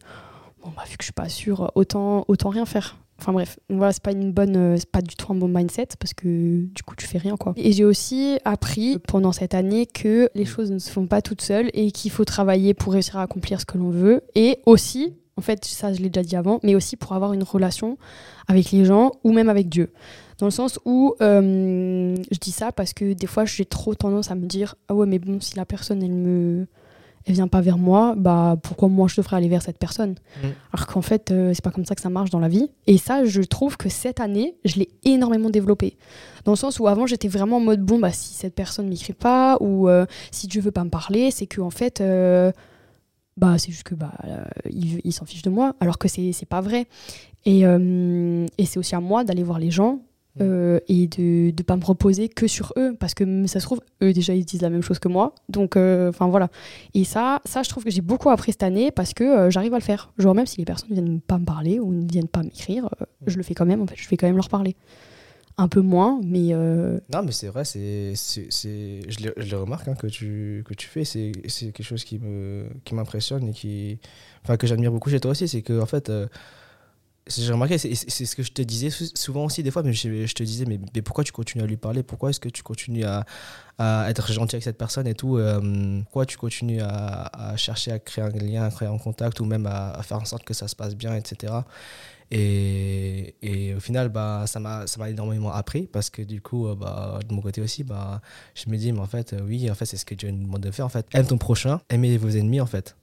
bon 0.62 0.70
bah 0.76 0.82
vu 0.88 0.96
que 0.96 1.02
je 1.02 1.06
suis 1.06 1.12
pas 1.12 1.28
sûre 1.28 1.70
autant 1.74 2.24
autant 2.28 2.48
rien 2.50 2.66
faire 2.66 2.96
Enfin 3.20 3.32
bref, 3.32 3.58
voilà, 3.68 3.92
c'est 3.92 4.02
pas 4.02 4.12
une 4.12 4.32
bonne, 4.32 4.56
euh, 4.56 4.76
c'est 4.78 4.90
pas 4.90 5.02
du 5.02 5.14
tout 5.14 5.30
un 5.30 5.34
bon 5.34 5.46
mindset 5.46 5.88
parce 5.98 6.14
que 6.14 6.62
du 6.64 6.82
coup 6.82 6.96
tu 6.96 7.06
fais 7.06 7.18
rien 7.18 7.36
quoi. 7.36 7.52
Et 7.56 7.72
j'ai 7.72 7.84
aussi 7.84 8.38
appris 8.46 8.98
pendant 8.98 9.32
cette 9.32 9.52
année 9.52 9.84
que 9.84 10.30
les 10.34 10.46
choses 10.46 10.70
ne 10.70 10.78
se 10.78 10.90
font 10.90 11.06
pas 11.06 11.20
toutes 11.20 11.42
seules 11.42 11.68
et 11.74 11.92
qu'il 11.92 12.10
faut 12.10 12.24
travailler 12.24 12.72
pour 12.72 12.94
réussir 12.94 13.18
à 13.18 13.22
accomplir 13.22 13.60
ce 13.60 13.66
que 13.66 13.76
l'on 13.76 13.90
veut 13.90 14.22
et 14.34 14.60
aussi, 14.64 15.12
en 15.36 15.42
fait 15.42 15.66
ça 15.66 15.92
je 15.92 16.00
l'ai 16.00 16.08
déjà 16.08 16.24
dit 16.24 16.34
avant, 16.34 16.60
mais 16.62 16.74
aussi 16.74 16.96
pour 16.96 17.12
avoir 17.12 17.34
une 17.34 17.42
relation 17.42 17.98
avec 18.48 18.70
les 18.70 18.86
gens 18.86 19.12
ou 19.22 19.32
même 19.32 19.50
avec 19.50 19.68
Dieu. 19.68 19.92
Dans 20.38 20.46
le 20.46 20.50
sens 20.50 20.78
où 20.86 21.14
euh, 21.20 22.16
je 22.30 22.38
dis 22.38 22.52
ça 22.52 22.72
parce 22.72 22.94
que 22.94 23.12
des 23.12 23.26
fois 23.26 23.44
j'ai 23.44 23.66
trop 23.66 23.94
tendance 23.94 24.30
à 24.30 24.34
me 24.34 24.46
dire 24.46 24.76
ah 24.88 24.94
ouais 24.94 25.06
mais 25.06 25.18
bon 25.18 25.40
si 25.42 25.56
la 25.56 25.66
personne 25.66 26.02
elle 26.02 26.12
me 26.14 26.66
elle 27.26 27.34
vient 27.34 27.48
pas 27.48 27.60
vers 27.60 27.78
moi, 27.78 28.14
bah 28.16 28.56
pourquoi 28.62 28.88
moi 28.88 29.06
je 29.08 29.16
devrais 29.16 29.36
aller 29.36 29.48
vers 29.48 29.62
cette 29.62 29.78
personne? 29.78 30.12
Mm. 30.42 30.46
Alors 30.72 30.86
qu'en 30.86 31.02
fait, 31.02 31.30
euh, 31.30 31.52
c'est 31.54 31.62
pas 31.62 31.70
comme 31.70 31.84
ça 31.84 31.94
que 31.94 32.00
ça 32.00 32.08
marche 32.08 32.30
dans 32.30 32.40
la 32.40 32.48
vie. 32.48 32.70
Et 32.86 32.98
ça, 32.98 33.24
je 33.24 33.42
trouve 33.42 33.76
que 33.76 33.88
cette 33.88 34.20
année, 34.20 34.56
je 34.64 34.78
l'ai 34.78 34.88
énormément 35.04 35.50
développé. 35.50 35.96
Dans 36.44 36.52
le 36.52 36.56
sens 36.56 36.80
où 36.80 36.88
avant, 36.88 37.06
j'étais 37.06 37.28
vraiment 37.28 37.58
en 37.58 37.60
mode 37.60 37.82
bon, 37.82 37.98
bah 37.98 38.12
si 38.12 38.34
cette 38.34 38.54
personne 38.54 38.88
m'écrit 38.88 39.12
pas 39.12 39.58
ou 39.60 39.88
euh, 39.88 40.06
si 40.30 40.46
Dieu 40.46 40.62
veut 40.62 40.70
pas 40.70 40.84
me 40.84 40.90
parler, 40.90 41.30
c'est 41.30 41.46
que 41.46 41.60
en 41.60 41.70
fait, 41.70 42.00
euh, 42.00 42.52
bah 43.36 43.58
c'est 43.58 43.70
juste 43.70 43.84
que 43.84 43.94
bah 43.94 44.12
euh, 44.24 44.42
il, 44.70 45.00
il 45.04 45.12
s'en 45.12 45.26
fiche 45.26 45.42
de 45.42 45.50
moi. 45.50 45.76
Alors 45.80 45.98
que 45.98 46.08
c'est 46.08 46.32
c'est 46.32 46.48
pas 46.48 46.62
vrai. 46.62 46.86
Et, 47.46 47.60
et 47.62 48.66
c'est 48.66 48.78
aussi 48.78 48.94
à 48.94 49.00
moi 49.00 49.24
d'aller 49.24 49.42
voir 49.42 49.58
les 49.58 49.70
gens. 49.70 50.00
Euh, 50.40 50.78
et 50.88 51.08
de 51.08 51.52
ne 51.56 51.62
pas 51.62 51.76
me 51.76 51.84
reposer 51.84 52.28
que 52.28 52.46
sur 52.46 52.72
eux 52.76 52.94
parce 52.98 53.14
que 53.14 53.24
mm, 53.24 53.48
ça 53.48 53.58
se 53.58 53.64
trouve 53.64 53.80
eux 54.02 54.12
déjà 54.12 54.34
ils 54.34 54.44
disent 54.44 54.62
la 54.62 54.70
même 54.70 54.82
chose 54.82 55.00
que 55.00 55.08
moi 55.08 55.34
donc 55.48 55.76
enfin 55.76 56.28
voilà 56.28 56.50
et 56.94 57.04
ça, 57.04 57.40
ça, 57.44 57.62
je 57.62 57.68
trouve 57.68 57.84
que 57.84 57.90
j'ai 57.90 58.00
beaucoup 58.00 58.30
appris 58.30 58.52
cette 58.52 58.62
année 58.62 58.90
parce 58.90 59.14
que 59.14 59.24
euh, 59.24 59.50
j'arrive 59.50 59.74
à 59.74 59.78
le 59.78 59.82
faire. 59.82 60.12
Genre 60.18 60.34
même 60.34 60.46
si 60.46 60.58
les 60.58 60.64
personnes 60.64 60.90
ne 60.90 60.94
viennent 60.94 61.20
pas 61.20 61.38
me 61.38 61.44
parler 61.44 61.78
ou 61.78 61.92
ne 61.92 62.06
viennent 62.10 62.28
pas 62.28 62.42
m'écrire, 62.42 62.86
euh, 63.00 63.04
je 63.26 63.36
le 63.36 63.42
fais 63.42 63.54
quand 63.54 63.66
même. 63.66 63.82
En 63.82 63.86
fait, 63.86 63.96
je 63.96 64.08
vais 64.08 64.16
quand 64.16 64.26
même 64.26 64.36
leur 64.36 64.48
parler. 64.48 64.76
Un 65.58 65.68
peu 65.68 65.80
moins, 65.80 66.20
mais 66.24 66.48
euh, 66.52 67.00
Non, 67.12 67.22
mais 67.22 67.32
c'est 67.32 67.48
vrai, 67.48 67.66
c'est, 67.66 68.14
je, 68.14 69.24
le, 69.24 69.34
je 69.36 69.50
le 69.50 69.60
remarque 69.60 69.88
hein, 69.88 69.94
que, 69.94 70.06
tu, 70.06 70.64
que 70.66 70.72
tu 70.72 70.88
fais. 70.88 71.04
C'est, 71.04 71.32
quelque 71.32 71.82
chose 71.82 72.04
qui, 72.04 72.18
me, 72.18 72.66
qui 72.84 72.94
m'impressionne 72.94 73.48
et 73.48 73.52
qui, 73.52 73.98
enfin, 74.42 74.56
que 74.56 74.66
j'admire 74.66 74.90
beaucoup 74.90 75.10
chez 75.10 75.20
toi 75.20 75.32
aussi. 75.32 75.48
C'est 75.48 75.60
que, 75.60 75.78
en 75.78 75.86
fait, 75.86 76.08
euh, 76.08 76.28
j'ai 77.26 77.52
remarqué, 77.52 77.78
c'est, 77.78 77.94
ce 77.94 78.34
que 78.36 78.42
je 78.42 78.50
te 78.52 78.62
disais 78.62 78.90
sou- 78.90 79.10
souvent 79.14 79.44
aussi, 79.44 79.62
des 79.62 79.70
fois, 79.70 79.82
mais 79.82 79.92
je, 79.92 80.32
te 80.34 80.42
disais, 80.42 80.64
mais, 80.64 80.80
mais 80.94 81.02
pourquoi 81.02 81.22
tu 81.24 81.32
continues 81.32 81.62
à 81.62 81.66
lui 81.66 81.76
parler? 81.76 82.02
Pourquoi 82.02 82.30
est-ce 82.30 82.40
que 82.40 82.48
tu 82.48 82.62
continues 82.62 83.04
à, 83.04 83.24
à 83.78 84.10
être 84.10 84.32
gentil 84.32 84.56
avec 84.56 84.64
cette 84.64 84.78
personne 84.78 85.06
et 85.06 85.14
tout 85.14 85.36
euh, 85.36 86.00
Pourquoi 86.04 86.26
tu 86.26 86.36
continues 86.38 86.80
à, 86.80 87.30
à 87.50 87.56
chercher 87.56 87.92
à 87.92 87.98
créer 87.98 88.24
un 88.24 88.30
lien, 88.30 88.64
à 88.64 88.70
créer 88.70 88.88
un 88.88 88.98
contact 88.98 89.38
ou 89.40 89.44
même 89.44 89.66
à, 89.66 90.00
faire 90.02 90.18
en 90.18 90.24
sorte 90.24 90.44
que 90.44 90.54
ça 90.54 90.66
se 90.66 90.74
passe 90.74 90.96
bien, 90.96 91.14
etc. 91.14 91.52
Et, 92.32 93.34
et 93.42 93.74
au 93.74 93.80
final, 93.80 94.08
bah, 94.08 94.44
ça 94.46 94.60
m'a 94.60 95.10
énormément 95.10 95.52
appris 95.52 95.86
parce 95.86 96.10
que 96.10 96.22
du 96.22 96.40
coup, 96.40 96.68
euh, 96.68 96.74
bah, 96.74 97.18
de 97.28 97.34
mon 97.34 97.40
côté 97.42 97.60
aussi, 97.60 97.82
bah, 97.84 98.20
je 98.54 98.70
me 98.70 98.76
dis, 98.76 98.92
mais 98.92 99.00
en 99.00 99.06
fait, 99.06 99.32
euh, 99.32 99.40
oui, 99.44 99.70
en 99.70 99.74
fait, 99.74 99.84
c'est 99.86 99.96
ce 99.96 100.04
que 100.04 100.14
Dieu 100.14 100.30
nous 100.30 100.44
demande 100.44 100.62
de 100.62 100.70
faire. 100.70 100.86
En 100.86 100.90
fait, 100.90 101.06
aime 101.12 101.26
ton 101.26 101.38
prochain, 101.38 101.80
aimez 101.90 102.16
vos 102.16 102.28
ennemis, 102.30 102.60
en 102.60 102.66
fait. 102.66 102.96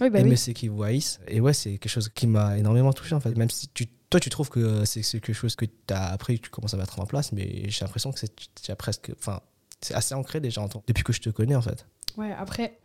Oui, 0.00 0.10
bah 0.10 0.20
aimez 0.20 0.30
oui. 0.30 0.36
ceux 0.36 0.52
qui 0.52 0.68
vous 0.68 0.82
haïssent. 0.82 1.20
Et 1.28 1.40
ouais, 1.40 1.52
c'est 1.52 1.78
quelque 1.78 1.88
chose 1.88 2.08
qui 2.08 2.26
m'a 2.26 2.58
énormément 2.58 2.92
touché, 2.92 3.14
en 3.14 3.20
fait. 3.20 3.36
Même 3.36 3.50
si 3.50 3.68
tu, 3.68 3.86
toi, 4.10 4.20
tu 4.20 4.30
trouves 4.30 4.50
que 4.50 4.84
c'est 4.84 5.02
quelque 5.02 5.32
chose 5.32 5.56
que 5.56 5.64
tu 5.64 5.94
as 5.94 6.06
appris, 6.06 6.38
que 6.38 6.44
tu 6.44 6.50
commences 6.50 6.74
à 6.74 6.76
mettre 6.76 7.00
en 7.00 7.06
place, 7.06 7.32
mais 7.32 7.68
j'ai 7.68 7.84
l'impression 7.84 8.12
que 8.12 8.20
c'est 8.20 8.74
presque. 8.76 9.12
Enfin, 9.18 9.40
c'est 9.80 9.94
assez 9.94 10.14
ancré 10.14 10.40
déjà 10.40 10.60
en 10.60 10.68
toi, 10.68 10.82
depuis 10.86 11.04
que 11.04 11.12
je 11.12 11.20
te 11.20 11.30
connais, 11.30 11.54
en 11.54 11.62
fait. 11.62 11.86
Ouais, 12.16 12.32
après, 12.38 12.78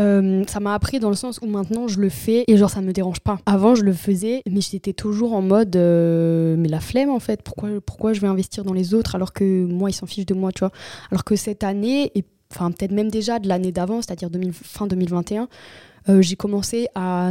euh, 0.00 0.44
ça 0.48 0.58
m'a 0.58 0.74
appris 0.74 0.98
dans 0.98 1.10
le 1.10 1.14
sens 1.14 1.38
où 1.40 1.46
maintenant 1.46 1.86
je 1.86 2.00
le 2.00 2.08
fais 2.08 2.42
et 2.48 2.56
genre 2.56 2.70
ça 2.70 2.80
me 2.80 2.92
dérange 2.92 3.20
pas. 3.20 3.38
Avant 3.46 3.76
je 3.76 3.82
le 3.82 3.92
faisais, 3.92 4.42
mais 4.50 4.60
j'étais 4.60 4.92
toujours 4.92 5.34
en 5.34 5.42
mode 5.42 5.76
euh, 5.76 6.56
mais 6.58 6.68
la 6.68 6.80
flemme 6.80 7.10
en 7.10 7.20
fait. 7.20 7.42
Pourquoi, 7.42 7.68
pourquoi 7.84 8.12
je 8.12 8.20
vais 8.20 8.26
investir 8.26 8.64
dans 8.64 8.72
les 8.72 8.94
autres 8.94 9.14
alors 9.14 9.32
que 9.32 9.64
moi 9.64 9.90
ils 9.90 9.94
s'en 9.94 10.06
fichent 10.06 10.26
de 10.26 10.34
moi, 10.34 10.50
tu 10.50 10.60
vois? 10.60 10.72
Alors 11.12 11.22
que 11.22 11.36
cette 11.36 11.62
année 11.62 12.10
et 12.16 12.24
enfin 12.50 12.72
peut-être 12.72 12.90
même 12.90 13.10
déjà 13.10 13.38
de 13.38 13.46
l'année 13.46 13.70
d'avant, 13.70 14.02
c'est-à-dire 14.02 14.30
2000 14.30 14.52
fin 14.52 14.88
2021. 14.88 15.48
Euh, 16.08 16.20
j'ai 16.22 16.36
commencé 16.36 16.88
à, 16.94 17.28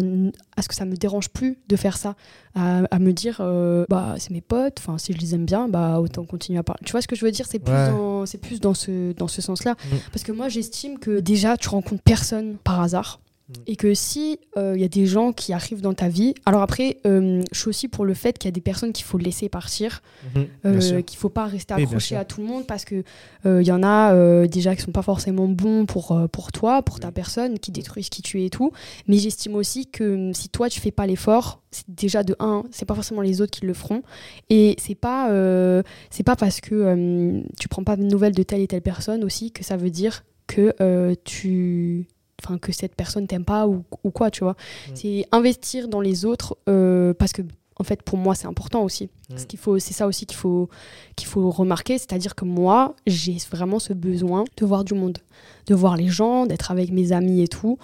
à 0.57 0.61
ce 0.61 0.67
que 0.67 0.75
ça 0.75 0.85
me 0.85 0.95
dérange 0.95 1.29
plus 1.29 1.57
de 1.67 1.75
faire 1.75 1.97
ça, 1.97 2.15
à, 2.55 2.83
à 2.91 2.99
me 2.99 3.11
dire 3.13 3.37
euh, 3.39 3.85
bah 3.89 4.15
c'est 4.17 4.31
mes 4.31 4.41
potes, 4.41 4.77
enfin 4.79 4.97
si 4.97 5.13
je 5.13 5.17
les 5.19 5.35
aime 5.35 5.45
bien, 5.45 5.67
bah 5.67 5.99
autant 5.99 6.25
continuer 6.25 6.59
à 6.59 6.63
parler. 6.63 6.81
Tu 6.85 6.91
vois 6.91 7.01
ce 7.01 7.07
que 7.07 7.15
je 7.15 7.23
veux 7.25 7.31
dire? 7.31 7.45
C'est 7.49 7.59
plus 7.59 7.73
Ouais. 7.73 7.89
dans 7.89 8.25
c'est 8.25 8.37
plus 8.39 8.59
dans 8.59 8.73
ce 8.73 9.13
dans 9.13 9.27
ce 9.27 9.41
sens-là. 9.41 9.71
Mm. 9.73 9.95
Parce 10.11 10.23
que 10.23 10.31
moi, 10.31 10.49
j'estime 10.49 10.97
que 10.99 11.19
déjà, 11.19 11.57
tu 11.57 11.69
rencontres 11.69 12.03
personne 12.03 12.55
par 12.63 12.81
hasard. 12.81 13.19
Mm. 13.57 13.61
Et 13.67 13.75
que 13.75 13.93
si 13.93 14.39
il 14.55 14.79
y 14.79 14.83
a 14.83 14.87
des 14.87 15.05
gens 15.05 15.31
qui 15.33 15.53
arrivent 15.53 15.81
dans 15.81 15.93
ta 15.93 16.07
vie, 16.09 16.33
alors 16.45 16.61
après, 16.61 16.97
euh, 17.05 17.41
je 17.51 17.59
suis 17.59 17.69
aussi 17.69 17.87
pour 17.87 18.05
le 18.05 18.13
fait 18.13 18.37
qu'il 18.37 18.47
y 18.47 18.51
a 18.51 18.51
des 18.51 18.61
personnes 18.61 18.93
qu'il 18.93 19.05
faut 19.05 19.17
laisser 19.17 19.49
partir, 19.49 20.01
Bien 20.33 20.45
euh, 20.65 21.01
qu'il 21.01 21.17
faut 21.17 21.29
pas 21.29 21.45
rester 21.45 21.73
accroché 21.73 22.15
à 22.15 22.25
tout 22.25 22.41
le 22.41 22.47
monde 22.47 22.65
parce 22.67 22.85
que 22.85 23.03
euh, 23.45 23.61
il 23.61 23.67
y 23.67 23.71
en 23.71 23.83
a 23.83 24.13
euh, 24.13 24.47
déjà 24.47 24.75
qui 24.75 24.81
sont 24.81 24.91
pas 24.91 25.01
forcément 25.01 25.47
bons 25.47 25.85
pour 25.85 26.11
euh, 26.11 26.27
pour 26.27 26.51
toi, 26.51 26.81
pour 26.81 26.99
ta 26.99 27.07
Oui. 27.07 27.13
personne, 27.13 27.59
qui 27.59 27.71
détruisent 27.71 28.09
qui 28.09 28.21
tu 28.21 28.41
es 28.41 28.45
et 28.45 28.49
tout. 28.49 28.71
Mais 29.07 29.17
j'estime 29.17 29.55
aussi 29.55 29.87
que 29.87 30.03
euh, 30.03 30.33
si 30.33 30.49
toi 30.49 30.69
tu 30.69 30.79
fais 30.79 30.91
pas 30.91 31.05
l'effort, 31.07 31.61
c'est 31.71 31.89
déjà 31.89 32.23
de 32.23 32.35
un, 32.39 32.63
c'est 32.71 32.85
pas 32.85 32.95
forcément 32.95 33.21
les 33.21 33.41
autres 33.41 33.51
qui 33.57 33.65
le 33.65 33.73
feront, 33.73 34.03
et 34.49 34.75
c'est 34.79 34.95
pas 34.95 35.31
euh, 35.31 35.81
c'est 36.09 36.23
pas 36.23 36.35
parce 36.35 36.61
que 36.61 36.75
euh, 36.75 37.41
tu 37.59 37.67
prends 37.67 37.83
pas 37.83 37.95
de 37.95 38.03
nouvelles 38.03 38.35
de 38.35 38.43
telle 38.43 38.61
et 38.61 38.67
telle 38.67 38.81
personne 38.81 39.23
aussi 39.23 39.51
que 39.51 39.63
ça 39.63 39.77
veut 39.77 39.89
dire 39.89 40.23
que 40.47 40.73
euh, 40.81 41.15
tu 41.23 42.07
enfin 42.43 42.57
que 42.57 42.71
cette 42.71 42.95
personne 42.95 43.27
t'aime 43.27 43.45
pas 43.45 43.67
ou, 43.67 43.83
ou 44.03 44.11
quoi 44.11 44.31
tu 44.31 44.43
vois. 44.43 44.55
C'est 44.93 45.25
investir 45.31 45.87
dans 45.87 46.01
les 46.01 46.25
autres 46.25 46.57
euh, 46.69 47.13
parce 47.13 47.33
que 47.33 47.41
en 47.77 47.83
fait 47.83 48.01
pour 48.03 48.17
moi 48.17 48.35
c'est 48.35 48.47
important 48.47 48.83
aussi. 48.83 49.09
Ce 49.35 49.45
qu'il 49.45 49.59
faut 49.59 49.79
c'est 49.79 49.93
ça 49.93 50.05
aussi 50.05 50.25
qu'il 50.25 50.37
faut 50.37 50.69
qu'il 51.15 51.27
faut 51.27 51.49
remarquer 51.49 51.97
c'est-à-dire 51.97 52.35
que 52.35 52.45
moi 52.45 52.95
j'ai 53.07 53.37
vraiment 53.51 53.79
ce 53.79 53.93
besoin 53.93 54.43
de 54.57 54.65
voir 54.65 54.83
du 54.83 54.93
monde 54.93 55.17
de 55.65 55.75
voir 55.75 55.97
les 55.97 56.07
gens 56.09 56.45
d'être 56.45 56.71
avec 56.71 56.91
mes 56.91 57.11
amis 57.11 57.41
et 57.41 57.47
tout. 57.47 57.77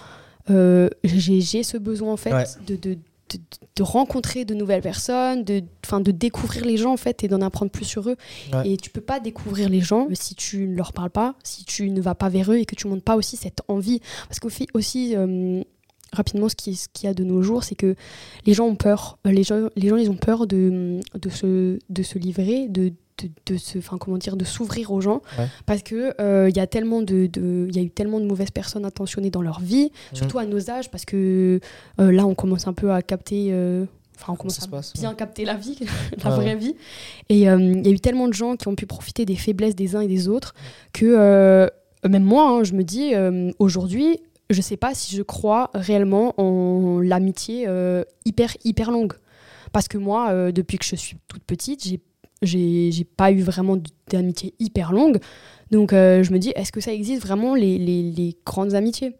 Euh, 0.49 0.89
j'ai 1.03 1.63
ce 1.63 1.77
besoin 1.77 2.13
en 2.13 2.17
fait 2.17 2.59
de, 2.65 2.75
de, 2.75 2.97
de, 3.31 3.39
de 3.75 3.83
rencontrer 3.83 4.45
de 4.45 4.53
nouvelles 4.53 4.81
personnes, 4.81 5.43
de, 5.43 5.59
de 5.61 6.11
découvrir 6.11 6.65
les 6.65 6.77
gens 6.77 6.93
en 6.93 6.97
fait 6.97 7.23
et 7.23 7.27
d'en 7.27 7.41
apprendre 7.41 7.71
plus 7.71 7.85
sur 7.85 8.09
eux. 8.09 8.15
Ouais. 8.53 8.71
Et 8.71 8.77
tu 8.77 8.89
peux 8.89 9.01
pas 9.01 9.19
découvrir 9.19 9.69
les 9.69 9.81
gens 9.81 10.07
si 10.13 10.35
tu 10.35 10.67
ne 10.67 10.75
leur 10.75 10.93
parles 10.93 11.09
pas, 11.11 11.35
si 11.43 11.65
tu 11.65 11.89
ne 11.89 12.01
vas 12.01 12.15
pas 12.15 12.29
vers 12.29 12.51
eux 12.51 12.57
et 12.57 12.65
que 12.65 12.75
tu 12.75 12.87
montres 12.87 13.03
pas 13.03 13.15
aussi 13.15 13.37
cette 13.37 13.61
envie. 13.67 13.99
Parce 14.27 14.39
qu'au 14.39 14.49
fait 14.49 14.67
aussi, 14.73 15.15
euh, 15.15 15.61
rapidement, 16.13 16.49
ce 16.49 16.55
qui- 16.55 16.75
ce 16.75 16.87
qu'il 16.91 17.07
y 17.07 17.09
a 17.09 17.13
de 17.13 17.23
nos 17.23 17.41
jours, 17.41 17.63
c'est 17.63 17.75
que 17.75 17.95
les 18.45 18.53
gens 18.53 18.65
ont 18.65 18.75
peur. 18.75 19.17
Euh, 19.27 19.31
Les 19.31 19.43
gens, 19.43 19.69
les 19.75 19.87
gens 19.89 19.97
ils 19.97 20.09
ont 20.09 20.15
peur 20.17 20.47
de, 20.47 20.99
de, 21.13 21.29
se, 21.29 21.77
de 21.89 22.03
se 22.03 22.17
livrer, 22.17 22.67
de, 22.67 22.91
de, 23.21 23.29
de 23.45 23.57
se, 23.57 23.77
enfin, 23.77 23.97
comment 23.97 24.17
dire, 24.17 24.35
de 24.37 24.45
s'ouvrir 24.45 24.91
aux 24.91 25.01
gens. 25.01 25.21
Ouais. 25.37 25.47
Parce 25.65 25.83
que 25.83 26.13
euh, 26.21 26.49
il 26.49 26.55
y 26.55 26.59
a 26.59 26.67
tellement 26.67 27.01
de, 27.01 27.29
y 27.73 27.79
a 27.79 27.81
eu 27.81 27.89
tellement 27.89 28.19
de 28.19 28.25
mauvaises 28.25 28.51
personnes 28.51 28.85
intentionnées 28.85 29.29
dans 29.29 29.41
leur 29.41 29.59
vie, 29.59 29.91
surtout 30.13 30.39
à 30.39 30.45
nos 30.45 30.69
âges, 30.69 30.89
parce 30.89 31.05
que 31.05 31.59
euh, 31.99 32.11
là, 32.11 32.25
on 32.25 32.35
commence 32.35 32.67
un 32.67 32.73
peu 32.73 32.91
à 32.91 33.01
capter. 33.01 33.49
euh, 33.51 33.85
Enfin, 34.21 34.33
on 34.33 34.35
commence 34.35 34.61
à 34.61 34.67
passe, 34.67 34.91
bien 34.95 35.11
ouais. 35.11 35.15
capter 35.15 35.45
la 35.45 35.53
vie, 35.55 35.79
la 36.23 36.29
Ouais, 36.31 36.35
vraie 36.35 36.55
vie. 36.57 36.75
Et 37.29 37.49
euh, 37.49 37.57
il 37.57 37.85
y 37.87 37.89
a 37.89 37.93
eu 37.93 38.01
tellement 38.01 38.27
de 38.27 38.33
gens 38.33 38.57
qui 38.57 38.67
ont 38.67 38.75
pu 38.75 38.85
profiter 38.85 39.23
des 39.25 39.37
faiblesses 39.37 39.75
des 39.77 39.95
uns 39.95 40.01
et 40.01 40.09
des 40.09 40.27
autres 40.27 40.53
que 40.91 41.05
euh, 41.05 41.67
même 42.05 42.23
moi, 42.23 42.49
hein, 42.49 42.63
je 42.65 42.73
me 42.73 42.83
dis 42.83 43.15
euh, 43.15 43.49
aujourd'hui, 43.59 44.19
je 44.49 44.61
sais 44.61 44.75
pas 44.75 44.93
si 44.93 45.15
je 45.15 45.21
crois 45.21 45.69
réellement 45.73 46.33
en 46.37 46.99
l'amitié 46.99 47.63
euh, 47.69 48.03
hyper 48.25 48.57
hyper 48.65 48.91
longue. 48.91 49.13
Parce 49.71 49.87
que 49.87 49.97
moi, 49.97 50.31
euh, 50.31 50.51
depuis 50.51 50.77
que 50.79 50.85
je 50.85 50.97
suis 50.97 51.15
toute 51.29 51.43
petite, 51.45 51.85
j'ai 51.85 52.01
j'ai 52.41 53.05
pas 53.17 53.31
eu 53.31 53.41
vraiment 53.41 53.77
d'amitié 54.09 54.53
hyper 54.59 54.91
longue. 54.91 55.19
Donc 55.71 55.93
euh, 55.93 56.23
je 56.23 56.31
me 56.31 56.39
dis, 56.39 56.51
est-ce 56.55 56.71
que 56.71 56.81
ça 56.81 56.93
existe 56.93 57.21
vraiment 57.21 57.53
les, 57.55 57.77
les, 57.77 58.03
les 58.11 58.35
grandes 58.45 58.73
amitiés? 58.73 59.13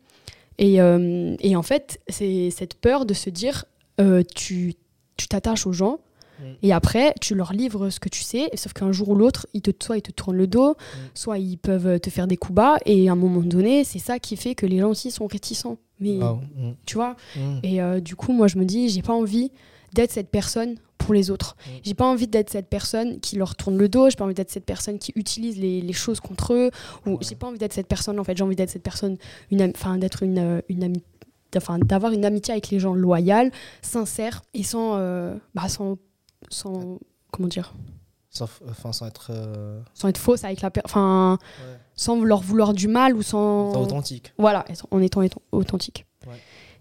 Et, 0.58 0.82
euh, 0.82 1.36
et 1.40 1.56
en 1.56 1.62
fait, 1.64 2.00
c'est 2.10 2.50
cette 2.50 2.76
peur 2.76 3.06
de 3.06 3.14
se 3.14 3.30
dire, 3.30 3.66
euh, 4.02 4.24
tu 4.36 4.74
tu 5.18 5.28
t'attaches 5.28 5.68
aux 5.68 5.74
gens. 5.74 6.00
Mm. 6.40 6.44
Et 6.64 6.72
après, 6.74 7.14
tu 7.20 7.36
leur 7.36 7.52
livres 7.52 7.90
ce 7.90 8.00
que 8.00 8.08
tu 8.10 8.24
sais, 8.24 8.50
sauf 8.56 8.72
qu'un 8.72 8.94
jour 8.94 9.10
ou 9.10 9.16
l'autre, 9.16 9.48
ils 9.54 9.62
te, 9.62 9.72
soit 9.84 9.98
ils 9.98 10.02
te 10.02 10.12
tournent 10.12 10.38
le 10.38 10.48
dos, 10.48 10.76
soit 11.14 11.38
ils 11.38 11.58
peuvent 11.58 12.00
te 12.00 12.10
faire 12.10 12.26
des 12.26 12.38
coups 12.38 12.56
bas, 12.56 12.78
et 12.86 13.10
à 13.10 13.12
un 13.12 13.16
moment 13.16 13.42
donné, 13.42 13.84
c'est 13.84 14.00
ça 14.00 14.18
qui 14.20 14.38
fait 14.38 14.56
que 14.56 14.66
les 14.66 14.80
gens 14.80 14.90
aussi 14.90 15.12
sont 15.12 15.28
réticents. 15.28 15.78
Mais 16.00 16.18
Wow. 16.18 16.36
Mm. 16.36 16.72
tu 16.86 16.96
vois, 16.96 17.18
Mm. 17.36 17.60
et 17.64 17.82
euh, 17.82 18.00
du 18.00 18.16
coup, 18.16 18.32
moi, 18.32 18.48
je 18.48 18.58
me 18.58 18.64
dis, 18.64 18.88
j'ai 18.88 19.02
pas 19.02 19.12
envie 19.14 19.52
d'être 19.94 20.12
cette 20.12 20.30
personne 20.30 20.76
pour 21.10 21.16
les 21.16 21.32
autres. 21.32 21.56
Mm. 21.66 21.70
J'ai 21.82 21.94
pas 21.96 22.06
envie 22.06 22.28
d'être 22.28 22.52
cette 22.52 22.70
personne 22.70 23.20
qui 23.20 23.36
leur 23.36 23.56
tourne 23.56 23.80
le 23.80 23.90
dos. 23.90 24.12
J'ai 24.12 24.16
pas 24.16 24.26
envie 24.26 24.36
d'être 24.36 24.52
cette 24.52 24.66
personne 24.66 25.00
qui 25.00 25.12
utilise 25.16 25.58
les, 25.58 25.82
les 25.82 25.94
choses 25.94 26.20
contre 26.20 26.54
eux. 26.54 26.70
Ou 27.08 27.18
j'ai 27.22 27.34
pas 27.34 27.48
envie 27.48 27.58
d'être 27.58 27.74
cette 27.74 27.88
personne. 27.88 28.20
En 28.20 28.24
fait, 28.24 28.38
j'ai 28.38 28.44
envie 28.44 28.56
d'être 28.56 28.70
cette 28.70 28.84
personne, 28.84 29.18
enfin, 29.60 29.98
d'être 29.98 30.22
une, 30.22 30.38
euh, 30.38 30.62
une 30.70 30.84
amie, 30.84 31.02
enfin, 31.58 31.80
d'avoir 31.80 32.12
une 32.12 32.26
amitié 32.26 32.52
avec 32.52 32.70
les 32.70 32.80
gens 32.80 32.94
loyale, 32.94 33.52
sincère 33.82 34.44
et 34.54 34.62
sans, 34.62 34.98
euh, 34.98 35.36
bah, 35.56 35.68
sans, 35.68 35.98
sans, 36.50 37.00
comment 37.32 37.48
dire, 37.48 37.74
Sans, 38.30 38.48
enfin, 38.70 38.94
sans 38.94 39.08
être 39.08 39.32
euh, 39.32 39.82
sans 39.96 40.10
être 40.10 40.20
fausse 40.20 40.44
avec 40.44 40.62
la, 40.62 40.70
enfin, 40.86 41.40
ouais, 41.42 41.78
sans 41.96 42.24
leur 42.24 42.42
vouloir 42.42 42.76
du 42.76 42.88
mal 42.88 43.16
ou 43.16 43.24
sans, 43.24 43.74
sans 43.74 43.82
authentique. 43.82 44.32
voilà, 44.38 44.64
en 44.92 45.02
étant 45.02 45.24
étant 45.24 45.42
authentique. 45.52 46.06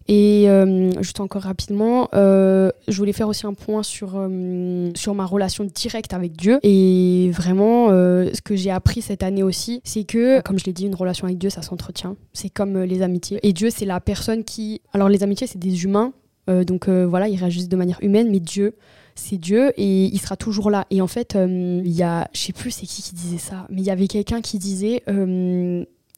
Et 0.08 0.48
euh, 0.48 0.90
juste 1.02 1.20
encore 1.20 1.42
rapidement, 1.42 2.08
euh, 2.14 2.70
je 2.88 2.96
voulais 2.96 3.12
faire 3.12 3.28
aussi 3.28 3.46
un 3.46 3.52
point 3.52 3.82
sur, 3.82 4.14
euh, 4.16 4.90
sur 4.94 5.14
ma 5.14 5.26
relation 5.26 5.64
directe 5.64 6.14
avec 6.14 6.34
Dieu. 6.34 6.58
Et 6.62 7.30
vraiment, 7.32 7.88
ce 7.88 8.40
que 8.40 8.56
j'ai 8.56 8.70
appris 8.70 9.02
cette 9.02 9.22
année 9.22 9.42
aussi, 9.42 9.82
c'est 9.84 10.04
que, 10.04 10.40
comme 10.40 10.58
je 10.58 10.64
l'ai 10.64 10.72
dit, 10.72 10.86
une 10.86 10.94
relation 10.94 11.26
avec 11.26 11.36
Dieu, 11.36 11.50
ça 11.50 11.60
s'entretient. 11.60 12.16
C'est 12.32 12.48
comme 12.48 12.82
les 12.82 13.02
amitiés. 13.02 13.38
Et 13.42 13.52
Dieu, 13.52 13.68
c'est 13.70 13.84
la 13.84 14.00
personne 14.00 14.44
qui... 14.44 14.80
Alors 14.94 15.10
les 15.10 15.22
amitiés, 15.22 15.46
c'est 15.46 15.58
des 15.58 15.84
humains. 15.84 16.14
donc 16.46 16.88
voilà, 16.88 17.28
ils 17.28 17.36
réagissent 17.36 17.68
de 17.68 17.76
manière 17.76 17.98
humaine, 18.00 18.30
mais 18.30 18.40
Dieu, 18.40 18.76
c'est 19.14 19.36
Dieu 19.36 19.72
et 19.76 20.04
il 20.04 20.18
sera 20.18 20.36
toujours 20.36 20.70
là. 20.70 20.86
Et 20.90 21.02
en 21.02 21.06
fait, 21.06 21.36
il 21.36 21.92
y 21.92 22.02
a, 22.02 22.28
je 22.32 22.40
sais 22.40 22.52
plus 22.54 22.70
c'est 22.70 22.86
qui 22.86 23.02
qui 23.02 23.14
disait 23.14 23.38
ça, 23.38 23.66
mais 23.68 23.82
il 23.82 23.84
y 23.84 23.90
avait 23.90 24.08
quelqu'un 24.08 24.40
qui 24.40 24.58
disait, 24.58 25.02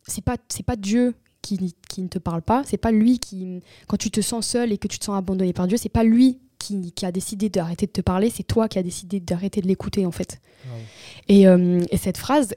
c'est 0.06 0.24
pas, 0.24 0.36
c'est 0.48 0.64
pas 0.64 0.76
Dieu 0.76 1.14
qui, 1.42 1.74
qui 1.88 2.02
ne 2.02 2.08
te 2.08 2.18
parle 2.18 2.42
pas, 2.42 2.62
c'est 2.64 2.76
pas 2.76 2.92
lui 2.92 3.18
qui, 3.18 3.60
quand 3.86 3.96
tu 3.96 4.10
te 4.10 4.20
sens 4.20 4.46
seul 4.46 4.72
et 4.72 4.78
que 4.78 4.88
tu 4.88 4.98
te 4.98 5.04
sens 5.04 5.16
abandonné 5.16 5.52
par 5.52 5.66
Dieu, 5.66 5.76
c'est 5.76 5.88
pas 5.88 6.04
lui 6.04 6.38
qui, 6.58 6.92
qui 6.92 7.06
a 7.06 7.12
décidé 7.12 7.48
d'arrêter 7.48 7.86
de 7.86 7.92
te 7.92 8.00
parler, 8.00 8.30
c'est 8.30 8.42
toi 8.42 8.68
qui 8.68 8.78
as 8.78 8.82
décidé 8.82 9.20
d'arrêter 9.20 9.60
de 9.60 9.66
l'écouter 9.66 10.06
en 10.06 10.10
fait. 10.10 10.40
Wow. 10.66 10.78
Et, 11.28 11.48
euh, 11.48 11.82
et 11.90 11.96
cette 11.96 12.18
phrase, 12.18 12.54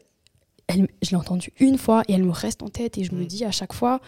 elle, 0.67 0.87
je 1.01 1.11
l'ai 1.11 1.15
entendue 1.15 1.53
une 1.59 1.77
fois 1.77 2.03
et 2.07 2.13
elle 2.13 2.23
me 2.23 2.31
reste 2.31 2.63
en 2.63 2.69
tête 2.69 2.97
et 2.97 3.03
je 3.03 3.13
me 3.13 3.25
dis 3.25 3.45
à 3.45 3.51
chaque 3.51 3.73
fois, 3.73 4.01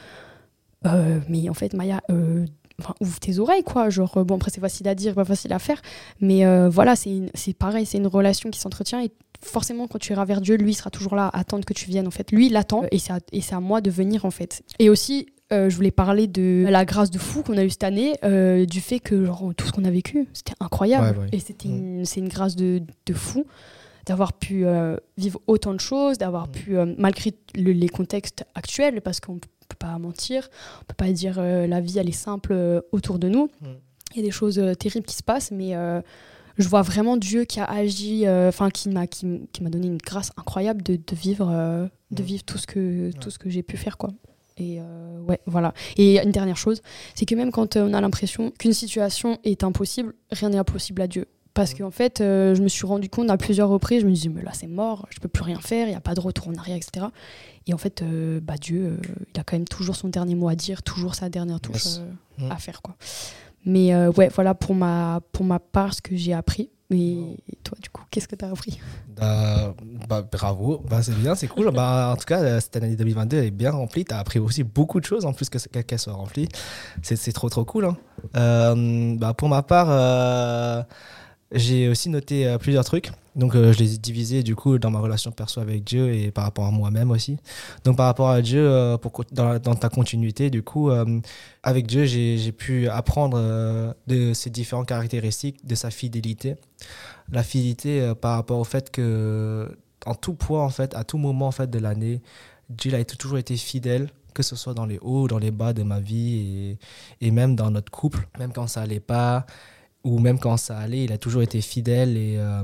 euh, 0.86 1.20
mais 1.30 1.50
en 1.50 1.54
fait 1.54 1.74
Maya, 1.74 2.02
euh, 2.12 2.46
enfin, 2.80 2.94
ouvre 3.00 3.20
tes 3.20 3.40
oreilles 3.40 3.64
quoi. 3.64 3.90
Genre 3.90 4.24
bon 4.26 4.36
après 4.36 4.52
c'est 4.52 4.62
facile 4.62 4.88
à 4.88 4.96
dire, 4.96 5.16
pas 5.16 5.26
facile 5.26 5.54
à 5.54 5.60
faire, 5.60 5.82
mais 6.20 6.46
voilà 6.70 6.96
c'est 6.96 7.54
pareil, 7.58 7.86
c'est 7.86 7.98
une 7.98 8.08
relation 8.08 8.52
qui 8.52 8.60
s'entretient 8.60 9.02
et 9.02 9.12
forcément 9.44 9.88
quand 9.88 10.00
tu 10.00 10.12
iras 10.14 10.26
vers 10.26 10.42
Dieu, 10.42 10.56
lui 10.56 10.74
sera 10.74 10.90
toujours 10.90 11.16
là 11.16 11.28
à 11.28 11.40
attendre 11.40 11.66
que 11.66 11.74
tu 11.74 11.88
viennes 11.90 12.08
en 12.08 12.12
fait. 12.12 12.32
Lui 12.32 12.48
il 12.48 12.56
attend 12.56 12.84
et 12.92 13.00
c'est 13.00 13.14
à, 13.14 13.20
et 13.32 13.42
à 13.52 13.60
moi 13.60 13.82
de 13.82 13.90
venir 13.90 14.26
en 14.26 14.32
fait. 14.32 14.64
Et 14.80 14.90
aussi 14.90 15.28
euh, 15.54 15.70
je 15.70 15.76
voulais 15.76 15.92
parler 15.92 16.26
de 16.28 16.66
la 16.70 16.86
grâce 16.86 17.12
de 17.12 17.20
fou 17.20 17.44
qu'on 17.44 17.58
a 17.58 17.64
eu 17.64 17.70
cette 17.70 17.84
année, 17.84 18.16
euh, 18.24 18.66
du 18.66 18.82
fait 18.82 19.00
que 19.00 19.26
genre, 19.26 19.54
tout 19.56 19.68
ce 19.68 19.72
qu'on 19.72 19.86
a 19.86 19.92
vécu, 19.92 20.28
c'était 20.34 20.56
incroyable. 20.60 21.18
Ouais, 21.20 21.24
ouais. 21.26 21.30
Et 21.34 21.40
c'était 21.40 21.70
Mm. 21.70 22.04
c'est 22.06 22.20
une 22.20 22.30
grâce 22.30 22.56
de, 22.56 22.82
de 23.06 23.14
fou 23.14 23.46
d'avoir 24.08 24.34
pu 24.34 24.66
euh, 24.66 24.98
vivre 25.18 25.40
autant 25.46 25.74
de 25.74 25.80
choses, 25.80 26.18
d'avoir 26.18 26.48
Mm. 26.48 26.52
pu, 26.52 26.76
malgré 26.98 27.34
le- 27.56 27.74
les 27.74 27.90
contextes 27.90 28.44
actuels, 28.56 29.02
parce 29.02 29.20
qu'on 29.20 29.36
ne 29.36 29.40
peut 29.40 29.76
pas 29.78 29.98
mentir, 30.00 30.50
on 30.82 30.86
peut 30.86 30.96
pas 30.96 31.12
dire 31.12 31.40
la 31.40 31.80
vie 31.80 32.00
elle 32.00 32.10
est 32.10 32.12
simple 32.12 32.82
autour 32.92 33.20
de 33.20 33.30
nous. 33.30 33.46
Mm. 33.62 33.66
Il 34.16 34.18
y 34.18 34.20
a 34.22 34.24
des 34.26 34.32
choses 34.32 34.60
terribles 34.80 35.06
qui 35.06 35.16
se 35.16 35.24
passent, 35.24 35.52
mais 35.52 35.74
je 36.58 36.68
vois 36.68 36.82
vraiment 36.82 37.18
Dieu 37.18 37.44
qui 37.46 37.60
a 37.60 37.66
agi, 37.66 38.26
euh, 38.28 38.50
enfin 38.50 38.70
qui 38.70 38.90
m'a 38.90 39.08
qui, 39.08 39.26
qui 39.52 39.64
m'a 39.64 39.70
donné 39.70 39.88
une 39.88 39.98
grâce 39.98 40.32
incroyable 40.38 40.82
de, 40.84 40.96
de 40.96 41.16
vivre 41.16 41.50
euh, 41.52 41.88
de 42.12 42.22
Mm. 42.22 42.26
vivre 42.26 42.44
tout 42.44 42.58
ce 42.58 42.68
que 42.68 43.12
tout 43.20 43.30
ce 43.30 43.40
que 43.40 43.50
j'ai 43.50 43.64
pu 43.64 43.78
faire 43.78 43.98
quoi. 43.98 44.10
Et 44.58 44.78
euh, 44.80 45.20
ouais, 45.28 45.42
voilà. 45.48 45.74
Et 45.98 46.18
une 46.24 46.32
dernière 46.32 46.56
chose, 46.56 46.82
c'est 47.14 47.26
que 47.26 47.36
même 47.36 47.52
quand 47.52 47.76
on 47.76 47.94
a 47.94 48.00
l'impression 48.00 48.52
qu'une 48.52 48.72
situation 48.74 49.38
est 49.44 49.66
impossible, 49.66 50.14
rien 50.32 50.50
n'est 50.50 50.58
impossible 50.58 51.02
à 51.02 51.08
Dieu. 51.08 51.26
Parce 51.54 51.72
Mhm. 51.74 51.78
qu'en 51.80 51.92
fait, 51.92 52.16
je 52.20 52.62
me 52.62 52.68
suis 52.70 52.86
rendu 52.86 53.10
compte 53.10 53.30
à 53.30 53.38
plusieurs 53.38 53.68
reprises, 53.70 54.02
je 54.02 54.06
me 54.06 54.12
disais, 54.12 54.30
mais 54.30 54.42
là 54.44 54.52
c'est 54.54 54.68
mort, 54.68 55.08
je 55.10 55.20
peux 55.20 55.28
plus 55.30 55.44
rien 55.44 55.60
faire, 55.60 55.88
il 55.88 55.92
n'y 55.92 55.96
a 55.96 56.02
pas 56.02 56.14
de 56.14 56.20
retour 56.22 56.48
en 56.50 56.56
arrière, 56.56 56.76
etc. 56.78 57.06
Et 57.68 57.74
en 57.74 57.78
fait, 57.78 58.04
bah, 58.44 58.56
Dieu, 58.60 58.98
il 59.34 59.40
a 59.40 59.44
quand 59.44 59.56
même 59.58 59.68
toujours 59.68 59.96
son 59.98 60.08
dernier 60.10 60.36
mot 60.36 60.48
à 60.50 60.56
dire, 60.56 60.84
toujours 60.84 61.16
sa 61.16 61.28
dernière 61.30 61.60
touche 61.60 61.84
Yes. 61.86 62.02
Mhm. 62.38 62.52
à 62.52 62.58
faire. 62.58 62.82
Quoi. 62.82 62.96
Mais 63.66 63.94
euh, 63.94 64.12
ouais, 64.12 64.30
voilà 64.34 64.54
pour 64.54 64.76
ma, 64.76 65.22
pour 65.32 65.44
ma 65.46 65.60
part 65.60 65.94
ce 65.94 66.02
que 66.02 66.16
j'ai 66.16 66.34
appris. 66.34 66.70
Et 66.92 67.36
toi, 67.64 67.76
du 67.82 67.90
coup, 67.90 68.04
qu'est-ce 68.12 68.28
que 68.28 68.36
tu 68.36 68.46
as 68.46 68.50
appris? 68.52 68.80
Bah, 69.18 69.74
bah, 70.08 70.22
bravo, 70.32 70.84
bah, 70.88 71.02
c'est 71.02 71.16
bien, 71.16 71.34
c'est 71.34 71.48
cool. 71.48 71.72
bah, 71.72 72.12
en 72.14 72.16
tout 72.16 72.26
cas, 72.26 72.42
euh, 72.42 72.60
cette 72.60 72.76
année 72.76 72.96
2022 72.96 73.38
est 73.38 73.52
bien 73.52 73.72
remplie. 73.72 74.06
Tu 74.06 74.14
as 74.14 74.20
appris 74.20 74.38
aussi 74.38 74.64
beaucoup 74.64 75.00
de 75.00 75.06
choses 75.06 75.26
en 75.26 75.34
plus 75.34 75.50
qu'elle 75.50 76.00
soit 76.00 76.14
remplie. 76.14 76.48
C'est 77.02 77.32
trop, 77.34 77.50
trop 77.50 77.66
cool. 77.66 77.86
hein. 77.86 77.98
Euh, 78.36 79.16
bah, 79.18 79.34
pour 79.34 79.50
ma 79.50 79.64
part, 79.64 80.86
j'ai 81.52 81.90
aussi 81.90 82.10
noté 82.10 82.56
plusieurs 82.60 82.86
trucs. 82.86 83.12
Donc, 83.36 83.56
euh, 83.56 83.74
je 83.74 83.80
les 83.80 83.96
ai 83.96 83.98
divisés 83.98 84.44
du 84.44 84.56
coup 84.56 84.78
dans 84.78 84.90
ma 84.90 85.00
relation 85.00 85.32
perso 85.32 85.60
avec 85.60 85.84
Dieu 85.84 86.14
et 86.14 86.32
par 86.32 86.46
rapport 86.46 86.66
à 86.66 86.72
moi-même 86.72 87.12
aussi. 87.12 87.38
Donc, 87.84 87.98
par 87.98 88.06
rapport 88.06 88.30
à 88.30 88.42
Dieu, 88.42 88.66
euh, 88.66 88.98
dans, 89.32 89.76
ta 89.76 89.90
continuité, 89.90 90.50
du 90.50 90.64
coup, 90.64 90.90
euh, 90.90 91.20
avec 91.64 91.86
Dieu, 91.86 92.06
j'ai 92.06 92.52
pu 92.52 92.88
apprendre 92.88 93.94
de 94.08 94.34
ses 94.34 94.50
différentes 94.50 94.88
caractéristiques, 94.88 95.66
de 95.66 95.76
sa 95.76 95.92
fidélité 95.92 96.56
la 97.32 97.44
fidélité 97.44 98.14
par 98.22 98.36
rapport 98.36 98.60
au 98.60 98.64
fait 98.64 98.92
que 98.92 99.68
en 100.06 100.14
tout 100.14 100.34
point 100.34 100.64
en 100.64 100.70
fait 100.70 100.94
à 100.94 101.04
tout 101.04 101.18
moment 101.18 101.48
en 101.48 101.52
fait 101.52 101.70
de 101.70 101.80
l'année 101.80 102.22
Dieu 102.70 102.94
a 102.94 103.04
toujours 103.04 103.38
été 103.38 103.58
fidèle 103.58 104.10
que 104.34 104.44
ce 104.44 104.56
soit 104.56 104.74
dans 104.74 104.86
les 104.86 105.00
hauts 105.00 105.24
ou 105.24 105.28
dans 105.28 105.40
les 105.40 105.52
bas 105.52 105.74
de 105.74 105.82
ma 105.84 106.00
vie 106.00 106.78
et, 107.22 107.28
et 107.28 107.32
même 107.32 107.56
dans 107.56 107.72
notre 107.72 107.92
couple 107.92 108.28
même 108.38 108.54
quand 108.54 108.68
ça 108.68 108.82
allait 108.82 109.00
pas 109.00 109.46
ou 110.06 110.20
même 110.20 110.40
quand 110.40 110.56
ça 110.56 110.78
allait 110.78 111.04
il 111.04 111.12
a 111.12 111.18
toujours 111.18 111.42
été 111.42 111.60
fidèle 111.60 112.16
et, 112.16 112.36
euh, 112.38 112.64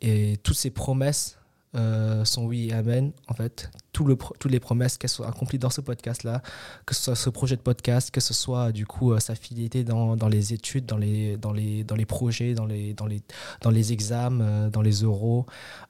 et 0.00 0.36
toutes 0.42 0.56
ses 0.56 0.70
promesses 0.70 1.38
euh, 1.76 2.24
sont 2.24 2.44
oui 2.46 2.68
et 2.70 2.72
amen 2.72 3.12
en 3.28 3.34
fait 3.34 3.70
tout 3.92 4.16
toutes 4.38 4.50
les 4.50 4.60
promesses 4.60 4.96
qu'elles 4.96 5.10
soient 5.10 5.28
accomplies 5.28 5.58
dans 5.58 5.68
ce 5.68 5.80
podcast 5.80 6.24
là 6.24 6.42
que 6.86 6.94
ce 6.94 7.02
soit 7.02 7.14
ce 7.16 7.28
projet 7.28 7.56
de 7.56 7.60
podcast 7.60 8.10
que 8.10 8.20
ce 8.20 8.32
soit 8.32 8.72
du 8.72 8.86
coup 8.86 9.12
euh, 9.12 9.18
sa 9.18 9.34
fidélité 9.34 9.84
dans, 9.84 10.14
les 10.28 10.54
études 10.54 10.86
dans 10.86 10.96
les 10.96 11.36
dans 11.36 11.52
les 11.52 11.84
dans 11.84 11.94
les 11.94 12.06
projets 12.06 12.54
dans 12.54 12.66
les 12.66 12.94
dans 12.94 13.06
les 13.06 13.22
dans 13.60 13.70
les 13.70 13.92
examens, 13.92 14.44
euh, 14.44 14.70
dans 14.70 14.80
les 14.80 15.04
euh, 15.04 15.08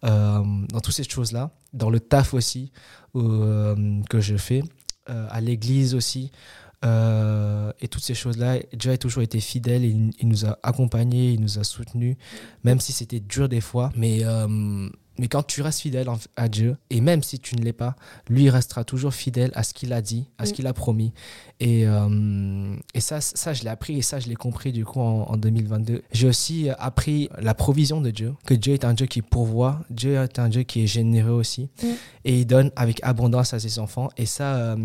dans 0.02 0.80
toutes 0.82 0.94
ces 0.94 1.04
choses-là, 1.04 1.50
dans 1.72 1.90
le 1.90 2.00
taf 2.00 2.34
aussi 2.34 2.72
que 3.14 4.20
je 4.20 4.36
fais, 4.36 4.62
à 5.06 5.40
l'église 5.40 5.94
aussi. 5.94 6.30
Euh, 6.84 7.72
et 7.80 7.88
toutes 7.88 8.02
ces 8.02 8.14
choses-là, 8.14 8.58
Dieu 8.72 8.92
a 8.92 8.98
toujours 8.98 9.22
été 9.22 9.40
fidèle, 9.40 9.84
il, 9.84 10.10
il 10.20 10.28
nous 10.28 10.44
a 10.44 10.58
accompagnés, 10.62 11.32
il 11.32 11.40
nous 11.40 11.58
a 11.58 11.64
soutenus, 11.64 12.16
même 12.64 12.80
si 12.80 12.92
c'était 12.92 13.20
dur 13.20 13.48
des 13.48 13.60
fois. 13.60 13.92
Mais 13.96 14.20
euh, 14.24 14.88
mais 15.18 15.28
quand 15.28 15.42
tu 15.42 15.62
restes 15.62 15.80
fidèle 15.80 16.08
à 16.36 16.48
Dieu, 16.48 16.76
et 16.90 17.00
même 17.00 17.22
si 17.22 17.38
tu 17.38 17.56
ne 17.56 17.62
l'es 17.62 17.72
pas, 17.72 17.96
lui 18.28 18.44
il 18.44 18.50
restera 18.50 18.84
toujours 18.84 19.14
fidèle 19.14 19.50
à 19.54 19.62
ce 19.62 19.72
qu'il 19.72 19.92
a 19.92 20.02
dit, 20.02 20.28
à 20.38 20.46
ce 20.46 20.52
qu'il 20.52 20.66
a 20.66 20.72
promis. 20.72 21.12
Et, 21.58 21.86
euh, 21.86 22.76
et 22.94 23.00
ça, 23.00 23.20
ça, 23.20 23.54
je 23.54 23.62
l'ai 23.62 23.70
appris 23.70 23.96
et 23.96 24.02
ça, 24.02 24.20
je 24.20 24.28
l'ai 24.28 24.34
compris 24.34 24.72
du 24.72 24.84
coup 24.84 25.00
en, 25.00 25.36
2022. 25.36 26.02
J'ai 26.12 26.28
aussi 26.28 26.68
appris 26.78 27.28
la 27.38 27.54
provision 27.54 28.00
de 28.00 28.10
Dieu, 28.10 28.34
que 28.44 28.54
Dieu 28.54 28.74
est 28.74 28.84
un 28.84 28.94
Dieu 28.94 29.06
qui 29.06 29.22
pourvoit, 29.22 29.80
Dieu 29.90 30.16
est 30.16 30.38
un 30.38 30.48
Dieu 30.48 30.64
qui 30.64 30.82
est 30.82 30.86
généreux 30.86 31.32
aussi, 31.32 31.70
et 32.24 32.40
il 32.40 32.46
donne 32.46 32.70
avec 32.76 33.00
abondance 33.02 33.54
à 33.54 33.58
ses 33.58 33.78
enfants. 33.78 34.10
Et 34.16 34.26
ça, 34.26 34.76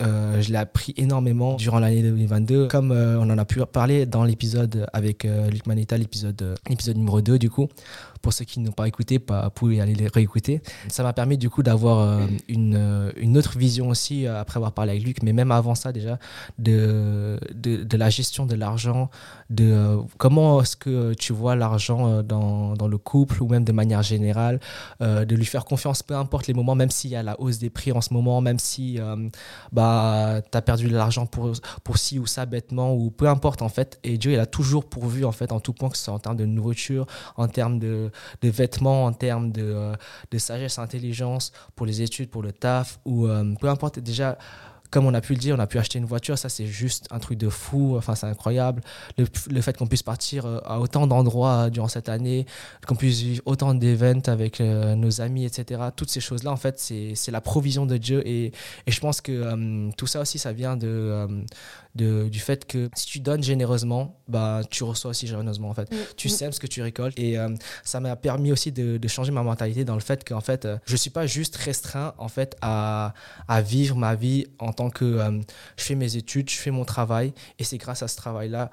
euh, 0.00 0.18
euh, 0.18 0.42
je 0.42 0.50
l'ai 0.50 0.58
appris 0.58 0.94
énormément 0.96 1.54
durant 1.54 1.78
l'année 1.78 2.02
2022. 2.02 2.68
Comme 2.68 2.92
on 2.92 3.30
en 3.30 3.38
a 3.38 3.44
pu 3.44 3.60
parler 3.72 4.06
dans 4.06 4.24
l'épisode 4.24 4.86
avec 4.92 5.24
Luc 5.24 5.66
Manetta, 5.66 5.96
l'épisode 5.96 6.56
numéro 6.96 7.20
2 7.20 7.38
du 7.38 7.50
coup, 7.50 7.68
pour 8.22 8.32
ceux 8.32 8.44
qui 8.44 8.60
n'ont 8.60 8.72
pas 8.72 8.88
écouté, 8.88 9.18
pas, 9.18 9.50
pouvez 9.50 9.80
aller 9.80 9.94
les 9.94 10.08
réécouter. 10.08 10.60
Ça 10.88 11.02
m'a 11.02 11.12
permis 11.12 11.38
du 11.38 11.50
coup 11.50 11.62
d'avoir 11.62 12.00
euh, 12.00 12.26
une, 12.48 12.74
euh, 12.76 13.12
une, 13.16 13.36
autre 13.36 13.58
vision 13.58 13.88
aussi, 13.88 14.26
euh, 14.26 14.40
après 14.40 14.58
avoir 14.58 14.72
parlé 14.72 14.92
avec 14.92 15.04
Luc, 15.04 15.22
mais 15.22 15.32
même 15.32 15.50
avant 15.50 15.74
ça 15.74 15.92
déjà, 15.92 16.18
de, 16.58 17.38
la 17.92 18.10
gestion 18.10 18.46
de 18.46 18.54
l'argent, 18.54 19.10
de 19.50 19.98
comment 20.18 20.62
est-ce 20.62 20.76
que 20.76 21.14
tu 21.14 21.32
vois 21.32 21.56
l'argent 21.56 22.22
dans, 22.22 22.74
dans, 22.74 22.88
le 22.88 22.98
couple 22.98 23.42
ou 23.42 23.48
même 23.48 23.64
de 23.64 23.72
manière 23.72 24.02
générale, 24.02 24.60
de 25.00 25.34
lui 25.34 25.44
faire 25.44 25.64
confiance, 25.64 26.02
peu 26.02 26.14
importe 26.14 26.46
les 26.46 26.54
moments, 26.54 26.74
même 26.74 26.90
s'il 26.90 27.10
y 27.10 27.16
a 27.16 27.22
la 27.22 27.40
hausse 27.40 27.58
des 27.58 27.70
prix 27.70 27.92
en 27.92 28.00
ce 28.00 28.12
moment, 28.14 28.40
même 28.40 28.58
si 28.58 28.98
bah, 29.72 30.40
tu 30.50 30.56
as 30.56 30.62
perdu 30.62 30.88
de 30.88 30.94
l'argent 30.94 31.26
pour, 31.26 31.52
pour 31.82 31.98
ci 31.98 32.18
ou 32.18 32.26
ça 32.26 32.46
bêtement, 32.46 32.94
ou 32.94 33.10
peu 33.10 33.28
importe 33.28 33.62
en 33.62 33.68
fait. 33.68 33.98
Et 34.04 34.18
Dieu, 34.18 34.32
il 34.32 34.38
a 34.38 34.46
toujours 34.46 34.88
pourvu 34.88 35.24
en 35.24 35.32
fait 35.32 35.52
en 35.52 35.60
tout 35.60 35.72
point, 35.72 35.88
que 35.88 35.96
ce 35.96 36.04
soit 36.04 36.14
en 36.14 36.18
termes 36.18 36.36
de 36.36 36.46
nourriture, 36.46 37.06
en 37.36 37.48
termes 37.48 37.78
de 37.78 38.07
de, 38.42 38.48
vêtements, 38.48 39.06
en 39.06 39.12
termes 39.12 39.52
de, 39.52 39.62
euh, 39.62 39.94
de, 40.30 40.38
sagesse, 40.38 40.78
intelligence, 40.78 41.52
pour 41.74 41.86
les 41.86 42.02
études, 42.02 42.30
pour 42.30 42.42
le 42.42 42.52
taf, 42.52 42.98
ou 43.04 43.26
euh, 43.26 43.54
peu 43.60 43.68
importe. 43.68 43.98
Déjà, 43.98 44.38
comme 44.90 45.06
on 45.06 45.14
a 45.14 45.20
pu 45.20 45.34
le 45.34 45.38
dire, 45.38 45.54
on 45.56 45.60
a 45.60 45.66
pu 45.66 45.78
acheter 45.78 45.98
une 45.98 46.04
voiture, 46.04 46.38
ça 46.38 46.48
c'est 46.48 46.66
juste 46.66 47.06
un 47.10 47.18
truc 47.18 47.38
de 47.38 47.48
fou, 47.48 47.96
enfin 47.96 48.14
c'est 48.14 48.26
incroyable. 48.26 48.82
Le, 49.16 49.26
le, 49.50 49.60
fait 49.60 49.76
qu'on 49.76 49.86
puisse 49.86 50.02
partir 50.02 50.46
euh, 50.46 50.60
à 50.64 50.80
autant 50.80 51.06
d'endroits 51.06 51.70
durant 51.70 51.88
cette 51.88 52.08
année, 52.08 52.46
qu'on 52.86 52.96
puisse 52.96 53.20
vivre 53.20 53.42
autant 53.46 53.74
d'événements 53.74 54.08
avec 54.26 54.60
nos 54.60 55.20
amis, 55.20 55.44
etc. 55.44 55.82
Toutes 55.94 56.10
ces 56.10 56.20
choses-là, 56.20 56.50
en 56.50 56.56
fait, 56.56 56.78
c'est 56.78 57.30
la 57.30 57.40
provision 57.40 57.84
de 57.84 57.96
Dieu. 57.96 58.26
Et, 58.26 58.52
et 58.86 58.90
je 58.90 59.00
pense 59.00 59.20
que 59.20 59.90
tout 59.96 60.06
ça 60.06 60.20
aussi, 60.20 60.38
ça 60.38 60.52
vient 60.52 60.76
de, 60.76 61.28
du 61.94 62.40
fait 62.40 62.64
que 62.66 62.88
si 62.94 63.06
tu 63.06 63.20
donnes 63.20 63.42
généreusement, 63.42 64.16
bah, 64.28 64.62
tu 64.70 64.84
reçois 64.84 65.10
aussi 65.10 65.26
généreusement 65.26 65.70
en 65.70 65.74
fait. 65.74 65.92
Mm, 65.92 65.96
tu 66.16 66.28
mm. 66.28 66.30
sèmes 66.30 66.52
ce 66.52 66.60
que 66.60 66.66
tu 66.66 66.82
récoltes 66.82 67.18
et 67.18 67.38
euh, 67.38 67.54
ça 67.84 68.00
m'a 68.00 68.16
permis 68.16 68.52
aussi 68.52 68.72
de, 68.72 68.98
changer 69.08 69.32
ma 69.32 69.42
mentalité 69.42 69.84
dans 69.86 69.94
le 69.94 70.00
fait 70.00 70.22
que 70.22 70.38
fait, 70.40 70.66
euh, 70.66 70.76
je 70.84 70.94
suis 70.94 71.10
pas 71.10 71.26
juste 71.26 71.56
restreint 71.56 72.12
en 72.18 72.28
fait 72.28 72.56
à, 72.60 73.14
à 73.48 73.62
vivre 73.62 73.96
ma 73.96 74.14
vie 74.14 74.46
en 74.58 74.72
tant 74.78 74.90
que 74.90 75.04
euh, 75.04 75.40
je 75.76 75.84
fais 75.84 75.96
mes 75.96 76.16
études, 76.16 76.48
je 76.48 76.56
fais 76.56 76.70
mon 76.70 76.84
travail 76.84 77.32
et 77.58 77.64
c'est 77.64 77.78
grâce 77.78 78.02
à 78.02 78.08
ce 78.08 78.16
travail-là, 78.16 78.70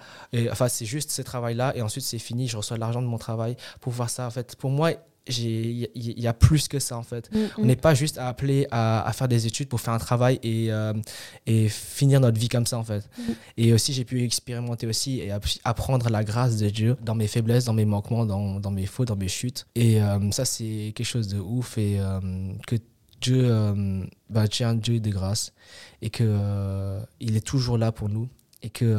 enfin 0.52 0.68
c'est 0.68 0.86
juste 0.86 1.10
ce 1.12 1.24
travail-là 1.24 1.76
et 1.76 1.82
ensuite 1.82 2.04
c'est 2.06 2.20
fini, 2.20 2.48
je 2.48 2.58
reçois 2.58 2.78
l'argent 2.78 3.02
de 3.02 3.08
mon 3.08 3.18
travail 3.18 3.56
pour 3.82 3.92
voir 3.92 4.10
ça 4.10 4.28
en 4.28 4.30
fait. 4.30 4.56
Pour 4.56 4.70
moi, 4.70 4.92
il 5.28 5.90
y, 5.96 6.28
a 6.28 6.34
plus 6.34 6.68
que 6.68 6.78
ça 6.78 6.98
en 6.98 7.04
fait. 7.04 7.32
Mm, 7.32 7.38
on 7.58 7.62
mm. 7.64 7.66
n'est 7.66 7.76
pas 7.76 7.96
juste 7.96 8.20
appelé 8.20 8.68
à, 8.70 9.08
à, 9.08 9.12
faire 9.12 9.28
des 9.28 9.48
études 9.48 9.68
pour 9.68 9.82
faire 9.82 9.94
un 9.94 10.00
travail 10.00 10.40
et, 10.44 10.72
euh, 10.72 10.94
et 11.48 11.68
finir 11.68 12.20
notre 12.20 12.40
vie 12.40 12.50
comme 12.50 12.68
ça 12.68 12.78
en 12.78 12.84
fait. 12.84 13.10
Mm. 13.18 13.24
Et 13.58 13.74
aussi 13.74 13.94
j'ai 13.94 14.06
pu 14.06 14.24
expérimenter 14.24 14.86
aussi 14.86 15.22
et 15.22 15.32
apprendre 15.64 16.10
la 16.10 16.24
grâce 16.24 16.58
de 16.58 16.70
Dieu 16.70 16.96
dans 17.02 17.16
mes 17.16 17.28
faiblesses, 17.28 17.66
dans 17.66 17.74
mes 17.74 17.86
manquements, 17.86 18.26
dans, 18.26 18.60
dans 18.60 18.72
mes 18.72 18.86
fautes, 18.86 19.08
dans 19.08 19.16
mes 19.16 19.28
chutes. 19.28 19.66
Et 19.74 20.02
euh, 20.02 20.32
ça 20.32 20.46
c'est 20.46 20.94
quelque 20.96 21.08
chose 21.08 21.28
de 21.28 21.40
ouf 21.40 21.78
et 21.80 22.00
euh, 22.00 22.20
que 22.68 22.76
Dieu, 23.32 24.08
bah, 24.30 24.48
Dieu 24.48 24.66
est 24.66 24.70
un 24.70 24.76
Dieu 24.76 25.00
de 25.00 25.10
grâce 25.10 25.54
et 26.02 26.10
que 26.10 27.00
il 27.20 27.36
est 27.36 27.46
toujours 27.46 27.78
là 27.78 27.92
pour 27.92 28.10
nous 28.10 28.30
et 28.62 28.70
que 28.70 28.98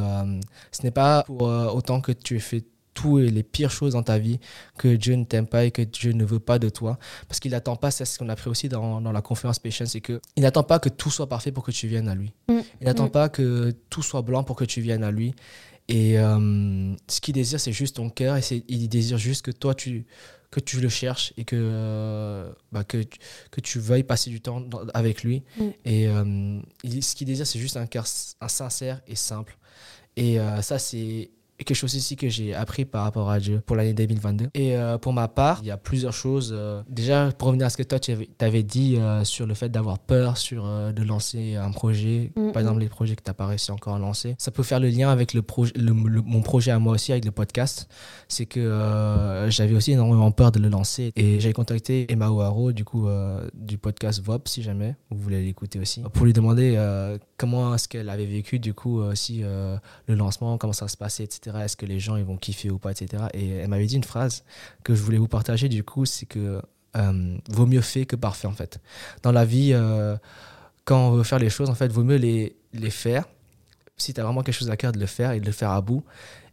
ce 0.72 0.83
n'est 0.83 0.91
pas 0.91 1.22
pour 1.24 1.43
autant 1.43 2.01
que 2.01 2.12
tu 2.12 2.37
es 2.37 2.41
fait 2.41 2.64
tout 2.97 3.18
et 3.20 3.29
les 3.29 3.45
pires 3.45 3.70
choses 3.70 3.93
dans 3.93 4.03
ta 4.03 4.18
vie 4.18 4.41
que 4.79 4.97
Dieu 4.97 5.14
ne 5.14 5.24
t'aime 5.24 5.47
pas 5.47 5.64
et 5.64 5.70
que 5.70 5.83
Dieu 5.83 6.12
ne 6.12 6.24
veut 6.24 6.41
pas 6.41 6.59
de 6.59 6.68
toi. 6.68 6.99
Parce 7.29 7.39
qu'il 7.39 7.53
n'attend 7.53 7.77
pas, 7.77 7.93
c'est 7.93 8.05
ce 8.05 8.18
qu'on 8.18 8.29
a 8.29 8.33
appris 8.33 8.51
aussi 8.51 8.68
dans, 8.68 9.01
dans 9.01 9.12
la 9.12 9.22
conférence 9.22 9.61
Patience, 9.61 9.91
c'est 9.91 10.01
qu'il 10.01 10.20
n'attend 10.39 10.64
pas 10.64 10.81
que 10.81 10.89
tout 10.89 11.11
soit 11.11 11.29
parfait 11.29 11.53
pour 11.53 11.62
que 11.62 11.70
tu 11.70 11.87
viennes 11.87 12.09
à 12.09 12.14
lui. 12.14 12.33
Mm. 12.49 12.61
Il 12.81 12.87
n'attend 12.87 13.07
mm. 13.07 13.11
pas 13.11 13.29
que 13.29 13.72
tout 13.91 14.03
soit 14.03 14.22
blanc 14.22 14.43
pour 14.43 14.57
que 14.57 14.64
tu 14.64 14.81
viennes 14.81 15.05
à 15.05 15.11
lui. 15.11 15.35
Et 15.89 16.18
euh, 16.18 16.95
ce 17.09 17.20
qu'il 17.20 17.34
désire, 17.34 17.61
c'est 17.61 17.72
juste 17.72 17.97
ton 17.97 18.11
cœur 18.11 18.37
et 18.37 18.64
il 18.68 18.89
désire 18.89 19.18
juste 19.18 19.43
que 19.43 19.51
toi, 19.51 19.74
tu, 19.74 20.07
que 20.51 20.61
tu 20.61 20.80
le 20.80 20.89
cherches 20.89 21.32
et 21.37 21.45
que, 21.45 21.57
euh, 21.57 22.51
bah, 22.72 22.82
que, 22.82 23.05
que 23.51 23.61
tu 23.61 23.78
veuilles 23.78 24.03
passer 24.03 24.30
du 24.30 24.41
temps 24.41 24.64
avec 24.95 25.22
lui. 25.22 25.43
Mm. 25.59 25.62
Et 25.84 26.09
euh, 26.09 26.61
ce 26.84 27.14
qu'il 27.14 27.26
désire, 27.26 27.47
c'est 27.47 27.61
juste 27.61 27.76
un 27.76 27.87
cœur 27.87 28.05
un 28.41 28.49
sincère 28.49 29.01
et 29.07 29.16
simple. 29.16 29.57
Et 30.16 30.39
ça, 30.62 30.78
c'est 30.78 31.28
quelque 31.64 31.74
chose 31.74 31.94
ici 31.94 32.16
que 32.16 32.28
j'ai 32.28 32.54
appris 32.54 32.84
par 32.84 33.04
rapport 33.04 33.30
à 33.30 33.40
Dieu 33.40 33.62
pour 33.64 33.76
l'année 33.76 33.94
2022. 33.94 34.48
Et 34.54 34.76
euh, 34.76 34.98
pour 34.98 35.12
ma 35.12 35.28
part, 35.28 35.61
il 35.62 35.68
y 35.68 35.70
a 35.70 35.76
plusieurs 35.76 36.12
choses. 36.12 36.52
Euh, 36.57 36.82
déjà, 36.88 37.30
pour 37.36 37.48
revenir 37.48 37.66
à 37.66 37.70
ce 37.70 37.76
que 37.76 37.82
toi, 37.82 37.98
tu 37.98 38.12
avais, 38.40 38.62
dit 38.62 38.96
euh, 38.96 39.24
sur 39.24 39.46
le 39.46 39.54
fait 39.54 39.68
d'avoir 39.68 39.98
peur 39.98 40.36
sur 40.36 40.64
de 40.66 41.02
lancer 41.02 41.57
un 41.57 41.70
projet, 41.70 42.32
mm, 42.36 42.52
par 42.52 42.61
exemple 42.61 42.80
les 42.80 42.88
projets 42.88 43.16
que 43.16 43.22
tu 43.22 43.30
n'as 43.30 43.34
pas 43.34 43.46
réussi 43.46 43.70
encore 43.70 43.94
à 43.94 43.98
lancer, 43.98 44.34
ça 44.38 44.50
peut 44.50 44.62
faire 44.62 44.80
le 44.80 44.88
lien 44.88 45.11
avec 45.11 45.34
le 45.34 45.42
mon 46.24 46.42
projet 46.42 46.70
à 46.70 46.78
moi 46.78 46.94
aussi, 46.94 47.12
avec 47.12 47.24
le 47.24 47.30
podcast. 47.30 47.88
C'est 48.28 48.46
que 48.46 49.46
j'avais 49.48 49.74
aussi 49.74 49.92
énormément 49.92 50.30
peur 50.30 50.52
de 50.52 50.59
le 50.59 50.68
lancer. 50.68 51.12
Et 51.16 51.40
j'ai 51.40 51.52
contacté 51.52 52.11
Emma 52.11 52.30
O'Haro, 52.30 52.72
du 52.72 52.84
coup, 52.84 53.09
du 53.54 53.78
podcast 53.78 54.22
VOP, 54.22 54.48
si 54.48 54.62
jamais 54.62 54.96
vous 55.11 55.18
voulez 55.18 55.44
l'écouter 55.44 55.78
aussi, 55.78 56.02
pour 56.12 56.26
lui 56.26 56.32
demander 56.32 56.76
comment 57.37 57.74
est-ce 57.74 57.89
qu'elle 57.89 58.09
avait 58.09 58.26
vécu, 58.26 58.59
du 58.59 58.74
coup, 58.74 59.01
aussi 59.01 59.43
le 59.43 60.14
lancement, 60.14 60.59
comment 60.59 60.72
ça 60.72 60.89
se 60.89 60.97
passait, 60.97 61.24
etc. 61.24 61.57
Est-ce 61.64 61.76
que 61.76 61.87
les 61.87 62.01
gens 62.01 62.16
ils 62.16 62.24
vont 62.24 62.37
kiffer 62.37 62.70
ou 62.70 62.78
pas, 62.78 62.93
etc. 62.93 63.24
Et 63.34 63.49
elle 63.51 63.68
m'avait 63.68 63.87
dit 63.87 63.97
une 63.97 64.05
phrase 64.05 64.45
que 64.84 64.95
je 64.95 65.03
voulais 65.03 65.18
vous 65.18 65.28
partager 65.28 65.68
du 65.68 65.84
coup, 65.84 66.07
c'est 66.07 66.26
que 66.26 66.61
euh, 66.97 67.37
vaut 67.51 67.66
mieux 67.66 67.80
fait 67.80 68.07
que 68.07 68.16
parfait 68.16 68.47
en 68.47 68.53
fait. 68.53 68.80
Dans 69.22 69.32
la 69.32 69.45
vie, 69.45 69.72
euh, 69.72 70.16
quand 70.84 71.09
on 71.09 71.11
veut 71.12 71.24
faire 71.24 71.39
les 71.39 71.51
choses, 71.51 71.68
en 71.68 71.74
fait, 71.74 71.89
vaut 71.89 72.05
mieux 72.05 72.16
les, 72.16 72.57
les 72.72 72.91
faire. 72.91 73.24
Si 73.97 74.14
tu 74.14 74.20
as 74.20 74.24
vraiment 74.24 74.43
quelque 74.43 74.55
chose 74.55 74.70
à 74.70 74.76
cœur, 74.76 74.93
de 74.93 74.99
le 74.99 75.07
faire 75.07 75.32
et 75.32 75.41
de 75.41 75.47
le 75.47 75.53
faire 75.53 75.70
à 75.70 75.80
bout. 75.80 76.05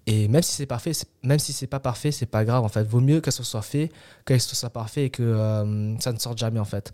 Et 0.06 0.28
même 0.28 0.42
si 0.42 0.52
c'est 0.54 0.66
parfait, 0.66 0.92
même 1.24 1.40
si 1.40 1.54
c'est 1.54 1.68
pas 1.68 1.80
parfait, 1.80 2.12
c'est 2.12 2.26
pas 2.26 2.44
grave 2.44 2.64
en 2.64 2.68
fait. 2.68 2.84
Vaut 2.84 3.00
mieux 3.00 3.22
que 3.22 3.32
ce 3.32 3.42
soit 3.44 3.62
fait, 3.62 3.90
que 4.26 4.38
ce 4.38 4.56
soit 4.56 4.70
parfait 4.70 5.06
et 5.06 5.10
que 5.10 5.24
euh, 5.24 5.98
ça 6.00 6.12
ne 6.12 6.20
sorte 6.20 6.38
jamais 6.38 6.60
en 6.60 6.66
fait. 6.66 6.94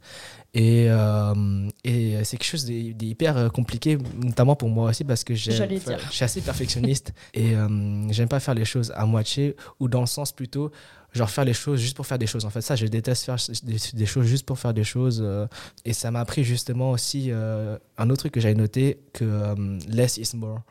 Et, 0.54 0.86
euh, 0.90 1.68
et 1.84 2.24
c'est 2.24 2.38
quelque 2.38 2.50
chose 2.50 2.66
d'hyper 2.66 3.38
euh, 3.38 3.50
compliqué, 3.50 3.98
notamment 4.22 4.56
pour 4.56 4.70
moi 4.70 4.92
aussi 4.92 5.04
parce 5.04 5.24
que 5.24 5.34
je 5.34 5.52
suis 5.52 6.24
assez 6.24 6.42
perfectionniste 6.42 7.14
et 7.34 7.54
j'aime 8.10 8.30
pas 8.30 8.40
faire 8.40 8.54
les 8.54 8.66
choses 8.66 8.92
à 8.96 9.06
moitié 9.06 9.56
ou 9.80 9.88
dans 9.88 10.02
le 10.02 10.08
sens 10.08 10.32
plutôt 10.32 10.72
genre 11.12 11.30
faire 11.32 11.44
les 11.44 11.54
choses 11.54 11.80
juste 11.80 11.96
pour 11.96 12.06
faire 12.06 12.20
des 12.20 12.28
choses. 12.28 12.46
En 12.46 12.52
fait, 12.52 12.62
ça, 12.62 12.76
je 12.76 12.86
déteste 12.86 13.26
faire 13.26 13.38
des, 13.64 14.06
choses 14.06 14.28
juste 14.28 14.46
pour 14.46 14.60
faire 14.60 14.76
des 14.76 14.84
choses. 14.84 15.26
et 15.84 15.94
ça 15.94 16.12
m'a 16.12 16.20
appris 16.20 16.44
justement 16.44 16.92
aussi 16.92 17.32
un 17.32 18.10
autre 18.10 18.18
truc 18.18 18.34
que 18.34 18.40
j'avais 18.40 18.54
noté 18.54 19.00
que 19.14 19.56
less 19.88 20.18
is 20.18 20.36
more. 20.36 20.62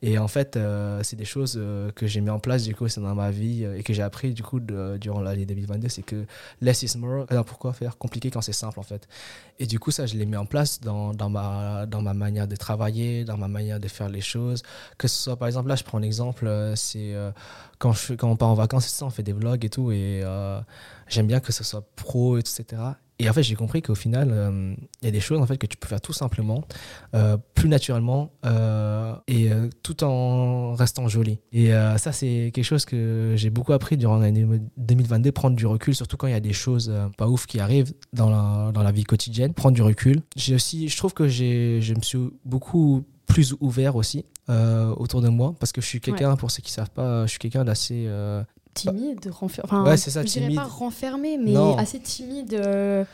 Et 0.00 0.16
en 0.18 0.28
fait, 0.28 0.56
euh, 0.56 1.00
c'est 1.02 1.16
des 1.16 1.24
choses 1.24 1.56
euh, 1.60 1.90
que 1.90 2.06
j'ai 2.06 2.20
mis 2.20 2.30
en 2.30 2.38
place 2.38 2.62
du 2.62 2.74
coup 2.74 2.86
dans 2.86 3.14
ma 3.16 3.32
vie 3.32 3.64
euh, 3.64 3.76
et 3.76 3.82
que 3.82 3.92
j'ai 3.92 4.02
appris 4.02 4.32
du 4.32 4.44
coup 4.44 4.60
durant 4.60 5.20
l'année 5.20 5.44
2022, 5.44 5.88
c'est 5.88 6.02
que 6.02 6.24
less 6.60 6.82
is 6.82 6.96
more. 6.96 7.26
Alors 7.30 7.44
pourquoi 7.44 7.72
faire 7.72 7.98
compliqué 7.98 8.30
quand 8.30 8.40
c'est 8.40 8.52
simple 8.52 8.78
en 8.78 8.84
fait? 8.84 9.08
Et 9.58 9.66
du 9.66 9.80
coup 9.80 9.90
ça, 9.90 10.06
je 10.06 10.16
l'ai 10.16 10.24
mis 10.24 10.36
en 10.36 10.46
place 10.46 10.80
dans, 10.80 11.14
dans, 11.14 11.28
ma, 11.28 11.86
dans 11.86 12.00
ma 12.00 12.14
manière 12.14 12.46
de 12.46 12.54
travailler, 12.54 13.24
dans 13.24 13.36
ma 13.36 13.48
manière 13.48 13.80
de 13.80 13.88
faire 13.88 14.08
les 14.08 14.20
choses. 14.20 14.62
Que 14.98 15.08
ce 15.08 15.20
soit 15.20 15.36
par 15.36 15.48
exemple 15.48 15.68
là, 15.68 15.74
je 15.74 15.82
prends 15.82 15.98
un 15.98 16.02
exemple, 16.02 16.48
c'est 16.76 17.14
quand, 17.78 17.92
quand 18.16 18.30
on 18.30 18.36
part 18.36 18.50
en 18.50 18.54
vacances, 18.54 18.86
ça, 18.86 19.04
on 19.04 19.10
fait 19.10 19.24
des 19.24 19.32
vlogs 19.32 19.64
et 19.64 19.70
tout 19.70 19.90
et 19.90 20.22
j'aime 21.08 21.26
bien 21.26 21.40
que 21.40 21.52
ce 21.52 21.64
soit 21.64 21.84
pro, 21.96 22.38
etc. 22.38 22.64
Et 23.20 23.28
en 23.28 23.32
fait, 23.32 23.42
j'ai 23.42 23.56
compris 23.56 23.82
qu'au 23.82 23.96
final, 23.96 24.28
euh, 24.30 24.74
il 25.02 25.04
y 25.04 25.08
a 25.08 25.10
des 25.10 25.20
choses 25.20 25.40
en 25.40 25.46
fait 25.46 25.58
que 25.58 25.66
tu 25.66 25.76
peux 25.76 25.88
faire 25.88 26.00
tout 26.00 26.12
simplement, 26.12 26.64
euh, 27.14 27.36
plus 27.54 27.68
naturellement 27.68 28.32
euh, 28.46 29.14
et 29.26 29.50
tout 29.82 30.04
en 30.04 30.74
restant 30.74 31.08
joli. 31.08 31.40
Et 31.52 31.70
ça, 31.96 32.12
c'est 32.12 32.50
quelque 32.54 32.64
chose 32.64 32.84
que 32.84 33.34
j'ai 33.36 33.50
beaucoup 33.50 33.72
appris 33.72 33.96
durant 33.96 34.18
l'année 34.18 34.46
2022, 34.76 35.32
prendre 35.32 35.56
du 35.56 35.66
recul, 35.66 35.94
surtout 35.94 36.16
quand 36.16 36.28
il 36.28 36.32
y 36.32 36.36
a 36.36 36.40
des 36.40 36.52
choses 36.52 36.92
pas 37.16 37.28
ouf 37.28 37.46
qui 37.46 37.58
arrivent 37.58 37.92
dans 38.12 38.30
la, 38.30 38.70
dans 38.72 38.82
la 38.82 38.92
vie 38.92 39.04
quotidienne, 39.04 39.52
prendre 39.52 39.74
du 39.74 39.82
recul. 39.82 40.22
J'ai 40.36 40.54
aussi, 40.54 40.88
je 40.88 40.96
trouve 40.96 41.14
que 41.14 41.26
j'ai, 41.26 41.80
je 41.80 41.94
me 41.94 42.02
suis 42.02 42.18
beaucoup 42.44 43.04
plus 43.26 43.54
ouvert 43.60 43.96
aussi 43.96 44.24
autour 44.48 45.20
de 45.20 45.28
moi 45.28 45.54
parce 45.58 45.72
que 45.72 45.80
je 45.80 45.86
suis 45.86 46.00
quelqu'un, 46.00 46.36
pour 46.36 46.50
ceux 46.50 46.62
qui 46.62 46.70
savent 46.70 46.90
pas, 46.90 47.26
je 47.26 47.30
suis 47.30 47.38
quelqu'un 47.38 47.64
d'assez 47.64 48.08
timide, 48.80 49.30
renfermé. 49.30 49.68
Enfin, 49.70 49.84
ouais, 49.84 49.96
c'est 49.96 50.10
ça, 50.10 50.24
timide. 50.24 50.56
pas 50.56 50.64
renfermé, 50.64 51.38
mais 51.38 51.54
assez 51.76 52.00
timide. 52.00 52.54
Euh, 52.54 53.04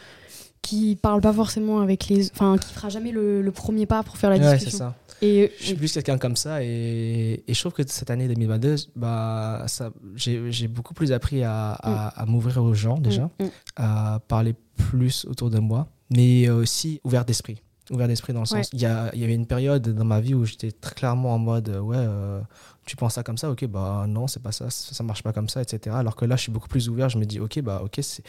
qui 0.62 0.96
parle 0.96 1.20
pas 1.20 1.32
forcément 1.32 1.80
avec 1.80 2.08
les. 2.08 2.30
Enfin, 2.30 2.56
qui 2.56 2.72
fera 2.72 2.88
jamais 2.88 3.12
le, 3.12 3.42
le 3.42 3.52
premier 3.52 3.84
pas 3.84 4.02
pour 4.02 4.16
faire 4.16 4.30
la 4.30 4.36
Ouais, 4.36 4.42
c'est 4.44 4.54
discussion. 4.56 4.78
ça. 4.78 4.94
Et 5.20 5.52
Je 5.60 5.64
suis 5.66 5.74
plus 5.74 5.92
quelqu'un 5.92 6.18
comme 6.18 6.36
ça 6.36 6.62
et, 6.62 7.44
et 7.46 7.54
je 7.54 7.60
trouve 7.60 7.72
que 7.72 7.82
cette 7.86 8.10
année 8.10 8.26
2022, 8.28 8.76
bah, 8.96 9.64
ça, 9.68 9.90
j'ai, 10.16 10.68
beaucoup 10.68 10.92
plus 10.94 11.12
appris 11.12 11.42
à, 11.44 11.70
à, 11.72 12.08
à 12.20 12.26
m'ouvrir 12.26 12.62
aux 12.62 12.74
gens 12.74 12.98
déjà, 12.98 13.30
Mm, 13.38 13.44
mm. 13.44 13.50
à 13.76 14.20
parler 14.26 14.54
plus 14.76 15.24
autour 15.26 15.50
de 15.50 15.58
moi, 15.60 15.86
mais 16.10 16.48
aussi 16.50 17.00
ouvert 17.04 17.24
d'esprit. 17.24 17.62
Ouvert 17.90 18.08
d'esprit 18.08 18.32
dans 18.32 18.40
le 18.40 18.46
sens. 18.46 18.70
Il 18.72 18.78
y, 18.78 18.82
y 18.82 18.86
avait 18.86 19.34
une 19.34 19.46
période 19.46 19.86
dans 19.88 20.04
ma 20.04 20.20
vie 20.20 20.34
où 20.34 20.44
j'étais 20.46 20.72
très 20.72 20.94
clairement 20.94 21.34
en 21.34 21.38
mode 21.38 21.68
euh, 21.68 21.80
ouais, 21.80 21.96
euh, 21.98 22.40
tu 22.84 22.96
penses 22.96 23.14
ça 23.14 23.22
comme 23.22 23.38
ça, 23.38 23.50
ok, 23.50 23.64
bah 23.66 24.04
non, 24.08 24.26
c'est 24.26 24.42
pas 24.42 24.52
ça, 24.52 24.70
ça, 24.70 25.02
marche 25.04 25.22
pas 25.22 25.32
comme 25.32 25.48
ça, 25.48 25.62
etc. 25.62 25.94
Alors 25.96 26.16
que 26.16 26.24
là, 26.24 26.36
je 26.36 26.42
suis 26.42 26.52
beaucoup 26.52 26.68
plus 26.68 26.88
ouvert, 26.88 27.08
je 27.08 27.18
me 27.18 27.24
dis 27.24 27.40
ok, 27.40 27.60
bah 27.62 27.80
ok, 27.84 27.98
c'est. 28.02 28.22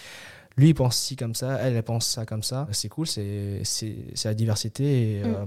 Lui, 0.57 0.69
il 0.69 0.73
pense 0.73 0.95
ci 0.97 1.17
comme 1.17 1.35
ça, 1.35 1.57
elle, 1.61 1.75
elle 1.75 1.83
pense 1.83 2.07
ça 2.07 2.25
comme 2.25 2.41
ça. 2.43 2.65
C'est 2.71 2.87
cool, 2.87 3.07
c'est 3.07 3.61
la 4.23 4.33
diversité. 4.33 5.17
Et, 5.19 5.23
Mm. 5.23 5.25
euh, 5.25 5.45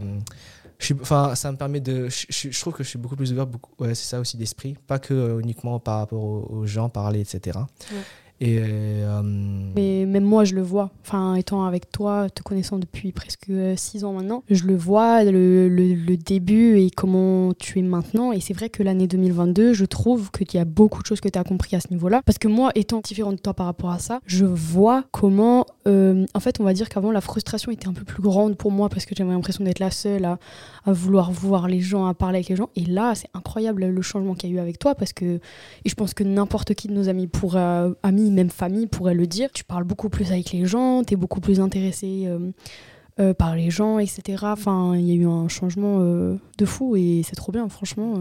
je 0.79 0.85
suis, 0.85 0.95
enfin, 1.01 1.35
ça 1.35 1.51
me 1.51 1.57
permet 1.57 1.81
de. 1.81 2.09
Je, 2.11 2.27
je- 2.29 2.51
je 2.51 2.61
trouve 2.61 2.75
que 2.75 2.85
je 2.85 2.89
suis 2.91 2.99
beaucoup 2.99 3.17
plus 3.17 3.33
ouvert, 3.33 3.47
beaucoup, 3.47 3.73
ouais, 3.83 3.95
c'est 3.95 4.05
ça 4.07 4.21
aussi 4.21 4.37
d'esprit. 4.37 4.77
Pas 4.87 4.99
que 4.99 5.15
euh, 5.15 5.41
uniquement 5.41 5.81
par 5.81 5.99
rapport 6.01 6.23
aux, 6.23 6.47
aux 6.51 6.67
gens, 6.67 6.89
parler, 6.91 7.21
etc. 7.21 7.59
Et. 8.41 8.59
euh, 8.61 9.21
Mais 9.75 10.07
même 10.07 10.25
moi, 10.25 10.45
je 10.45 10.55
le 10.55 10.63
vois. 10.63 10.91
Enfin, 11.05 11.35
étant 11.35 11.65
avec 11.65 11.91
toi, 11.91 12.29
te 12.31 12.43
connaissant 12.43 12.79
depuis 12.79 13.11
presque 13.13 13.47
euh, 13.51 13.75
six 13.77 14.05
ans 14.05 14.13
maintenant, 14.13 14.45
je 14.49 14.65
le 14.65 14.77
vois, 14.77 15.25
le, 15.25 15.69
le- 15.69 16.17
début 16.17 16.79
et 16.79 16.91
comment 16.91 17.53
tu 17.55 17.79
es 17.79 17.83
maintenant. 17.83 18.33
Et 18.33 18.41
c'est 18.41 18.55
vrai 18.55 18.69
que 18.69 18.83
l'année 18.83 19.07
2022, 19.07 19.73
je 19.73 19.85
trouve 19.85 20.31
qu'il 20.31 20.59
y 20.59 20.61
a 20.61 20.65
beaucoup 20.65 21.01
de 21.03 21.07
choses 21.07 21.21
que 21.21 21.29
tu 21.29 21.39
as 21.39 21.45
compris 21.45 21.75
à 21.77 21.81
ce 21.81 21.89
niveau-là. 21.91 22.23
Parce 22.25 22.39
que 22.39 22.49
moi, 22.49 22.71
étant 22.75 23.01
différente 23.01 23.37
de 23.37 23.41
toi 23.41 23.55
par 23.55 23.67
rapport 23.67 23.91
à 23.91 23.99
ça, 23.99 24.21
je 24.27 24.45
vois 24.45 25.05
comment. 25.13 25.65
euh, 25.87 26.27
en 26.35 26.41
fait, 26.41 26.61
on 26.61 26.65
va 26.65 26.73
dire 26.75 26.89
qu'avant, 26.89 27.11
la 27.13 27.21
frustration 27.21 27.73
était 27.73 27.89
un 27.89 27.93
peu 27.93 28.05
plus 28.05 28.23
grande 28.23 28.57
pour 28.57 28.71
moi 28.73 28.89
parce 28.89 29.05
que 29.07 29.15
j'avais 29.17 29.31
l'impression 29.31 29.65
d'être 29.65 29.79
la 29.79 29.91
seule 29.91 30.25
à, 30.25 30.39
vouloir 30.87 31.31
voir 31.31 31.69
les 31.69 31.81
gens, 31.81 32.07
à 32.07 32.15
parler 32.15 32.37
avec 32.39 32.49
les 32.49 32.57
gens. 32.57 32.69
Et 32.77 32.85
là, 32.85 33.15
c'est 33.15 33.29
incroyable 33.35 33.85
le 33.87 34.03
changement 34.03 34.35
qu'il 34.35 34.51
y 34.51 34.53
a 34.53 34.57
eu 34.57 34.61
avec 34.61 34.79
toi 34.79 34.95
parce 34.95 35.13
que. 35.13 35.25
Et 35.85 35.89
je 35.89 35.95
pense 35.95 36.15
que 36.15 36.25
n'importe 36.25 36.75
qui 36.75 36.89
de 36.89 36.93
nos 36.95 37.09
amis, 37.09 37.27
pourra, 37.27 37.89
amis, 38.03 38.28
même 38.35 38.51
famille, 38.51 38.87
pourrait 38.87 39.15
le 39.15 39.27
dire. 39.27 39.51
Tu 39.53 39.65
parles 39.65 39.85
beaucoup 39.85 40.09
plus 40.09 40.31
avec 40.31 40.53
les 40.53 40.67
gens, 40.67 41.03
tu 41.05 41.15
es 41.15 41.17
beaucoup 41.17 41.41
plus 41.41 41.61
intéressé 41.61 42.25
euh, 42.27 42.51
euh, 43.21 43.35
par 43.35 43.57
les 43.57 43.71
gens, 43.71 43.99
etc. 43.99 44.45
Enfin, 44.45 44.95
il 44.97 45.07
y 45.07 45.13
a 45.13 45.15
eu 45.15 45.27
un 45.27 45.49
changement 45.49 45.99
euh, 46.01 46.37
de 46.59 46.65
fou 46.65 46.97
et 46.97 47.23
c'est 47.27 47.37
trop 47.37 47.53
bien, 47.53 47.69
franchement. 47.69 48.15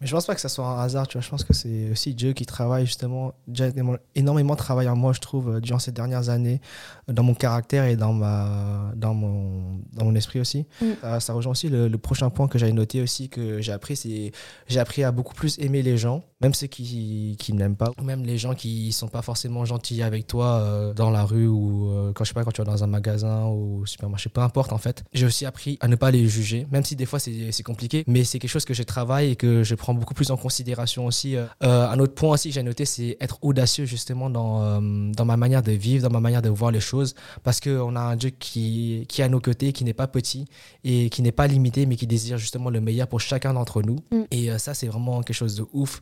Mais 0.00 0.06
je 0.06 0.12
pense 0.14 0.26
pas 0.26 0.34
que 0.34 0.40
ça 0.40 0.48
soit 0.48 0.66
un 0.66 0.78
hasard, 0.82 1.06
tu 1.08 1.16
vois. 1.16 1.22
Je 1.22 1.30
pense 1.30 1.44
que 1.44 1.54
c'est 1.54 1.90
aussi 1.90 2.14
Dieu 2.14 2.32
qui 2.32 2.44
travaille 2.44 2.84
justement, 2.86 3.32
déjà 3.48 3.68
énormément- 4.14 4.56
travaillé 4.56 4.88
en 4.88 4.96
moi, 4.96 5.12
je 5.12 5.20
trouve, 5.20 5.50
euh, 5.56 5.60
durant 5.60 5.78
ces 5.78 5.92
dernières 5.92 6.28
années, 6.28 6.60
euh, 7.08 7.12
dans 7.12 7.22
mon 7.22 7.34
caractère 7.34 7.84
et 7.84 7.96
dans, 7.96 8.12
ma, 8.12 8.92
dans, 8.94 9.14
mon, 9.14 9.80
dans 9.92 10.04
mon 10.04 10.14
esprit 10.14 10.40
aussi. 10.40 10.66
Mm. 10.82 10.84
Euh, 11.04 11.20
ça 11.20 11.32
rejoint 11.32 11.52
aussi 11.52 11.68
le, 11.68 11.88
le 11.88 11.98
prochain 11.98 12.28
point 12.30 12.48
que 12.48 12.58
j'avais 12.58 12.72
noté 12.72 13.00
aussi, 13.00 13.28
que 13.28 13.60
j'ai 13.60 13.72
appris, 13.72 13.96
c'est 13.96 14.32
j'ai 14.68 14.80
appris 14.80 15.02
à 15.04 15.12
beaucoup 15.12 15.34
plus 15.34 15.58
aimer 15.58 15.82
les 15.82 15.96
gens, 15.96 16.22
même 16.40 16.52
ceux 16.52 16.66
qui, 16.66 17.36
qui 17.38 17.52
ne 17.54 17.58
m'aiment 17.58 17.76
pas, 17.76 17.90
ou 17.98 18.02
même 18.04 18.22
les 18.24 18.36
gens 18.38 18.54
qui 18.54 18.92
sont 18.92 19.08
pas 19.08 19.22
forcément 19.22 19.64
gentils 19.64 20.02
avec 20.02 20.26
toi 20.26 20.60
euh, 20.60 20.92
dans 20.94 21.10
la 21.10 21.24
rue 21.24 21.46
ou 21.46 21.90
euh, 21.90 22.12
quand 22.12 22.24
je 22.24 22.28
sais 22.28 22.34
pas, 22.34 22.44
quand 22.44 22.52
tu 22.52 22.60
vas 22.62 22.70
dans 22.70 22.84
un 22.84 22.86
magasin 22.86 23.44
ou 23.46 23.80
au 23.82 23.86
supermarché, 23.86 24.28
peu 24.28 24.40
importe 24.42 24.72
en 24.72 24.78
fait. 24.78 25.04
J'ai 25.14 25.26
aussi 25.26 25.46
appris 25.46 25.78
à 25.80 25.88
ne 25.88 25.96
pas 25.96 26.10
les 26.10 26.28
juger, 26.28 26.66
même 26.70 26.84
si 26.84 26.96
des 26.96 27.06
fois 27.06 27.18
c'est 27.18 27.62
compliqué, 27.62 28.04
mais 28.06 28.24
c'est 28.24 28.38
quelque 28.38 28.50
chose 28.50 28.64
que 28.66 28.74
je 28.74 28.82
travaille 28.82 29.30
et 29.30 29.36
que 29.36 29.62
je 29.62 29.74
prends 29.74 29.94
beaucoup 29.96 30.14
plus 30.14 30.30
en 30.30 30.36
considération 30.36 31.06
aussi. 31.06 31.36
Euh, 31.36 31.46
euh, 31.62 31.88
un 31.88 31.98
autre 31.98 32.14
point 32.14 32.32
aussi 32.32 32.48
que 32.48 32.54
j'ai 32.54 32.62
noté, 32.62 32.84
c'est 32.84 33.16
être 33.20 33.38
audacieux 33.42 33.84
justement 33.84 34.30
dans, 34.30 34.62
euh, 34.62 35.12
dans 35.12 35.24
ma 35.24 35.36
manière 35.36 35.62
de 35.62 35.72
vivre, 35.72 36.02
dans 36.02 36.12
ma 36.12 36.20
manière 36.20 36.42
de 36.42 36.48
voir 36.48 36.70
les 36.70 36.80
choses, 36.80 37.14
parce 37.42 37.60
qu'on 37.60 37.96
a 37.96 38.00
un 38.00 38.16
Dieu 38.16 38.30
qui, 38.30 39.04
qui 39.08 39.20
est 39.20 39.24
à 39.24 39.28
nos 39.28 39.40
côtés, 39.40 39.72
qui 39.72 39.84
n'est 39.84 39.92
pas 39.94 40.06
petit 40.06 40.46
et 40.84 41.10
qui 41.10 41.22
n'est 41.22 41.32
pas 41.32 41.46
limité, 41.46 41.86
mais 41.86 41.96
qui 41.96 42.06
désire 42.06 42.38
justement 42.38 42.70
le 42.70 42.80
meilleur 42.80 43.08
pour 43.08 43.20
chacun 43.20 43.54
d'entre 43.54 43.82
nous. 43.82 43.98
Mm. 44.10 44.22
Et 44.30 44.50
euh, 44.50 44.58
ça, 44.58 44.74
c'est 44.74 44.86
vraiment 44.86 45.22
quelque 45.22 45.36
chose 45.36 45.56
de 45.56 45.64
ouf. 45.72 46.00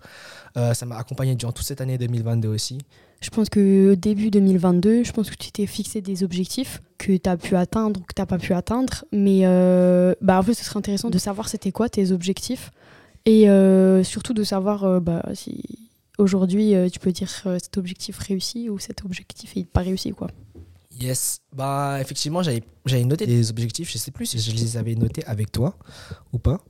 Ça 0.57 0.87
m'a 0.87 0.97
accompagné 0.97 1.35
durant 1.35 1.51
toute 1.51 1.67
cette 1.67 1.81
année 1.81 1.99
2022 1.99 2.49
aussi. 2.49 2.79
Je 3.25 3.31
pense 3.31 3.49
que 3.49 3.95
début 3.95 4.31
2022, 4.31 5.03
je 5.03 5.13
pense 5.13 5.31
que 5.31 5.35
tu 5.35 5.51
t'es 5.51 5.65
fixé 5.65 6.03
des 6.03 6.23
objectifs 6.23 6.83
que 6.99 7.17
tu 7.17 7.29
as 7.29 7.39
pu 7.39 7.57
atteindre 7.57 8.01
ou 8.01 8.05
que 8.05 8.13
tu 8.15 8.21
n'as 8.21 8.27
pas 8.27 8.37
pu 8.37 8.53
atteindre. 8.53 9.07
Mais 9.13 9.41
euh, 9.45 10.15
bah, 10.21 10.39
en 10.39 10.43
fait, 10.43 10.53
ce 10.53 10.63
serait 10.63 10.79
intéressant 10.79 11.09
de 11.09 11.17
savoir 11.17 11.49
c'était 11.49 11.73
quoi 11.73 11.89
tes 11.89 12.13
objectifs 12.13 12.71
et 13.27 13.49
euh, 13.49 14.05
surtout 14.05 14.35
de 14.35 14.45
savoir 14.45 14.85
euh, 14.85 15.01
bah, 15.01 15.23
si 15.35 15.89
aujourd'hui 16.19 16.75
euh, 16.75 16.89
tu 16.89 16.99
peux 16.99 17.13
dire 17.13 17.31
cet 17.31 17.79
objectif 17.79 18.19
réussi 18.19 18.69
ou 18.69 18.79
cet 18.79 19.05
objectif 19.05 19.57
est 19.57 19.65
pas 19.65 19.81
réussi. 19.81 20.13
quoi. 20.13 20.29
Yes, 21.01 21.41
bah 21.53 21.99
effectivement, 22.01 22.43
j'avais 22.43 23.05
noté 23.05 23.27
des 23.27 23.51
objectifs. 23.51 23.91
Je 23.91 23.99
sais 23.99 24.13
plus 24.13 24.27
si 24.27 24.39
je 24.39 24.55
les 24.55 24.77
avais 24.77 24.95
notés 24.95 25.25
avec 25.25 25.51
toi 25.51 25.77
ou 26.33 26.39
pas. 26.39 26.61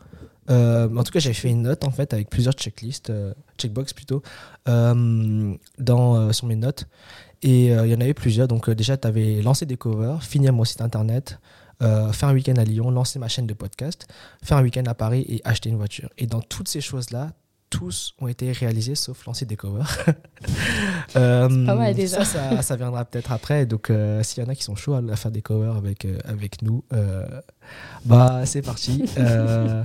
En 0.49 1.03
tout 1.03 1.13
cas, 1.13 1.19
j'avais 1.19 1.35
fait 1.35 1.51
une 1.51 1.63
note 1.63 1.85
en 1.85 1.91
fait 1.91 2.15
avec 2.15 2.31
plusieurs 2.31 2.55
checklists, 2.55 3.11
euh, 3.11 3.35
checkbox 3.59 3.93
plutôt, 3.93 4.23
dans, 4.67 6.33
sur 6.33 6.47
mes 6.47 6.57
notes. 6.57 6.87
Et 7.43 7.67
il 7.67 7.87
y 7.87 7.95
en 7.95 8.01
avait 8.01 8.15
plusieurs. 8.15 8.49
Donc 8.49 8.71
déjà, 8.71 8.97
tu 8.97 9.07
avais 9.07 9.43
lancé 9.43 9.67
des 9.67 9.77
covers, 9.77 10.23
finir 10.23 10.55
mon 10.55 10.65
site 10.65 10.81
internet, 10.81 11.39
euh, 11.83 12.13
faire 12.13 12.29
un 12.29 12.35
week-end 12.35 12.57
à 12.57 12.65
Lyon, 12.65 12.91
lancer 12.91 13.19
ma 13.19 13.29
chaîne 13.29 13.47
de 13.47 13.55
podcast, 13.55 14.07
faire 14.43 14.59
un 14.59 14.63
week-end 14.63 14.85
à 14.87 14.95
Paris 14.95 15.25
et 15.29 15.41
acheter 15.45 15.71
une 15.71 15.77
voiture. 15.77 16.11
Et 16.19 16.27
dans 16.27 16.41
toutes 16.41 16.69
ces 16.69 16.81
choses-là, 16.81 17.33
tous 17.75 18.15
ont 18.21 18.29
été 18.29 18.53
réalisés 18.53 18.95
sauf 18.95 19.27
lancer 19.27 19.47
des 19.47 19.57
covers. 19.57 19.99
Euh, 21.17 21.49
pas 21.67 21.77
mal, 21.77 21.95
déjà. 21.95 22.25
Ça, 22.25 22.51
ça, 22.51 22.63
ça 22.63 22.77
viendra 22.77 23.05
peut-être 23.05 23.31
après. 23.31 23.67
Donc, 23.67 23.89
euh, 23.89 24.23
s'il 24.25 24.43
y 24.43 24.47
en 24.47 24.49
a 24.49 24.55
qui 24.57 24.65
sont 24.65 24.75
chauds 24.75 24.95
à 24.95 25.17
faire 25.17 25.31
des 25.31 25.43
covers 25.43 25.77
avec, 25.77 26.05
euh, 26.05 26.19
avec 26.25 26.61
nous, 26.63 26.83
bah, 28.05 28.43
c'est 28.45 28.63
parti. 28.63 29.05
Euh, 29.19 29.85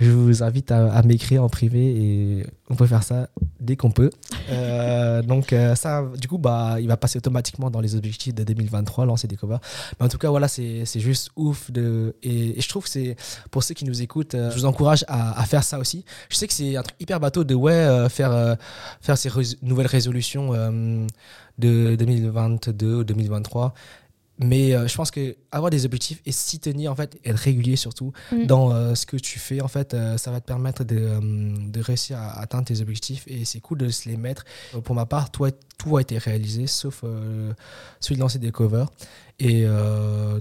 je 0.00 0.10
vous 0.10 0.42
invite 0.42 0.72
à, 0.72 1.02
m'écrire 1.02 1.44
en 1.44 1.48
privé 1.48 1.78
et 1.78 2.46
on 2.70 2.74
peut 2.74 2.86
faire 2.86 3.02
ça 3.02 3.28
dès 3.60 3.76
qu'on 3.76 3.90
peut. 3.90 4.10
Euh, 4.50 5.22
donc, 5.22 5.52
euh, 5.52 5.74
ça, 5.74 6.04
du 6.18 6.26
coup, 6.26 6.38
bah, 6.38 6.76
il 6.80 6.88
va 6.88 6.96
passer 6.96 7.18
automatiquement 7.18 7.70
dans 7.70 7.80
les 7.80 7.94
objectifs 7.94 8.34
de 8.34 8.42
2023, 8.42 9.04
lancer 9.04 9.28
des 9.28 9.36
covers. 9.36 9.60
Mais 9.98 10.06
en 10.06 10.08
tout 10.08 10.18
cas, 10.18 10.30
voilà, 10.30 10.48
c'est 10.48 10.84
juste 10.96 11.30
ouf. 11.36 11.70
De, 11.70 12.16
et, 12.22 12.60
je 12.60 12.68
trouve 12.68 12.84
que 12.84 12.90
c'est 12.90 13.16
pour 13.50 13.62
ceux 13.62 13.74
qui 13.74 13.84
nous 13.84 14.02
écoutent, 14.02 14.34
je 14.34 14.54
vous 14.54 14.64
encourage 14.64 15.04
à, 15.08 15.38
à 15.40 15.44
faire 15.44 15.62
ça 15.62 15.78
aussi. 15.78 16.04
Je 16.30 16.36
sais 16.36 16.46
que 16.46 16.54
c'est 16.54 16.76
un 16.76 16.82
truc 16.82 16.96
hyper 16.98 17.20
bateau 17.20 17.44
de 17.44 17.54
ouais, 17.54 18.08
faire, 18.08 18.56
faire 19.00 19.18
ces 19.18 19.30
nouvelles 19.62 19.86
résolutions 19.86 20.52
de 21.58 21.96
2022 21.96 22.96
ou 22.96 23.04
2023. 23.04 23.74
Mais 24.44 24.74
euh, 24.74 24.86
je 24.88 24.94
pense 24.96 25.10
que 25.10 25.36
avoir 25.50 25.70
des 25.70 25.84
objectifs 25.84 26.20
et 26.26 26.32
s'y 26.32 26.58
tenir, 26.58 26.90
en 26.90 26.94
fait, 26.94 27.18
être 27.24 27.36
régulier 27.38 27.76
surtout 27.76 28.12
Mm. 28.32 28.46
dans 28.46 28.72
euh, 28.72 28.94
ce 28.94 29.06
que 29.06 29.16
tu 29.16 29.38
fais, 29.38 29.60
en 29.60 29.68
fait, 29.68 29.94
euh, 29.94 30.16
ça 30.16 30.30
va 30.30 30.40
te 30.40 30.46
permettre 30.46 30.84
de, 30.84 31.18
de 31.70 31.80
réussir 31.80 32.18
à 32.18 32.40
atteindre 32.40 32.64
tes 32.64 32.80
objectifs 32.80 33.24
et 33.26 33.44
c'est 33.44 33.60
cool 33.60 33.78
de 33.78 33.88
se 33.88 34.08
les 34.08 34.16
mettre. 34.16 34.44
Pour 34.84 34.94
ma 34.94 35.06
part, 35.06 35.30
toi, 35.30 35.50
tout 35.78 35.96
a 35.96 36.00
été 36.00 36.18
réalisé 36.18 36.66
sauf 36.66 37.04
celui 38.00 38.16
de 38.16 38.20
lancer 38.20 38.38
des 38.38 38.50
covers. 38.52 38.88
Et 39.38 39.64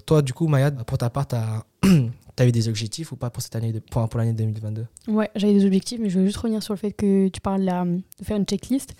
toi, 0.05 0.21
du 0.21 0.33
coup, 0.33 0.47
Maya, 0.47 0.71
pour 0.71 0.97
ta 0.97 1.09
part, 1.09 1.27
tu 1.27 1.35
as, 1.35 1.65
eu 2.45 2.51
des 2.51 2.67
objectifs 2.67 3.11
ou 3.11 3.15
pas 3.15 3.29
pour 3.29 3.41
cette 3.43 3.55
année, 3.55 3.71
de- 3.71 3.79
pour, 3.79 4.07
pour 4.09 4.19
l'année 4.19 4.33
2022 4.33 4.85
Ouais, 5.07 5.29
j'avais 5.35 5.53
des 5.53 5.65
objectifs, 5.65 5.99
mais 6.01 6.09
je 6.09 6.19
veux 6.19 6.25
juste 6.25 6.37
revenir 6.37 6.63
sur 6.63 6.73
le 6.73 6.79
fait 6.79 6.91
que 6.91 7.27
tu 7.27 7.39
parles 7.41 7.61
de 7.65 8.25
faire 8.25 8.37
une 8.37 8.45
checklist. 8.45 8.95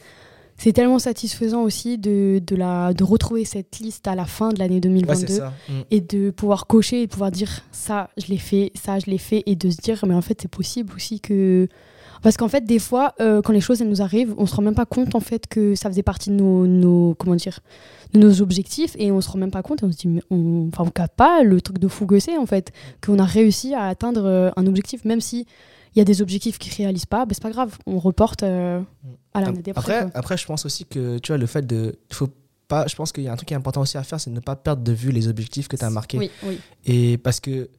C'est 0.61 0.73
tellement 0.73 0.99
satisfaisant 0.99 1.63
aussi 1.63 1.97
de, 1.97 2.39
de, 2.45 2.55
la, 2.55 2.93
de 2.93 3.03
retrouver 3.03 3.45
cette 3.45 3.79
liste 3.79 4.07
à 4.07 4.13
la 4.13 4.25
fin 4.25 4.49
de 4.49 4.59
l'année 4.59 4.75
Ouais, 4.75 4.81
2022 4.81 5.25
c'est 5.25 5.33
ça. 5.39 5.53
Mm. 5.67 5.73
et 5.89 6.01
de 6.01 6.29
pouvoir 6.29 6.67
cocher 6.67 7.01
et 7.01 7.07
de 7.07 7.11
pouvoir 7.11 7.31
dire 7.31 7.63
ça, 7.71 8.11
je 8.15 8.27
l'ai 8.27 8.37
fait, 8.37 8.71
ça, 8.75 8.99
je 8.99 9.09
l'ai 9.09 9.17
fait 9.17 9.41
et 9.47 9.55
de 9.55 9.71
se 9.71 9.77
dire, 9.77 9.99
mais 10.05 10.13
en 10.13 10.21
fait, 10.21 10.39
c'est 10.39 10.51
possible 10.51 10.93
aussi 10.95 11.19
que. 11.19 11.67
Parce 12.21 12.37
qu'en 12.37 12.47
fait, 12.47 12.63
des 12.63 12.77
fois, 12.77 13.15
euh, 13.21 13.41
quand 13.41 13.53
les 13.53 13.59
choses 13.59 13.81
elles 13.81 13.89
nous 13.89 14.03
arrivent, 14.03 14.35
on 14.37 14.45
se 14.45 14.53
rend 14.53 14.61
même 14.61 14.75
pas 14.75 14.85
compte 14.85 15.15
en 15.15 15.19
fait 15.19 15.47
que 15.47 15.73
ça 15.73 15.89
faisait 15.89 16.03
partie 16.03 16.29
de 16.29 16.35
nos, 16.35 16.67
nos 16.67 17.15
comment 17.15 17.35
dire, 17.35 17.59
de 18.13 18.19
nos 18.19 18.43
objectifs 18.43 18.95
et 18.99 19.11
on 19.11 19.19
se 19.19 19.31
rend 19.31 19.39
même 19.39 19.49
pas 19.49 19.63
compte 19.63 19.81
et 19.81 19.85
on 19.87 19.91
se 19.91 19.97
dit, 19.97 20.09
mais 20.09 20.21
on, 20.29 20.67
enfin, 20.71 20.83
on 20.85 20.91
capte 20.91 21.15
pas 21.15 21.41
le 21.41 21.59
truc 21.59 21.79
de 21.79 21.87
fou 21.87 22.05
que 22.05 22.19
c'est 22.19 22.37
en 22.37 22.45
fait, 22.45 22.71
qu'on 23.03 23.17
a 23.17 23.25
réussi 23.25 23.73
à 23.73 23.85
atteindre 23.85 24.25
euh, 24.25 24.51
un 24.55 24.67
objectif, 24.67 25.05
même 25.05 25.21
si 25.21 25.47
il 25.95 25.97
y 25.97 26.01
a 26.01 26.05
des 26.05 26.21
objectifs 26.21 26.59
qui 26.59 26.69
ne 26.69 26.75
réalisent 26.75 27.07
pas, 27.07 27.25
ben, 27.25 27.33
c'est 27.33 27.41
pas 27.41 27.49
grave, 27.49 27.75
on 27.87 27.97
reporte 27.97 28.43
euh, 28.43 28.79
à 29.33 29.41
l'année 29.41 29.61
d'après. 29.61 29.97
Après, 29.97 30.17
après, 30.17 30.37
je 30.37 30.45
pense 30.45 30.65
aussi 30.65 30.85
que 30.85 31.19
tu 31.19 31.31
vois, 31.31 31.37
le 31.37 31.45
fait 31.45 31.65
de. 31.65 31.97
Faut 32.11 32.29
pas, 32.67 32.87
je 32.87 32.95
pense 32.95 33.11
qu'il 33.11 33.23
y 33.23 33.27
a 33.27 33.33
un 33.33 33.35
truc 33.35 33.47
qui 33.47 33.53
est 33.53 33.57
important 33.57 33.81
aussi 33.81 33.97
à 33.97 34.03
faire, 34.03 34.19
c'est 34.19 34.29
de 34.29 34.35
ne 34.35 34.39
pas 34.39 34.55
perdre 34.55 34.83
de 34.83 34.91
vue 34.91 35.11
les 35.11 35.27
objectifs 35.27 35.67
que 35.67 35.75
tu 35.75 35.83
as 35.83 35.89
marqués. 35.89 36.17
Oui, 36.17 36.31
oui. 36.43 36.59
Et 36.85 37.17
parce 37.17 37.39
que 37.39 37.69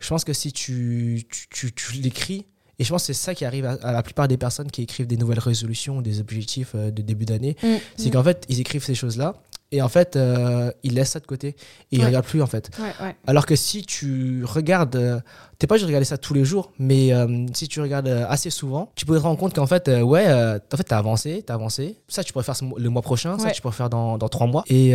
je 0.00 0.08
pense 0.08 0.24
que 0.24 0.32
si 0.32 0.52
tu, 0.52 1.24
tu, 1.30 1.46
tu, 1.48 1.72
tu 1.72 1.92
l'écris, 1.94 2.46
et 2.78 2.84
je 2.84 2.90
pense 2.90 3.02
que 3.02 3.12
c'est 3.12 3.20
ça 3.22 3.34
qui 3.34 3.44
arrive 3.44 3.64
à, 3.66 3.72
à 3.82 3.92
la 3.92 4.02
plupart 4.02 4.26
des 4.26 4.36
personnes 4.36 4.70
qui 4.70 4.82
écrivent 4.82 5.06
des 5.06 5.16
nouvelles 5.16 5.38
résolutions, 5.38 6.02
des 6.02 6.18
objectifs 6.18 6.72
euh, 6.74 6.90
de 6.90 7.02
début 7.02 7.24
d'année, 7.24 7.56
Mm, 7.62 7.76
c'est 7.96 8.08
mm. 8.08 8.12
qu'en 8.12 8.24
fait, 8.24 8.44
ils 8.48 8.60
écrivent 8.60 8.84
ces 8.84 8.96
choses-là. 8.96 9.40
Et 9.72 9.80
en 9.82 9.88
fait, 9.88 10.16
euh, 10.16 10.70
il 10.82 10.94
laisse 10.94 11.10
ça 11.10 11.18
de 11.20 11.26
côté. 11.26 11.48
Et 11.48 11.56
il 11.92 12.00
Ouais. 12.00 12.06
regarde 12.06 12.26
plus, 12.26 12.42
en 12.42 12.46
fait. 12.46 12.70
Ouais, 12.78 12.92
ouais. 13.04 13.16
Alors 13.26 13.46
que 13.46 13.56
si 13.56 13.82
tu 13.82 14.44
regardes, 14.44 14.96
euh, 14.96 15.18
t'es 15.58 15.66
pas 15.66 15.74
obligé 15.74 15.84
de 15.86 15.88
regarder 15.88 16.04
ça 16.04 16.18
tous 16.18 16.34
les 16.34 16.44
jours, 16.44 16.72
mais 16.78 17.12
euh, 17.14 17.46
si 17.54 17.68
tu 17.68 17.80
regardes 17.80 18.06
euh, 18.08 18.26
assez 18.28 18.50
souvent, 18.50 18.92
tu 18.94 19.06
peux 19.06 19.16
te 19.16 19.22
rendre 19.22 19.38
compte 19.38 19.54
qu'en 19.54 19.66
fait, 19.66 19.88
ouais, 19.88 20.26
en 20.32 20.76
fait, 20.76 20.84
t'as 20.84 20.98
avancé, 20.98 21.42
t'as 21.46 21.54
avancé. 21.54 21.96
Ça, 22.06 22.22
tu 22.22 22.32
pourrais 22.32 22.44
faire 22.44 22.54
le 22.76 22.88
mois 22.90 23.02
prochain, 23.02 23.38
ça, 23.38 23.50
tu 23.50 23.62
pourrais 23.62 23.74
faire 23.74 23.90
dans, 23.90 24.18
dans 24.18 24.28
trois 24.28 24.46
mois. 24.46 24.64
Et, 24.68 24.92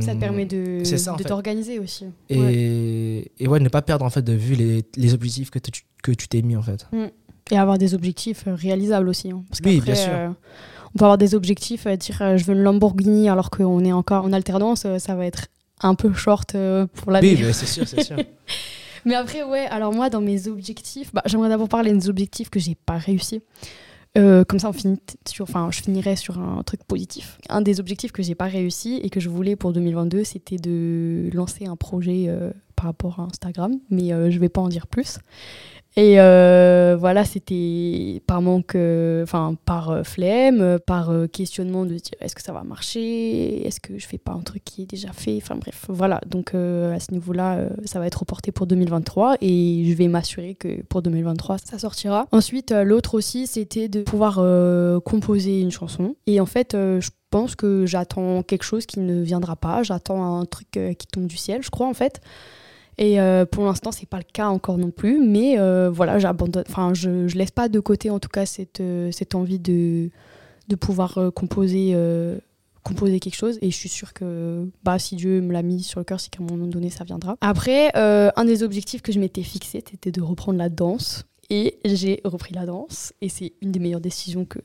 Ça 0.00 0.14
te 0.14 0.18
permet 0.18 0.44
de, 0.44 0.82
ça, 0.84 1.14
t'organiser 1.24 1.78
aussi. 1.78 2.06
Et 2.28 3.30
et, 3.38 3.48
ouais, 3.48 3.60
ne 3.60 3.68
pas 3.68 3.82
perdre 3.82 4.04
en 4.04 4.10
fait 4.10 4.22
de 4.22 4.32
vue 4.32 4.54
les, 4.56 4.84
les 4.96 5.14
objectifs 5.14 5.50
que 5.50 5.58
tu 5.58 5.82
que 6.02 6.12
tu 6.12 6.28
t'es 6.28 6.42
mis 6.42 6.56
en 6.56 6.62
fait. 6.62 6.86
Et 7.50 7.56
avoir 7.58 7.78
des 7.78 7.94
objectifs 7.94 8.44
réalisables 8.46 9.08
aussi. 9.08 9.30
hein. 9.30 9.44
Parce 9.48 9.60
Oui, 9.64 9.80
bien 9.80 9.94
sûr. 9.94 10.34
On 10.94 10.98
peut 10.98 11.04
avoir 11.04 11.18
des 11.18 11.34
objectifs, 11.34 11.86
euh, 11.86 11.96
dire 11.96 12.20
euh, 12.22 12.36
je 12.36 12.44
veux 12.44 12.54
une 12.54 12.62
Lamborghini 12.62 13.28
alors 13.28 13.50
qu'on 13.50 13.84
est 13.84 13.92
encore 13.92 14.24
en 14.24 14.32
alternance, 14.32 14.84
euh, 14.86 14.98
ça 14.98 15.14
va 15.14 15.26
être 15.26 15.46
un 15.80 15.94
peu 15.94 16.12
short 16.12 16.56
pour 16.94 17.12
l'année. 17.12 17.34
Oui, 17.34 17.42
mais 17.42 17.52
c'est 17.52 17.66
sûr, 17.66 17.86
c'est 17.86 18.02
sûr. 18.02 18.16
Mais 19.04 19.14
après, 19.14 19.44
ouais, 19.44 19.66
alors 19.66 19.92
moi, 19.92 20.10
dans 20.10 20.20
mes 20.20 20.48
objectifs, 20.48 21.14
bah, 21.14 21.22
j'aimerais 21.26 21.48
d'abord 21.48 21.68
parler 21.68 21.92
des 21.92 22.08
objectifs 22.08 22.50
que 22.50 22.58
j'ai 22.58 22.74
pas 22.74 22.96
réussi. 22.96 23.40
Euh, 24.16 24.44
comme 24.44 24.58
ça, 24.58 24.68
on 24.68 24.72
finit 24.72 24.98
sur, 25.28 25.42
enfin, 25.44 25.68
je 25.70 25.82
finirai 25.82 26.16
sur 26.16 26.38
un 26.38 26.62
truc 26.62 26.82
positif. 26.84 27.38
Un 27.48 27.60
des 27.60 27.80
objectifs 27.80 28.12
que 28.12 28.22
j'ai 28.22 28.34
pas 28.34 28.46
réussi 28.46 28.98
et 29.02 29.10
que 29.10 29.20
je 29.20 29.28
voulais 29.28 29.56
pour 29.56 29.72
2022, 29.72 30.24
c'était 30.24 30.56
de 30.56 31.28
lancer 31.34 31.66
un 31.66 31.76
projet 31.76 32.24
euh, 32.28 32.50
par 32.76 32.86
rapport 32.86 33.20
à 33.20 33.24
Instagram, 33.24 33.78
mais 33.90 34.12
euh, 34.12 34.30
je 34.30 34.38
vais 34.38 34.48
pas 34.48 34.60
en 34.60 34.68
dire 34.68 34.86
plus. 34.86 35.18
Et 35.98 36.20
euh, 36.20 36.94
voilà, 37.00 37.24
c'était 37.24 38.20
par 38.26 38.42
manque, 38.42 38.74
euh, 38.74 39.22
enfin 39.22 39.56
par 39.64 39.88
euh, 39.88 40.02
flemme, 40.02 40.78
par 40.86 41.10
questionnement 41.32 41.86
de 41.86 41.94
dire 41.94 42.12
est-ce 42.20 42.34
que 42.34 42.42
ça 42.42 42.52
va 42.52 42.64
marcher, 42.64 43.66
est-ce 43.66 43.80
que 43.80 43.98
je 43.98 44.06
fais 44.06 44.18
pas 44.18 44.32
un 44.32 44.42
truc 44.42 44.62
qui 44.62 44.82
est 44.82 44.86
déjà 44.86 45.10
fait, 45.12 45.38
enfin 45.40 45.56
bref, 45.56 45.86
voilà. 45.88 46.20
Donc 46.26 46.54
à 46.54 47.00
ce 47.00 47.12
niveau-là, 47.12 47.68
ça 47.86 47.98
va 47.98 48.06
être 48.06 48.20
reporté 48.20 48.52
pour 48.52 48.66
2023 48.66 49.36
et 49.40 49.84
je 49.86 49.94
vais 49.94 50.08
m'assurer 50.08 50.54
que 50.54 50.82
pour 50.82 51.00
2023 51.00 51.56
ça 51.64 51.78
sortira. 51.78 52.26
Ensuite, 52.30 52.72
l'autre 52.72 53.14
aussi, 53.14 53.46
c'était 53.46 53.88
de 53.88 54.02
pouvoir 54.02 54.34
composer 55.02 55.62
une 55.62 55.70
chanson. 55.70 56.14
Et 56.26 56.40
en 56.40 56.46
fait, 56.46 56.72
je 56.72 57.08
pense 57.30 57.56
que 57.56 57.86
j'attends 57.86 58.42
quelque 58.42 58.64
chose 58.64 58.84
qui 58.84 59.00
ne 59.00 59.22
viendra 59.22 59.56
pas. 59.56 59.82
J'attends 59.82 60.38
un 60.40 60.44
truc 60.44 60.68
qui 60.72 61.06
tombe 61.06 61.26
du 61.26 61.38
ciel, 61.38 61.62
je 61.62 61.70
crois 61.70 61.86
en 61.86 61.94
fait. 61.94 62.20
Et 62.98 63.20
euh, 63.20 63.44
pour 63.44 63.64
l'instant, 63.64 63.92
c'est 63.92 64.08
pas 64.08 64.18
le 64.18 64.24
cas 64.24 64.48
encore 64.48 64.78
non 64.78 64.90
plus, 64.90 65.20
mais 65.20 65.58
euh, 65.58 65.90
voilà, 65.90 66.18
j'abandonne. 66.18 66.64
Enfin, 66.68 66.94
je, 66.94 67.28
je 67.28 67.36
laisse 67.36 67.50
pas 67.50 67.68
de 67.68 67.78
côté 67.80 68.08
en 68.10 68.18
tout 68.18 68.30
cas 68.30 68.46
cette, 68.46 68.80
euh, 68.80 69.10
cette 69.12 69.34
envie 69.34 69.58
de, 69.58 70.10
de 70.68 70.76
pouvoir 70.76 71.18
composer, 71.34 71.94
composer 72.82 73.20
quelque 73.20 73.36
chose. 73.36 73.58
Et 73.60 73.70
je 73.70 73.76
suis 73.76 73.88
sûre 73.88 74.14
que 74.14 74.66
bah, 74.82 74.98
si 74.98 75.16
Dieu 75.16 75.40
me 75.42 75.52
l'a 75.52 75.62
mis 75.62 75.82
sur 75.82 76.00
le 76.00 76.04
cœur, 76.04 76.20
c'est 76.20 76.30
qu'à 76.30 76.42
un 76.42 76.46
moment 76.46 76.66
donné, 76.66 76.90
ça 76.90 77.04
viendra. 77.04 77.36
Après, 77.40 77.94
un 77.94 78.44
des 78.44 78.62
objectifs 78.62 79.02
que 79.02 79.12
je 79.12 79.20
m'étais 79.20 79.42
fixé, 79.42 79.82
c'était 79.86 80.12
de 80.12 80.22
reprendre 80.22 80.58
la 80.58 80.68
danse. 80.68 81.24
Et 81.48 81.78
j'ai 81.84 82.20
repris 82.24 82.54
la 82.54 82.66
danse. 82.66 83.12
Et 83.20 83.28
c'est 83.28 83.52
une 83.62 83.70
des 83.70 83.78
meilleures 83.78 84.00
décisions 84.00 84.44
que. 84.44 84.58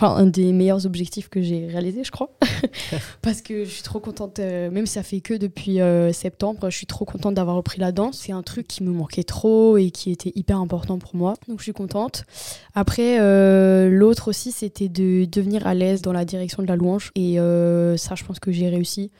Enfin, 0.00 0.14
un 0.14 0.26
des 0.26 0.52
meilleurs 0.52 0.86
objectifs 0.86 1.28
que 1.28 1.42
j'ai 1.42 1.66
réalisé, 1.66 2.04
je 2.04 2.12
crois. 2.12 2.30
Parce 3.20 3.42
que 3.42 3.64
je 3.64 3.68
suis 3.68 3.82
trop 3.82 3.98
contente, 3.98 4.38
euh, 4.38 4.70
même 4.70 4.86
si 4.86 4.92
ça 4.92 5.02
fait 5.02 5.20
que 5.20 5.34
depuis 5.34 5.80
euh, 5.80 6.12
septembre, 6.12 6.70
je 6.70 6.76
suis 6.76 6.86
trop 6.86 7.04
contente 7.04 7.34
d'avoir 7.34 7.56
repris 7.56 7.80
la 7.80 7.90
danse. 7.90 8.20
C'est 8.24 8.30
un 8.30 8.44
truc 8.44 8.68
qui 8.68 8.84
me 8.84 8.92
manquait 8.92 9.24
trop 9.24 9.76
et 9.76 9.90
qui 9.90 10.12
était 10.12 10.30
hyper 10.36 10.58
important 10.58 11.00
pour 11.00 11.16
moi. 11.16 11.34
Donc 11.48 11.58
je 11.58 11.64
suis 11.64 11.72
contente. 11.72 12.22
Après, 12.76 13.18
euh, 13.18 13.88
l'autre 13.90 14.28
aussi, 14.28 14.52
c'était 14.52 14.88
de 14.88 15.24
devenir 15.24 15.66
à 15.66 15.74
l'aise 15.74 16.00
dans 16.00 16.12
la 16.12 16.24
direction 16.24 16.62
de 16.62 16.68
la 16.68 16.76
louange. 16.76 17.10
Et 17.16 17.34
ça, 17.96 18.14
je 18.14 18.22
pense 18.22 18.38
que 18.38 18.52
j'ai 18.52 18.68
réussi. 18.68 19.10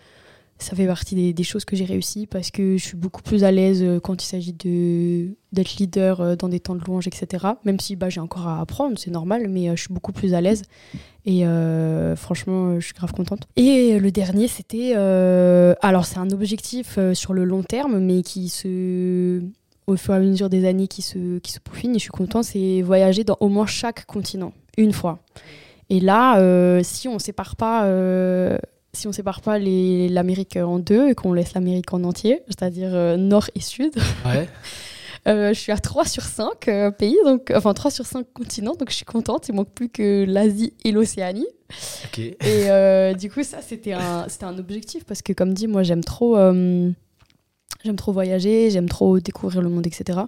Ça 0.61 0.75
fait 0.75 0.87
partie 0.89 1.33
des, 1.33 1.45
choses 1.45 1.65
que 1.65 1.77
j'ai 1.77 1.85
réussi 1.85 2.27
parce 2.27 2.51
que 2.51 2.77
je 2.77 2.85
suis 2.85 2.97
beaucoup 2.97 3.23
plus 3.23 3.45
à 3.45 3.53
l'aise 3.53 3.81
euh, 3.81 4.01
quand 4.01 4.21
il 4.23 4.27
s'agit 4.27 4.53
de 4.53 5.37
d'être 5.53 5.77
leader 5.77 6.21
euh, 6.21 6.37
dans 6.37 6.49
des 6.49 6.59
temps 6.59 6.75
de 6.75 6.83
louange, 6.85 7.07
etc. 7.07 7.47
Même 7.65 7.79
si 7.79 7.95
bah, 7.95 8.09
j'ai 8.09 8.19
encore 8.19 8.49
à 8.49 8.61
apprendre, 8.61 8.99
c'est 8.99 9.13
normal, 9.13 9.47
mais 9.49 9.69
euh, 9.69 9.77
je 9.77 9.83
suis 9.83 9.95
beaucoup 9.95 10.11
plus 10.11 10.35
à 10.35 10.41
l'aise. 10.41 10.65
Et 11.27 11.45
franchement, 12.17 12.81
je 12.81 12.87
suis 12.87 12.95
grave 12.95 13.13
contente. 13.13 13.43
Et 13.57 13.99
le 13.99 14.11
dernier, 14.11 14.49
c'était... 14.49 14.95
alors, 14.95 16.07
c'est 16.07 16.17
un 16.17 16.31
objectif 16.31 16.99
sur 17.13 17.35
le 17.35 17.45
long 17.45 17.63
terme, 17.63 17.99
mais 17.99 18.23
qui 18.23 18.49
se... 18.49 19.43
Au 19.87 19.97
fur 19.97 20.15
et 20.15 20.17
à 20.17 20.21
mesure 20.21 20.49
des 20.49 20.67
années 20.67 20.89
qui 20.89 21.03
se, 21.03 21.39
qui 21.41 21.53
se 21.53 21.61
peaufinent, 21.61 21.91
et 21.91 21.99
je 21.99 22.05
suis 22.05 22.11
contente, 22.11 22.45
c'est 22.45 22.81
voyager 22.81 23.25
dans 23.25 23.37
au 23.41 23.49
moins 23.49 23.67
chaque 23.67 24.07
continent, 24.07 24.55
une 24.79 24.95
fois. 24.95 25.19
Et 25.91 26.01
là, 26.01 26.83
si 26.83 27.09
on 27.09 27.19
sépare 27.19 27.57
pas... 27.57 27.85
si 28.93 29.07
on 29.07 29.13
sépare 29.13 29.41
pas 29.41 29.59
l'Amérique 29.59 30.57
en 30.57 30.79
deux 30.79 31.09
et 31.09 31.15
qu'on 31.15 31.33
laisse 31.33 31.55
l'Amérique 31.55 31.93
en 31.93 32.05
entier, 32.05 32.43
c'est-à-dire 32.49 32.95
euh, 32.95 33.17
nord 33.17 33.47
et 33.55 33.61
sud, 33.61 33.97
Ouais. 34.25 34.49
euh, 35.29 35.53
je 35.53 35.59
suis 35.59 35.73
à 35.73 35.79
3 35.79 36.05
sur 36.07 36.23
5 36.23 36.69
euh, 36.69 36.91
pays, 36.91 37.17
donc, 37.25 37.53
enfin 37.55 37.75
3 37.75 37.91
sur 37.91 38.07
5 38.07 38.27
continents, 38.33 38.75
donc 38.75 38.91
je 38.91 38.97
suis 38.97 39.05
contente. 39.05 39.49
Il 39.49 39.55
manque 39.55 39.73
plus 39.73 39.89
que 39.89 40.25
l'Asie 40.27 40.75
et 40.85 40.93
l'Océanie. 40.93 41.49
Et 42.19 43.15
du 43.19 43.31
coup, 43.31 43.43
ça, 43.43 43.61
c'était 43.61 43.93
un, 43.93 44.27
un 44.43 44.59
objectif 44.59 45.05
parce 45.05 45.23
que, 45.23 45.33
comme 45.33 45.53
dit, 45.53 45.67
moi, 45.67 45.83
j'aime 45.83 46.03
trop, 46.03 46.37
j'aime 47.85 47.97
trop 47.97 48.13
voyager, 48.13 48.71
j'aime 48.71 48.89
trop 48.89 49.21
découvrir 49.21 49.63
le 49.63 49.69
monde, 49.69 49.87
etc. 49.87 50.21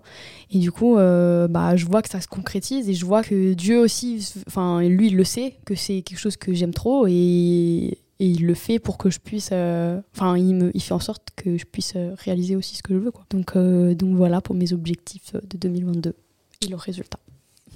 Et 0.50 0.58
du 0.58 0.70
coup, 0.70 0.96
euh, 0.96 1.48
bah, 1.48 1.76
je 1.76 1.86
vois 1.86 2.02
que 2.02 2.08
ça 2.08 2.20
se 2.20 2.28
concrétise 2.28 2.88
et 2.88 2.94
je 2.94 3.04
vois 3.04 3.22
que 3.22 3.54
Dieu 3.54 3.78
aussi, 3.78 4.26
enfin, 4.46 4.80
lui, 4.82 5.08
il 5.08 5.16
le 5.16 5.24
sait, 5.24 5.56
que 5.64 5.74
c'est 5.74 6.02
quelque 6.02 6.18
chose 6.18 6.36
que 6.36 6.52
j'aime 6.52 6.74
trop 6.74 7.06
et, 7.08 7.98
et 8.20 8.26
il 8.26 8.46
le 8.46 8.54
fait 8.54 8.78
pour 8.78 8.98
que 8.98 9.08
je 9.08 9.18
puisse, 9.18 9.48
euh, 9.50 9.98
enfin, 10.14 10.36
il, 10.36 10.54
me, 10.54 10.70
il 10.74 10.82
fait 10.82 10.92
en 10.92 11.00
sorte 11.00 11.28
que 11.36 11.56
je 11.56 11.64
puisse 11.64 11.94
euh, 11.96 12.14
réaliser 12.18 12.54
aussi 12.54 12.76
ce 12.76 12.82
que 12.82 12.92
je 12.92 12.98
veux, 12.98 13.10
quoi. 13.10 13.24
Donc, 13.30 13.56
euh, 13.56 13.94
donc 13.94 14.14
voilà 14.14 14.42
pour 14.42 14.54
mes 14.54 14.74
objectifs 14.74 15.32
de 15.32 15.56
2022 15.56 16.14
et 16.60 16.66
le 16.66 16.76
résultat. 16.76 17.18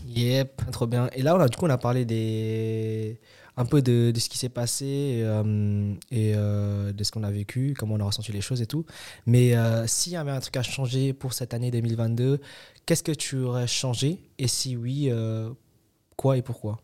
Yep, 0.07 0.70
trop 0.70 0.86
bien. 0.86 1.09
Et 1.14 1.22
là, 1.22 1.34
on 1.34 1.40
a, 1.40 1.49
du 1.49 1.57
coup, 1.57 1.64
on 1.64 1.70
a 1.70 1.78
parlé 1.78 2.05
des... 2.05 3.18
un 3.57 3.64
peu 3.64 3.80
de, 3.80 4.11
de 4.11 4.20
ce 4.20 4.28
qui 4.28 4.36
s'est 4.36 4.51
passé 4.51 5.24
et 6.11 6.34
de 6.34 7.05
ce 7.05 7.11
qu'on 7.11 7.22
a 7.22 7.30
vécu, 7.30 7.74
comment 7.76 7.95
on 7.95 8.01
a 8.01 8.05
ressenti 8.05 8.30
les 8.30 8.42
choses 8.42 8.61
et 8.61 8.66
tout. 8.66 8.84
Mais 9.24 9.55
s'il 9.86 10.12
y 10.12 10.16
avait 10.16 10.30
un 10.30 10.40
truc 10.40 10.59
à 10.59 10.62
changer 10.62 11.14
pour 11.14 11.32
cette 11.32 11.55
année 11.55 11.70
2022, 11.70 12.38
qu'est-ce 12.84 13.03
que 13.03 13.12
tu 13.12 13.38
aurais 13.38 13.66
changé? 13.66 14.18
Et 14.38 14.47
si 14.47 14.76
oui, 14.76 15.11
quoi 16.16 16.36
et 16.36 16.42
pourquoi? 16.42 16.84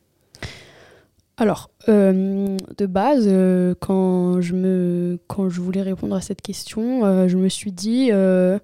Alors, 1.41 1.71
euh, 1.89 2.57
de 2.77 2.85
base, 2.87 3.25
euh, 3.27 3.75
quand, 3.81 4.43
je 4.43 4.55
me, 4.55 5.19
quand 5.27 5.49
je 5.49 5.61
voulais 5.63 5.81
répondre 5.81 6.15
à 6.15 6.21
cette 6.21 6.43
question, 6.43 7.07
euh, 7.07 7.29
je 7.29 7.39
me 7.39 7.49
suis 7.49 7.73
dit, 7.73 8.09
je 8.11 8.59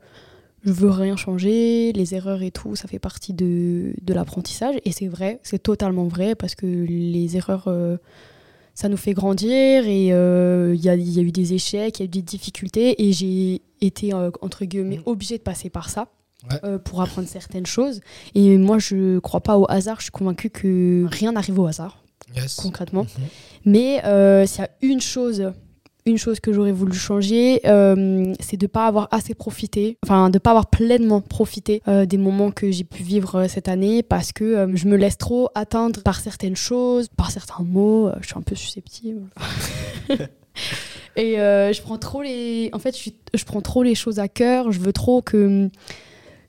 veux 0.72 0.90
rien 0.90 1.16
changer, 1.16 1.92
les 1.94 2.14
erreurs 2.14 2.42
et 2.42 2.50
tout, 2.50 2.76
ça 2.76 2.86
fait 2.86 2.98
partie 2.98 3.32
de, 3.32 3.94
de 4.02 4.12
l'apprentissage. 4.14 4.74
Et 4.84 4.92
c'est 4.92 5.06
vrai, 5.08 5.40
c'est 5.42 5.62
totalement 5.62 6.04
vrai, 6.06 6.34
parce 6.34 6.54
que 6.54 6.66
les 6.66 7.36
erreurs, 7.38 7.66
ça 8.74 8.90
nous 8.90 8.98
fait 8.98 9.14
grandir, 9.14 9.86
et 9.86 10.08
il 10.08 10.80
y, 10.84 10.88
a, 10.90 10.96
y 10.96 11.18
a 11.18 11.22
eu 11.22 11.32
des 11.32 11.54
échecs, 11.54 11.98
il 11.98 12.02
y 12.02 12.04
a 12.04 12.06
eu 12.06 12.08
des 12.08 12.20
difficultés, 12.22 13.06
et 13.08 13.12
j'ai 13.12 13.62
été, 13.80 14.12
entre 14.12 14.66
guillemets, 14.66 14.98
Mhm. 14.98 15.02
obligée 15.06 15.38
de 15.38 15.42
passer 15.42 15.70
par 15.70 15.88
ça. 15.88 16.08
Ouais. 16.50 16.58
euh, 16.64 16.78
pour 16.78 17.00
apprendre 17.00 17.26
certaines 17.26 17.66
choses. 17.66 18.00
Et 18.36 18.56
moi, 18.58 18.78
je 18.78 19.18
crois 19.20 19.40
pas 19.40 19.58
au 19.58 19.64
hasard. 19.68 19.96
Je 19.98 20.02
suis 20.04 20.10
convaincue 20.12 20.48
que 20.50 21.04
rien 21.10 21.32
n'arrive 21.32 21.58
au 21.58 21.66
hasard 21.66 22.04
Yes. 22.34 22.56
concrètement. 22.56 23.02
Mhm. 23.02 23.24
Mais 23.66 24.04
euh, 24.04 24.46
s'il 24.46 24.60
y 24.60 24.64
a 24.64 24.70
une 24.82 25.00
chose, 25.00 25.52
une 26.06 26.18
chose 26.18 26.38
que 26.40 26.52
j'aurais 26.52 26.72
voulu 26.72 26.92
changer, 26.94 27.60
euh, 27.66 28.32
c'est 28.40 28.56
de 28.56 28.66
pas 28.66 28.86
avoir 28.86 29.08
assez 29.10 29.34
profité, 29.34 29.96
enfin 30.04 30.30
de 30.30 30.38
pas 30.38 30.50
avoir 30.50 30.68
pleinement 30.70 31.20
profité 31.20 31.82
euh, 31.88 32.04
des 32.06 32.16
moments 32.18 32.50
que 32.50 32.70
j'ai 32.70 32.84
pu 32.84 33.02
vivre 33.02 33.46
cette 33.48 33.68
année 33.68 34.02
parce 34.02 34.32
que 34.32 34.68
je 34.74 34.86
me 34.86 34.96
laisse 34.96 35.18
trop 35.18 35.48
atteindre 35.54 36.02
par 36.02 36.20
certaines 36.20 36.56
choses, 36.56 37.08
par 37.16 37.30
certains 37.30 37.64
mots. 37.64 38.10
je 38.20 38.26
suis 38.26 38.36
un 38.38 38.42
peu 38.42 38.54
susceptible. 38.54 39.22
Et 41.16 41.36
je 41.36 41.82
prends 41.82 41.98
trop 41.98 42.22
les, 42.22 42.70
en 42.72 42.78
fait, 42.78 42.94
je, 42.94 43.00
suis- 43.00 43.16
je 43.34 43.44
prends 43.44 43.60
trop 43.62 43.82
les 43.82 43.94
choses 43.94 44.18
à 44.18 44.28
cœur. 44.28 44.70
Je 44.72 44.78
veux 44.80 44.92
trop 44.92 45.22
que 45.22 45.70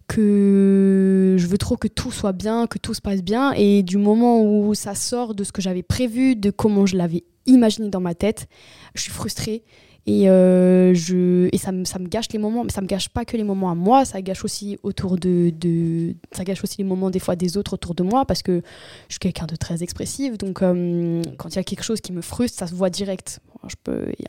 que 0.08 1.36
je 1.38 1.48
veux 1.48 1.58
trop 1.58 1.78
que 1.78 1.88
tout 1.88 2.12
soit 2.12 2.32
bien, 2.32 2.68
que 2.68 2.78
tout 2.78 2.94
se 2.94 3.02
passe 3.02 3.24
bien. 3.24 3.52
Et 3.54 3.84
du 3.84 3.98
moment 3.98 4.42
où 4.42 4.74
ça 4.74 4.96
sort 4.96 5.36
de 5.36 5.44
ce 5.44 5.52
que 5.52 5.62
j'avais 5.62 5.84
prévu, 5.84 6.36
de 6.36 6.50
comment 6.50 6.86
je 6.86 6.98
l'avais 6.98 7.24
imaginé 7.46 7.90
dans 7.90 8.02
ma 8.02 8.16
tête, 8.16 8.48
je 8.96 9.02
suis 9.02 9.12
frustrée. 9.12 9.64
Et, 10.08 10.30
euh, 10.30 10.94
je, 10.94 11.50
et 11.52 11.58
ça, 11.58 11.74
me, 11.74 11.84
ça 11.84 12.00
me 12.00 12.08
gâche 12.08 12.28
les 12.32 12.40
moments, 12.40 12.64
mais 12.64 12.72
ça 12.72 12.80
me 12.80 12.88
gâche 12.88 13.10
pas 13.10 13.26
que 13.26 13.36
les 13.36 13.44
moments 13.44 13.70
à 13.70 13.76
moi, 13.76 14.06
ça 14.06 14.22
gâche 14.22 14.46
aussi 14.46 14.80
autour 14.82 15.18
de, 15.18 15.50
de 15.50 16.16
ça 16.32 16.46
gâche 16.46 16.64
aussi 16.64 16.78
les 16.78 16.86
moments 16.86 17.10
des 17.10 17.20
fois 17.20 17.36
des 17.36 17.58
autres 17.58 17.74
autour 17.74 17.94
de 17.94 18.04
moi 18.04 18.24
parce 18.24 18.42
que 18.42 18.62
je 19.10 19.14
suis 19.14 19.20
quelqu'un 19.20 19.46
de 19.46 19.58
très 19.58 19.84
expressif, 19.84 20.38
donc 20.38 20.62
euh, 20.62 21.22
quand 21.38 21.50
il 21.50 21.56
y 21.58 21.60
a 21.60 21.64
quelque 21.64 21.84
chose 21.84 22.00
qui 22.00 22.14
me 22.14 22.22
frustre, 22.22 22.58
ça 22.58 22.68
se 22.68 22.74
voit 22.74 22.90
direct. 22.90 23.42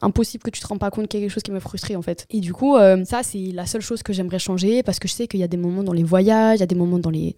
Impossible 0.03 0.43
que 0.43 0.51
tu 0.51 0.61
te 0.61 0.66
rends 0.66 0.79
pas 0.79 0.91
compte 0.91 1.07
qu'il 1.07 1.20
y 1.20 1.22
a 1.22 1.26
quelque 1.26 1.35
chose 1.35 1.45
qui 1.45 1.53
me 1.53 1.61
frustrait 1.61 1.95
en 1.95 2.03
fait. 2.03 2.26
Et 2.31 2.41
du 2.41 2.53
coup, 2.53 2.76
euh, 2.76 3.05
ça 3.05 3.22
c'est 3.22 3.53
la 3.53 3.66
seule 3.66 3.83
chose 3.83 4.03
que 4.03 4.12
j'aimerais 4.12 4.41
changer 4.41 4.83
parce 4.83 4.99
que 4.99 5.07
je 5.07 5.12
sais 5.12 5.29
qu'il 5.29 5.39
y 5.39 5.45
a 5.45 5.49
des 5.49 5.57
moments 5.57 5.85
dans 5.85 5.93
les 5.93 6.03
voyages, 6.03 6.57
il 6.57 6.61
y 6.61 6.64
a 6.64 6.66
des 6.66 6.74
moments 6.74 6.99
dans 6.99 7.11
les 7.11 7.37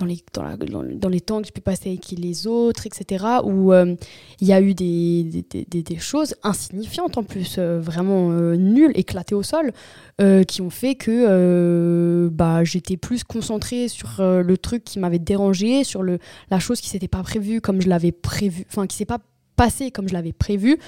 dans 0.00 0.06
les, 0.06 0.18
dans, 0.32 0.82
dans- 0.82 1.08
les 1.08 1.20
temps 1.20 1.40
que 1.40 1.46
j'ai 1.46 1.52
pu 1.52 1.60
passer 1.60 1.90
avec 1.90 2.10
les 2.10 2.46
autres, 2.48 2.86
etc. 2.86 3.24
Où 3.44 3.72
euh, 3.72 3.94
il 4.40 4.48
y 4.48 4.52
a 4.52 4.60
eu 4.60 4.74
des, 4.74 5.22
des, 5.24 5.64
des- 5.68 5.82
des 5.82 5.98
choses 5.98 6.34
insignifiantes 6.42 7.16
en 7.18 7.22
plus, 7.22 7.56
euh, 7.58 7.78
vraiment 7.80 8.32
euh, 8.32 8.56
nulles, 8.56 8.92
éclatées 8.94 9.34
au 9.36 9.42
sol, 9.44 9.72
euh, 10.20 10.42
qui 10.42 10.60
ont 10.62 10.70
fait 10.70 10.94
que 10.96 12.28
bah, 12.32 12.64
j'étais 12.64 12.96
plus 12.96 13.22
concentrée 13.24 13.88
sur 13.88 14.08
le 14.18 14.56
truc 14.56 14.84
qui 14.84 14.98
m'avait 14.98 15.18
dérangé, 15.18 15.84
sur 15.84 16.02
le, 16.02 16.18
la 16.50 16.58
chose 16.58 16.80
qui 16.80 16.88
s'était 16.88 17.08
pas 17.08 17.22
prévue 17.22 17.60
comme 17.60 17.80
je 17.80 17.88
l'avais 17.88 18.12
prévu, 18.12 18.64
enfin 18.68 18.86
qui 18.86 18.96
s'est 18.96 19.04
pas 19.04 19.18
passée 19.56 19.90
comme 19.90 20.08
je 20.08 20.14
l'avais 20.14 20.32
prévu, 20.32 20.78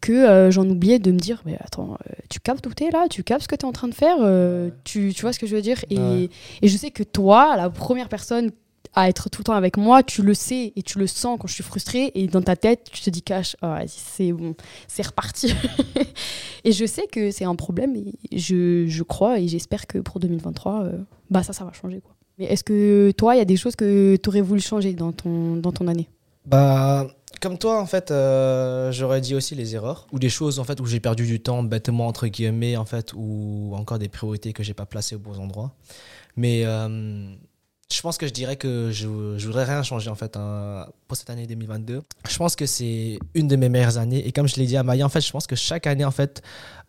que 0.00 0.12
euh, 0.12 0.50
j'en 0.50 0.68
oubliais 0.68 0.98
de 0.98 1.12
me 1.12 1.18
dire, 1.18 1.42
mais 1.44 1.56
attends, 1.60 1.92
euh, 2.08 2.12
tu 2.28 2.40
captes 2.40 2.66
où 2.66 2.72
t'es 2.74 2.90
là? 2.90 3.06
Tu 3.10 3.22
captes 3.22 3.42
ce 3.42 3.48
que 3.48 3.56
t'es 3.56 3.64
en 3.66 3.72
train 3.72 3.88
de 3.88 3.94
faire? 3.94 4.16
Euh, 4.20 4.70
tu, 4.84 5.12
tu 5.14 5.22
vois 5.22 5.32
ce 5.32 5.38
que 5.38 5.46
je 5.46 5.54
veux 5.56 5.62
dire? 5.62 5.84
Et, 5.90 5.98
Ouais. 5.98 6.28
et 6.62 6.68
je 6.68 6.76
sais 6.76 6.90
que 6.90 7.02
toi, 7.02 7.56
la 7.56 7.68
première 7.70 8.08
personne 8.08 8.50
à 8.94 9.08
être 9.08 9.30
tout 9.30 9.40
le 9.42 9.44
temps 9.44 9.54
avec 9.54 9.76
moi, 9.76 10.02
tu 10.02 10.20
le 10.22 10.34
sais 10.34 10.72
et 10.74 10.82
tu 10.82 10.98
le 10.98 11.06
sens 11.06 11.38
quand 11.40 11.46
je 11.46 11.54
suis 11.54 11.62
frustrée 11.62 12.10
et 12.16 12.26
dans 12.26 12.42
ta 12.42 12.56
tête, 12.56 12.88
tu 12.90 13.00
te 13.00 13.08
dis 13.10 13.22
cache, 13.22 13.54
ah, 13.62 13.82
c'est 13.86 14.32
bon, 14.32 14.56
c'est 14.88 15.06
reparti. 15.06 15.54
et 16.64 16.72
je 16.72 16.84
sais 16.86 17.06
que 17.06 17.30
c'est 17.30 17.44
un 17.44 17.54
problème 17.54 17.94
et 17.94 18.36
je, 18.36 18.86
je 18.88 19.02
crois 19.04 19.38
et 19.38 19.46
j'espère 19.46 19.86
que 19.86 19.98
pour 19.98 20.18
2023, 20.18 20.82
euh, 20.82 20.98
bah 21.30 21.42
ça, 21.44 21.52
ça 21.52 21.64
va 21.64 21.72
changer 21.72 22.00
quoi. 22.00 22.14
Mais 22.38 22.46
est-ce 22.46 22.64
que 22.64 23.12
toi, 23.12 23.36
il 23.36 23.38
y 23.38 23.42
a 23.42 23.44
des 23.44 23.56
choses 23.56 23.76
que 23.76 24.16
tu 24.16 24.28
aurais 24.28 24.40
voulu 24.40 24.60
changer 24.60 24.92
dans 24.94 25.12
ton, 25.12 25.56
dans 25.56 25.72
ton 25.72 25.86
année? 25.86 26.08
Bah, 26.46 27.06
comme 27.40 27.58
toi, 27.58 27.80
en 27.80 27.86
fait, 27.86 28.10
euh, 28.10 28.92
j'aurais 28.92 29.20
dit 29.20 29.34
aussi 29.34 29.54
les 29.54 29.74
erreurs 29.74 30.06
ou 30.12 30.18
des 30.18 30.28
choses 30.28 30.58
en 30.58 30.64
fait 30.64 30.80
où 30.80 30.86
j'ai 30.86 31.00
perdu 31.00 31.26
du 31.26 31.40
temps 31.40 31.62
bêtement 31.62 32.06
entre 32.06 32.26
guillemets 32.26 32.76
en 32.76 32.84
fait 32.84 33.12
ou 33.14 33.72
encore 33.74 33.98
des 33.98 34.08
priorités 34.08 34.52
que 34.52 34.62
j'ai 34.62 34.74
pas 34.74 34.86
placées 34.86 35.14
aux 35.16 35.20
bons 35.20 35.38
endroits. 35.38 35.72
Mais 36.36 36.64
euh, 36.64 37.32
je 37.92 38.00
pense 38.02 38.18
que 38.18 38.26
je 38.26 38.32
dirais 38.32 38.56
que 38.56 38.90
je, 38.92 39.08
je 39.38 39.46
voudrais 39.46 39.64
rien 39.64 39.82
changer 39.82 40.10
en 40.10 40.14
fait 40.14 40.36
hein, 40.36 40.86
pour 41.08 41.16
cette 41.16 41.28
année 41.30 41.46
2022. 41.46 42.02
Je 42.28 42.36
pense 42.36 42.54
que 42.56 42.66
c'est 42.66 43.18
une 43.34 43.48
de 43.48 43.56
mes 43.56 43.68
meilleures 43.68 43.98
années 43.98 44.24
et 44.26 44.32
comme 44.32 44.46
je 44.46 44.56
l'ai 44.56 44.66
dit 44.66 44.76
à 44.76 44.82
Maya, 44.82 45.04
en 45.04 45.08
fait, 45.08 45.20
je 45.20 45.32
pense 45.32 45.46
que 45.46 45.56
chaque 45.56 45.86
année 45.88 46.04
en 46.04 46.10
fait, 46.12 46.42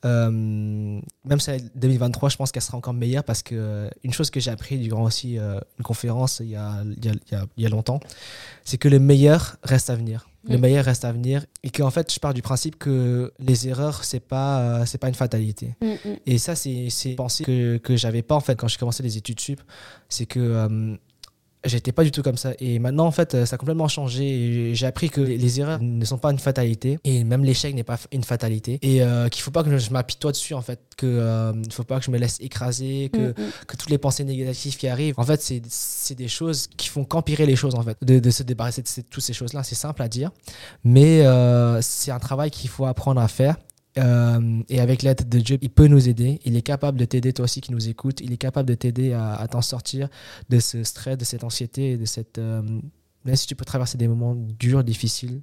euh, 0.06 0.30
même 0.30 1.39
celle 1.39 1.62
2023, 1.76 2.30
je 2.30 2.36
pense 2.38 2.52
qu'elle 2.52 2.62
sera 2.62 2.78
encore 2.78 2.93
meilleure 2.93 3.24
parce 3.24 3.41
que 3.41 3.56
euh, 3.56 3.89
une 4.04 4.14
chose 4.14 4.30
que 4.30 4.39
j'ai 4.39 4.52
appris 4.52 4.78
durant 4.78 5.04
aussi 5.04 5.38
une 5.38 5.84
conférence 5.84 6.39
il 6.39 6.49
y 6.49 6.56
a, 6.56 6.84
il 6.97 7.06
y 7.06 7.10
a- 7.36 7.45
il 7.58 7.64
y 7.64 7.66
a 7.66 7.70
longtemps, 7.70 7.99
c'est 8.64 8.78
que 8.78 8.88
le 8.89 8.99
meilleur 8.99 9.56
reste 9.64 9.89
à 9.89 9.95
venir. 9.95 10.28
Le 10.44 10.58
Mm. 10.58 10.62
meilleur 10.62 10.86
reste 10.86 11.06
à 11.06 11.12
venir 11.12 11.46
et 11.64 11.70
qu'en 11.70 11.92
fait, 11.92 12.12
je 12.12 12.20
pars 12.20 12.34
du 12.34 12.42
principe 12.42 12.78
que 12.80 13.32
les 13.39 13.68
erreurs, 13.68 14.04
c'est 14.04 14.20
pas, 14.20 14.60
euh, 14.82 14.86
c'est 14.88 14.98
pas 14.98 15.08
une 15.08 15.14
fatalité. 15.14 15.76
Et 16.26 16.38
ça, 16.39 16.56
c'est 16.56 16.88
c'est 16.89 17.12
une 17.12 17.16
pensée 17.16 17.44
que, 17.44 17.78
que 17.78 17.96
j'avais 17.96 18.24
pas 18.24 18.36
en 18.36 18.39
fait 18.39 18.56
quand 18.56 18.68
j'ai 18.68 18.78
commencé 18.78 19.04
les 19.04 19.18
études 19.18 19.39
sup. 19.39 19.62
C'est 20.10 20.26
que 20.26 20.39
euh, 20.39 20.96
j'étais 21.66 21.91
pas 21.91 22.03
du 22.03 22.12
tout 22.12 22.22
comme 22.24 22.38
ça. 22.38 22.53
Et 22.59 22.80
maintenant, 22.80 23.05
en 23.05 23.12
fait, 23.12 23.36
euh, 23.36 23.45
ça 23.45 23.55
a 23.55 23.57
complètement 23.57 23.88
changé. 23.88 24.72
J'ai 24.74 24.86
appris 24.86 25.09
que 25.09 25.22
les- 25.22 25.59
erreurs 25.59 25.80
ne 25.82 26.05
sont 26.05 26.18
pas 26.18 26.32
une 26.32 26.39
fatalité. 26.39 26.97
Et 27.03 27.24
même 27.24 27.43
l'échec 27.43 27.76
n'est 27.76 27.84
pas 27.84 27.99
une 28.12 28.24
fatalité. 28.24 28.80
Et 28.82 29.01
euh, 29.03 29.28
qu'il 29.30 29.41
faut 29.41 29.51
pas 29.51 29.64
que 29.64 29.78
je 29.78 29.89
m'apitoie 29.91 30.32
dessus, 30.32 30.53
en 30.53 30.62
fait. 30.62 30.80
Que 30.97 31.05
euh, 31.07 31.53
il 31.66 31.74
faut 31.74 31.84
pas 31.84 31.99
que 31.99 32.05
je 32.05 32.12
me 32.12 32.18
laisse 32.18 32.38
écraser. 32.39 33.09
Que, 33.14 33.20
Mm, 33.32 33.34
mm. 33.38 33.51
que 33.68 33.76
toutes 33.78 33.89
les 33.89 33.97
pensées 33.97 34.24
négatives 34.24 34.78
qui 34.78 34.88
arrivent, 34.88 35.16
en 35.18 35.24
fait, 35.26 35.41
c'est- 35.41 36.16
des 36.16 36.28
choses 36.28 36.68
qui 36.78 36.89
font 36.89 37.05
qu'empirer 37.05 37.45
les 37.45 37.55
choses, 37.55 37.76
en 37.76 37.84
fait. 37.84 37.97
De, 38.01 38.20
de 38.20 38.30
se 38.32 38.43
débarrasser 38.43 38.82
de 38.82 38.88
ces- 38.88 39.03
toutes 39.03 39.24
ces 39.24 39.34
choses-là, 39.34 39.64
c'est 39.64 39.76
simple 39.76 40.01
à 40.01 40.07
dire. 40.07 40.32
Mais 40.84 41.26
euh, 41.26 41.82
c'est 41.82 42.12
un 42.12 42.20
travail 42.20 42.51
qu'il 42.51 42.70
faut 42.70 42.86
apprendre 42.86 43.22
à 43.22 43.28
faire. 43.28 43.55
Euh, 43.98 44.64
et 44.70 44.80
avec 44.80 45.02
l'aide 45.02 45.28
de 45.28 45.39
Dieu, 45.39 45.58
il 45.62 45.70
peut 45.70 45.88
nous 45.88 46.08
aider. 46.08 46.39
Il 46.46 46.56
est 46.56 46.62
capable 46.62 46.98
de 46.98 47.06
t'aider, 47.06 47.34
toi 47.34 47.46
aussi 47.46 47.62
qui 47.62 47.72
nous 47.72 47.89
écoutes. 47.89 48.22
Il 48.22 48.32
est 48.32 48.38
capable 48.38 48.70
de 48.70 48.76
t'aider 48.76 49.14
à, 49.14 49.46
t'en 49.50 49.62
sortir 49.62 50.10
de 50.50 50.60
ce 50.60 50.84
stress, 50.84 51.18
de 51.18 51.26
cette 51.26 51.44
anxiété, 51.44 51.98
de 51.98 52.06
cette. 52.06 52.38
euh, 52.38 52.62
même 53.24 53.36
si 53.36 53.48
tu 53.48 53.56
peux 53.56 53.66
traverser 53.66 53.98
des 53.98 54.08
moments 54.08 54.36
durs, 54.36 54.84
difficiles 54.84 55.42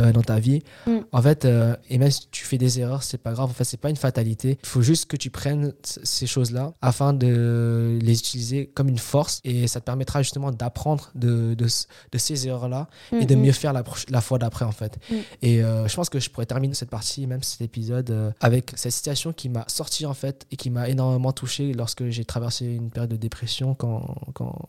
euh, 0.00 0.12
dans 0.12 0.22
ta 0.22 0.38
vie, 0.38 0.62
Mm. 0.86 0.98
en 1.10 1.20
fait, 1.22 1.44
euh, 1.44 1.74
et 1.88 1.98
même 1.98 2.10
si 2.12 2.28
tu 2.30 2.44
fais 2.44 2.58
des 2.58 2.78
erreurs, 2.78 3.02
c'est 3.02 3.18
pas 3.18 3.32
grave. 3.32 3.50
En 3.50 3.52
fait, 3.52 3.64
c'est 3.64 3.76
pas 3.80 3.90
une 3.90 3.96
fatalité. 3.96 4.58
Il 4.62 4.68
faut 4.68 4.82
juste 4.82 5.06
que 5.06 5.16
tu 5.16 5.30
prennes 5.30 5.72
ces 5.82 6.28
choses-là 6.28 6.74
afin 6.80 7.12
de 7.12 7.98
les 8.00 8.18
utiliser 8.18 8.68
comme 8.68 8.88
une 8.88 8.98
force. 8.98 9.40
Et 9.42 9.66
ça 9.66 9.80
te 9.80 9.84
permettra 9.86 10.22
justement 10.22 10.52
d'apprendre 10.52 11.10
de, 11.16 11.54
de, 11.54 11.66
c- 11.66 11.86
de 12.12 12.18
ces 12.18 12.46
erreurs-là 12.46 12.88
et 13.12 13.26
de 13.26 13.34
mieux 13.34 13.50
faire 13.52 13.72
la, 13.72 13.82
la 14.10 14.20
fois 14.20 14.38
d'après 14.38 14.64
en 14.64 14.70
fait. 14.72 14.96
Mm. 15.10 15.14
Et 15.42 15.64
euh, 15.64 15.88
je 15.88 15.96
pense 15.96 16.08
que 16.08 16.20
je 16.20 16.30
pourrais 16.30 16.46
terminer 16.46 16.74
cette 16.74 16.90
partie, 16.90 17.26
même 17.26 17.42
cet 17.42 17.60
épisode, 17.62 18.10
euh, 18.10 18.30
avec 18.40 18.72
cette 18.76 18.92
situation 18.92 19.32
qui 19.32 19.48
m'a 19.48 19.64
sorti 19.66 20.06
en 20.06 20.14
fait 20.14 20.46
et 20.52 20.56
qui 20.56 20.70
m'a 20.70 20.88
énormément 20.88 21.32
touché 21.32 21.72
lorsque 21.72 22.08
j'ai 22.10 22.24
traversé 22.24 22.66
une 22.66 22.90
période 22.90 23.10
de 23.10 23.16
dépression 23.16 23.74
quand, 23.74 24.14
quand 24.34 24.68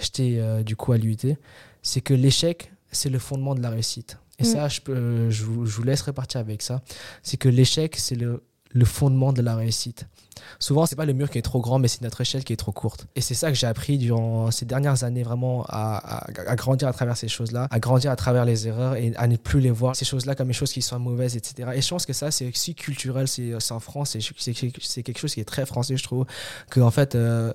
j'étais 0.00 0.62
du 0.64 0.76
coup 0.76 0.92
à 0.92 0.98
l'UT. 0.98 1.16
C'est 1.82 2.00
que 2.00 2.14
l'échec, 2.14 2.72
c'est 2.92 3.10
le 3.10 3.18
fondement 3.18 3.54
de 3.54 3.60
la 3.62 3.70
réussite. 3.70 4.18
Et 4.38 4.42
Mm. 4.42 4.46
ça, 4.46 4.68
je, 4.68 4.80
peux, 4.80 5.30
je, 5.30 5.44
vous, 5.44 5.66
je 5.66 5.76
vous 5.76 5.82
laisse 5.82 6.02
repartir 6.02 6.40
avec 6.40 6.62
ça. 6.62 6.82
C'est 7.22 7.36
que 7.36 7.48
l'échec, 7.48 7.96
c'est 7.96 8.16
le, 8.16 8.42
le 8.72 8.84
fondement 8.84 9.32
de 9.32 9.40
la 9.40 9.56
réussite. 9.56 10.06
Souvent, 10.58 10.84
c'est 10.84 10.96
pas 10.96 11.06
le 11.06 11.14
mur 11.14 11.30
qui 11.30 11.38
est 11.38 11.42
trop 11.42 11.60
grand, 11.60 11.78
mais 11.78 11.88
c'est 11.88 12.02
notre 12.02 12.20
échelle 12.20 12.44
qui 12.44 12.52
est 12.52 12.56
trop 12.58 12.70
courte. 12.72 13.06
Et 13.16 13.22
c'est 13.22 13.32
ça 13.34 13.48
que 13.50 13.56
j'ai 13.56 13.66
appris 13.66 13.96
durant 13.96 14.50
ces 14.50 14.66
dernières 14.66 15.02
années, 15.04 15.22
vraiment, 15.22 15.64
à, 15.68 15.96
à- 15.96 16.50
à 16.50 16.56
grandir 16.56 16.86
à 16.88 16.92
travers 16.92 17.16
ces 17.16 17.28
choses-là, 17.28 17.66
à 17.70 17.80
grandir 17.80 18.10
à 18.10 18.16
travers 18.16 18.44
les 18.44 18.68
erreurs 18.68 18.96
et 18.96 19.14
à 19.16 19.26
ne 19.26 19.36
plus 19.36 19.60
les 19.60 19.70
voir, 19.70 19.96
ces 19.96 20.04
choses-là, 20.04 20.34
comme 20.34 20.48
des 20.48 20.52
choses 20.52 20.72
qui 20.72 20.82
sont 20.82 20.98
mauvaises, 20.98 21.36
etc. 21.36 21.70
Et 21.74 21.80
je 21.80 21.88
pense 21.88 22.04
que 22.04 22.12
ça, 22.12 22.30
c'est 22.30 22.48
aussi 22.50 22.74
culturel, 22.74 23.26
c'est 23.28 23.54
c'est 23.60 23.72
en 23.72 23.80
France, 23.80 24.16
c'est 24.36 25.02
quelque 25.02 25.18
chose 25.18 25.32
qui 25.32 25.40
est 25.40 25.44
très 25.44 25.64
français, 25.64 25.96
je 25.96 26.02
trouve, 26.04 26.26
que 26.70 26.80
en 26.80 26.90
fait, 26.90 27.14
euh, 27.14 27.54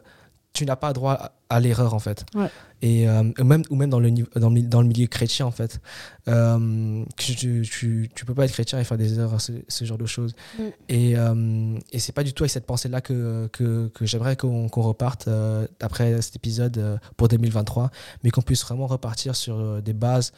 tu 0.53 0.65
n'as 0.65 0.75
pas 0.75 0.91
droit 0.91 1.13
à, 1.13 1.31
à 1.49 1.59
l'erreur, 1.59 1.93
en 1.93 1.99
fait. 1.99 2.25
Ouais. 2.33 2.49
Et 2.81 3.07
euh, 3.07 3.23
ou 3.39 3.43
même, 3.43 3.63
ou 3.69 3.75
même 3.75 3.89
dans, 3.89 3.99
le, 3.99 4.11
dans, 4.11 4.49
le, 4.49 4.61
dans 4.61 4.81
le 4.81 4.87
milieu 4.87 5.07
chrétien, 5.07 5.45
en 5.45 5.51
fait. 5.51 5.79
Euh, 6.27 7.03
tu, 7.17 7.35
tu, 7.35 8.09
tu 8.13 8.25
peux 8.25 8.33
pas 8.33 8.45
être 8.45 8.51
chrétien 8.51 8.79
et 8.79 8.83
faire 8.83 8.97
des 8.97 9.19
erreurs, 9.19 9.41
ce, 9.41 9.53
ce 9.67 9.85
genre 9.85 9.97
de 9.97 10.05
choses. 10.05 10.33
Mm. 10.57 10.63
Et, 10.89 11.13
euh, 11.15 11.79
et 11.91 11.99
c'est 11.99 12.11
pas 12.11 12.23
du 12.23 12.33
tout 12.33 12.43
avec 12.43 12.51
cette 12.51 12.65
pensée-là 12.65 13.01
que, 13.01 13.47
que, 13.51 13.87
que 13.89 14.05
j'aimerais 14.05 14.35
qu'on 14.35 14.67
reparte 14.67 15.27
euh, 15.27 15.67
après 15.79 16.21
cet 16.21 16.35
épisode 16.35 16.99
pour 17.17 17.27
2023, 17.27 17.91
mais 18.23 18.31
qu'on 18.31 18.41
puisse 18.41 18.63
vraiment 18.63 18.87
repartir 18.87 19.35
sur 19.35 19.81
des 19.81 19.93
bases. 19.93 20.31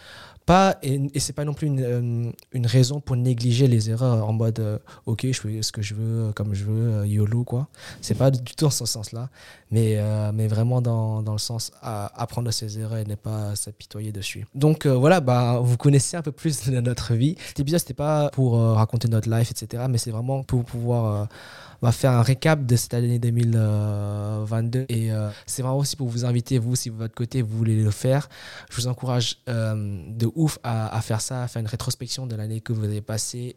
Pas, 0.45 0.77
et, 0.83 0.99
et 1.13 1.19
c'est 1.21 1.31
pas 1.31 1.45
non 1.45 1.53
plus 1.53 1.67
une, 1.67 2.33
une 2.51 2.67
raison 2.67 2.99
pour 2.99 3.15
négliger 3.15 3.67
les 3.67 3.89
erreurs 3.89 4.27
en 4.27 4.33
mode 4.33 4.59
euh, 4.59 4.77
ok, 5.05 5.27
je 5.31 5.39
fais 5.39 5.61
ce 5.61 5.71
que 5.71 5.81
je 5.81 5.95
veux, 5.95 6.33
comme 6.33 6.53
je 6.53 6.65
veux, 6.65 7.07
YOLO, 7.07 7.45
quoi. 7.45 7.69
C'est 8.01 8.15
pas 8.15 8.29
du 8.29 8.39
tout 8.55 8.65
dans 8.65 8.69
ce 8.69 8.85
sens-là, 8.85 9.29
mais, 9.71 9.95
euh, 9.97 10.31
mais 10.33 10.47
vraiment 10.47 10.81
dans, 10.81 11.21
dans 11.21 11.31
le 11.31 11.37
sens 11.37 11.71
à 11.81 12.11
de 12.41 12.51
ses 12.51 12.79
erreurs 12.79 12.97
et 12.97 13.05
ne 13.05 13.15
pas 13.15 13.55
s'apitoyer 13.55 14.11
dessus. 14.11 14.45
Donc 14.55 14.85
euh, 14.85 14.93
voilà, 14.95 15.19
bah, 15.19 15.59
vous 15.61 15.77
connaissez 15.77 16.17
un 16.17 16.21
peu 16.21 16.31
plus 16.31 16.69
de 16.69 16.79
notre 16.79 17.13
vie. 17.13 17.35
Cet 17.47 17.59
épisode, 17.59 17.79
c'était 17.79 17.93
pas 17.93 18.29
pour 18.31 18.57
euh, 18.57 18.73
raconter 18.73 19.07
notre 19.07 19.29
life, 19.29 19.51
etc., 19.51 19.83
mais 19.89 19.97
c'est 19.97 20.11
vraiment 20.11 20.43
pour 20.43 20.63
pouvoir 20.65 21.05
euh, 21.05 21.25
bah, 21.81 21.91
faire 21.91 22.11
un 22.11 22.21
récap 22.21 22.65
de 22.65 22.75
cette 22.75 22.93
année 22.93 23.19
2022. 23.19 24.85
Et 24.89 25.09
c'est 25.45 25.61
vraiment 25.61 25.77
aussi 25.77 25.95
pour 25.95 26.07
vous 26.07 26.25
inviter, 26.25 26.57
vous, 26.57 26.75
si 26.75 26.89
de 26.89 26.95
votre 26.95 27.13
côté, 27.13 27.41
vous 27.41 27.57
voulez 27.57 27.75
le 27.75 27.91
faire. 27.91 28.29
Je 28.71 28.77
vous 28.77 28.87
encourage 28.87 29.37
de 29.47 30.31
ouf 30.35 30.59
à, 30.63 30.99
faire 31.01 31.21
ça, 31.21 31.43
à 31.43 31.47
faire 31.47 31.59
une 31.59 31.67
rétrospection 31.67 32.25
de 32.25 32.35
l'année 32.35 32.61
que 32.61 32.73
vous 32.73 32.83
avez 32.83 33.01
passée 33.01 33.55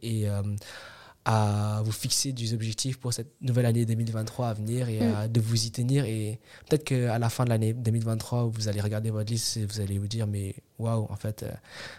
à 1.29 1.83
vous 1.85 1.91
fixer 1.93 2.33
des 2.33 2.55
objectifs 2.55 2.99
pour 2.99 3.12
cette 3.12 3.33
nouvelle 3.43 3.66
année 3.66 3.85
2023 3.85 4.49
à 4.49 4.55
venir 4.55 4.89
et 4.89 5.01
à- 5.05 5.27
de 5.29 5.41
vous 5.41 5.66
y 5.66 5.70
tenir. 5.72 6.05
Et 6.05 6.39
peut-être 6.68 6.85
qu'à 6.85 7.18
la 7.18 7.29
fin 7.29 7.45
de 7.45 7.49
l'année 7.51 7.72
2023, 7.74 8.45
vous 8.45 8.68
allez 8.68 8.81
regarder 8.81 9.11
votre 9.11 9.31
liste 9.31 9.57
et 9.57 9.66
vous 9.66 9.81
allez 9.81 9.99
vous 9.99 10.07
dire, 10.07 10.27
mais 10.29 10.55
waouh, 10.79 11.07
en 11.11 11.16
fait, 11.16 11.43
euh, 11.43 11.51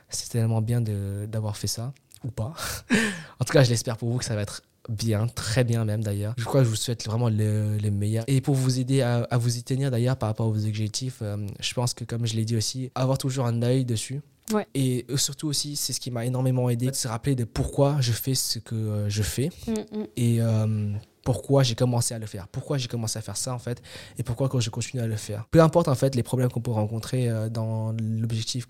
c'est 0.10 0.30
tellement 0.30 0.62
bien 0.62 0.80
d'avoir 0.82 1.58
fait 1.58 1.68
ça, 1.68 1.94
ou 2.24 2.32
pas. 2.32 2.54
en 3.40 3.44
tout 3.46 3.52
cas, 3.54 3.64
je 3.64 3.70
l'espère 3.70 3.98
pour 3.98 4.10
vous 4.10 4.18
que 4.18 4.26
ça 4.26 4.34
va 4.36 4.42
être 4.44 4.62
bien, 4.88 5.28
très 5.28 5.66
bien 5.66 5.84
même 5.84 6.02
d'ailleurs. 6.02 6.34
Je 6.38 6.46
crois 6.46 6.62
que 6.62 6.66
je 6.66 6.70
vous 6.70 6.78
souhaite 6.78 7.04
vraiment 7.06 7.28
le, 7.28 7.78
le 7.78 7.92
meilleur. 7.92 8.24
Et 8.28 8.40
pour 8.40 8.56
vous 8.56 8.80
aider 8.80 9.02
à, 9.02 9.28
à 9.30 9.38
vous 9.38 9.58
y 9.58 9.64
tenir 9.64 9.92
d'ailleurs 9.92 10.16
par 10.16 10.30
rapport 10.30 10.48
à 10.48 10.50
vos 10.52 10.66
objectifs, 10.66 11.18
euh, 11.22 11.46
je 11.60 11.74
pense 11.74 11.94
que 11.94 12.06
comme 12.06 12.26
je 12.26 12.36
l'ai 12.38 12.46
dit 12.46 12.56
aussi, 12.56 12.90
avoir 12.96 13.18
toujours 13.18 13.46
un 13.46 13.62
œil 13.62 13.84
dessus. 13.84 14.22
Ouais. 14.54 14.68
Et 14.74 15.06
euh, 15.10 15.18
surtout 15.18 15.48
aussi, 15.48 15.76
c'est 15.76 15.94
ce 15.94 16.00
qui 16.00 16.12
m'a 16.12 16.26
énormément 16.26 16.70
aidé, 16.70 16.88
de 16.88 16.96
se 16.96 17.08
rappeler 17.08 17.36
de 17.36 17.44
pourquoi 17.44 17.98
je 18.00 18.12
fais 18.12 18.36
ce 18.36 18.60
que 18.60 18.76
euh, 18.76 19.10
je 19.10 19.24
fais 19.24 19.50
Mm, 19.68 19.72
mm. 19.72 20.08
et 20.16 20.42
euh, 20.42 20.92
pourquoi 21.24 21.64
j'ai 21.64 21.76
commencé 21.76 22.14
à 22.14 22.20
le 22.20 22.26
faire. 22.26 22.48
Pourquoi 22.48 22.78
j'ai 22.78 22.88
commencé 22.88 23.20
à 23.20 23.22
faire 23.22 23.38
ça 23.38 23.54
en 23.54 23.60
fait 23.60 23.82
et 24.18 24.24
pourquoi 24.24 24.48
quand 24.48 24.60
je 24.60 24.70
continue 24.70 25.02
à 25.02 25.08
le 25.08 25.16
faire. 25.16 25.46
Peu 25.52 25.62
importe 25.62 25.88
en 25.90 25.96
fait 25.96 26.16
les 26.16 26.24
problèmes 26.24 26.50
qu'on 26.50 26.62
peut 26.62 26.72
rencontrer 26.72 27.30
dans 27.50 27.94
l'objectif 28.00 28.66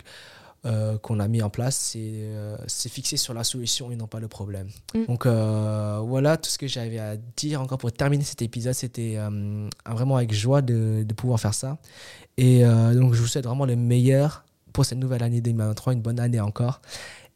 euh, 0.65 0.97
qu'on 0.97 1.19
a 1.19 1.27
mis 1.27 1.41
en 1.43 1.51
place, 1.51 1.75
c'est 1.75 1.99
euh, 2.01 2.57
c'est 2.65 2.89
fixé 2.89 3.15
sur 3.15 3.33
la 3.33 3.43
solution 3.43 3.91
et 3.91 3.95
non 3.95 4.07
pas 4.07 4.19
le 4.19 4.27
problème. 4.27 4.67
Mm. 4.95 5.05
Donc 5.05 5.25
euh, 5.25 6.01
voilà 6.03 6.35
tout 6.35 6.49
ce 6.49 6.57
que 6.57 6.67
j'avais 6.67 6.97
à 6.97 7.15
dire 7.15 7.61
encore 7.61 7.77
pour 7.77 7.91
terminer 7.91 8.23
cet 8.23 8.41
épisode. 8.41 8.73
C'était 8.73 9.17
vraiment 9.85 10.17
avec 10.17 10.33
joie 10.33 10.63
de, 10.63 11.03
de 11.03 11.13
pouvoir 11.13 11.39
faire 11.39 11.53
ça. 11.53 11.77
Et 12.37 12.63
donc 12.63 13.13
je 13.13 13.21
vous 13.21 13.27
souhaite 13.27 13.45
vraiment 13.45 13.65
le 13.65 13.75
meilleur 13.75 14.43
pour 14.77 14.85
cette 14.85 14.99
nouvelle 14.99 15.23
année 15.23 15.41
2023, 15.41 15.93
une 15.93 16.01
bonne 16.01 16.19
année 16.19 16.39
encore. 16.39 16.81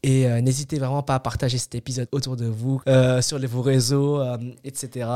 Et 0.04 0.28
euh, 0.28 0.42
n'hésitez 0.42 0.78
vraiment 0.78 1.02
pas 1.02 1.16
à 1.16 1.20
partager 1.20 1.58
cet 1.58 1.74
épisode 1.74 2.08
autour 2.12 2.36
de 2.36 2.46
vous, 2.46 2.80
euh, 2.88 3.20
sur 3.24 3.40
les, 3.40 3.48
vos 3.48 3.64
réseaux, 3.64 4.20
euh, 4.20 4.38
etc. 4.64 5.10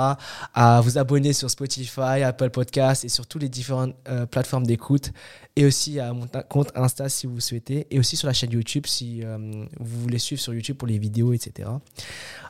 À 0.55 0.81
vous 0.81 0.97
abonner 0.97 1.33
sur 1.33 1.51
Spotify, 1.51 2.23
Apple 2.23 2.49
Podcasts 2.49 3.05
et 3.05 3.09
sur 3.09 3.27
toutes 3.27 3.43
les 3.43 3.49
différentes 3.49 3.93
plateformes 4.31 4.65
d'écoute. 4.65 5.11
Et 5.55 5.67
aussi 5.67 5.99
à 5.99 6.13
mon 6.13 6.25
compte 6.49 6.71
Insta 6.73 7.09
si 7.09 7.27
vous 7.27 7.39
souhaitez. 7.39 7.85
Et 7.91 7.99
aussi 7.99 8.17
sur 8.17 8.25
la 8.25 8.33
chaîne 8.33 8.51
YouTube 8.51 8.87
si 8.87 9.21
vous 9.21 10.01
voulez 10.01 10.17
suivre 10.17 10.41
sur 10.41 10.51
YouTube 10.51 10.77
pour 10.77 10.87
les 10.87 10.97
vidéos, 10.97 11.31
etc. 11.31 11.69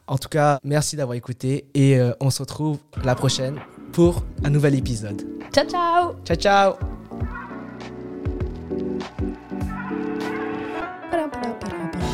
En 0.08 0.18
tout 0.18 0.30
cas, 0.30 0.62
merci 0.64 0.96
d'avoir 0.96 1.18
écouté. 1.18 1.66
Et 1.74 2.00
on 2.22 2.30
se 2.30 2.42
retrouve 2.42 2.78
la 3.04 3.16
prochaine 3.16 3.60
pour 3.92 4.24
un 4.46 4.50
nouvel 4.52 4.76
épisode. 4.76 5.22
Ciao, 5.54 5.68
ciao 5.68 6.16
Ciao, 6.24 6.38
ciao 6.38 6.76
Para, 11.16 11.30
para, 11.30 11.60
para, 11.60 11.92
para. 11.92 12.06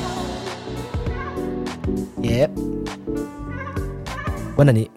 Yeah. 2.21 2.51
Bonne 4.55 4.69
année. 4.69 4.91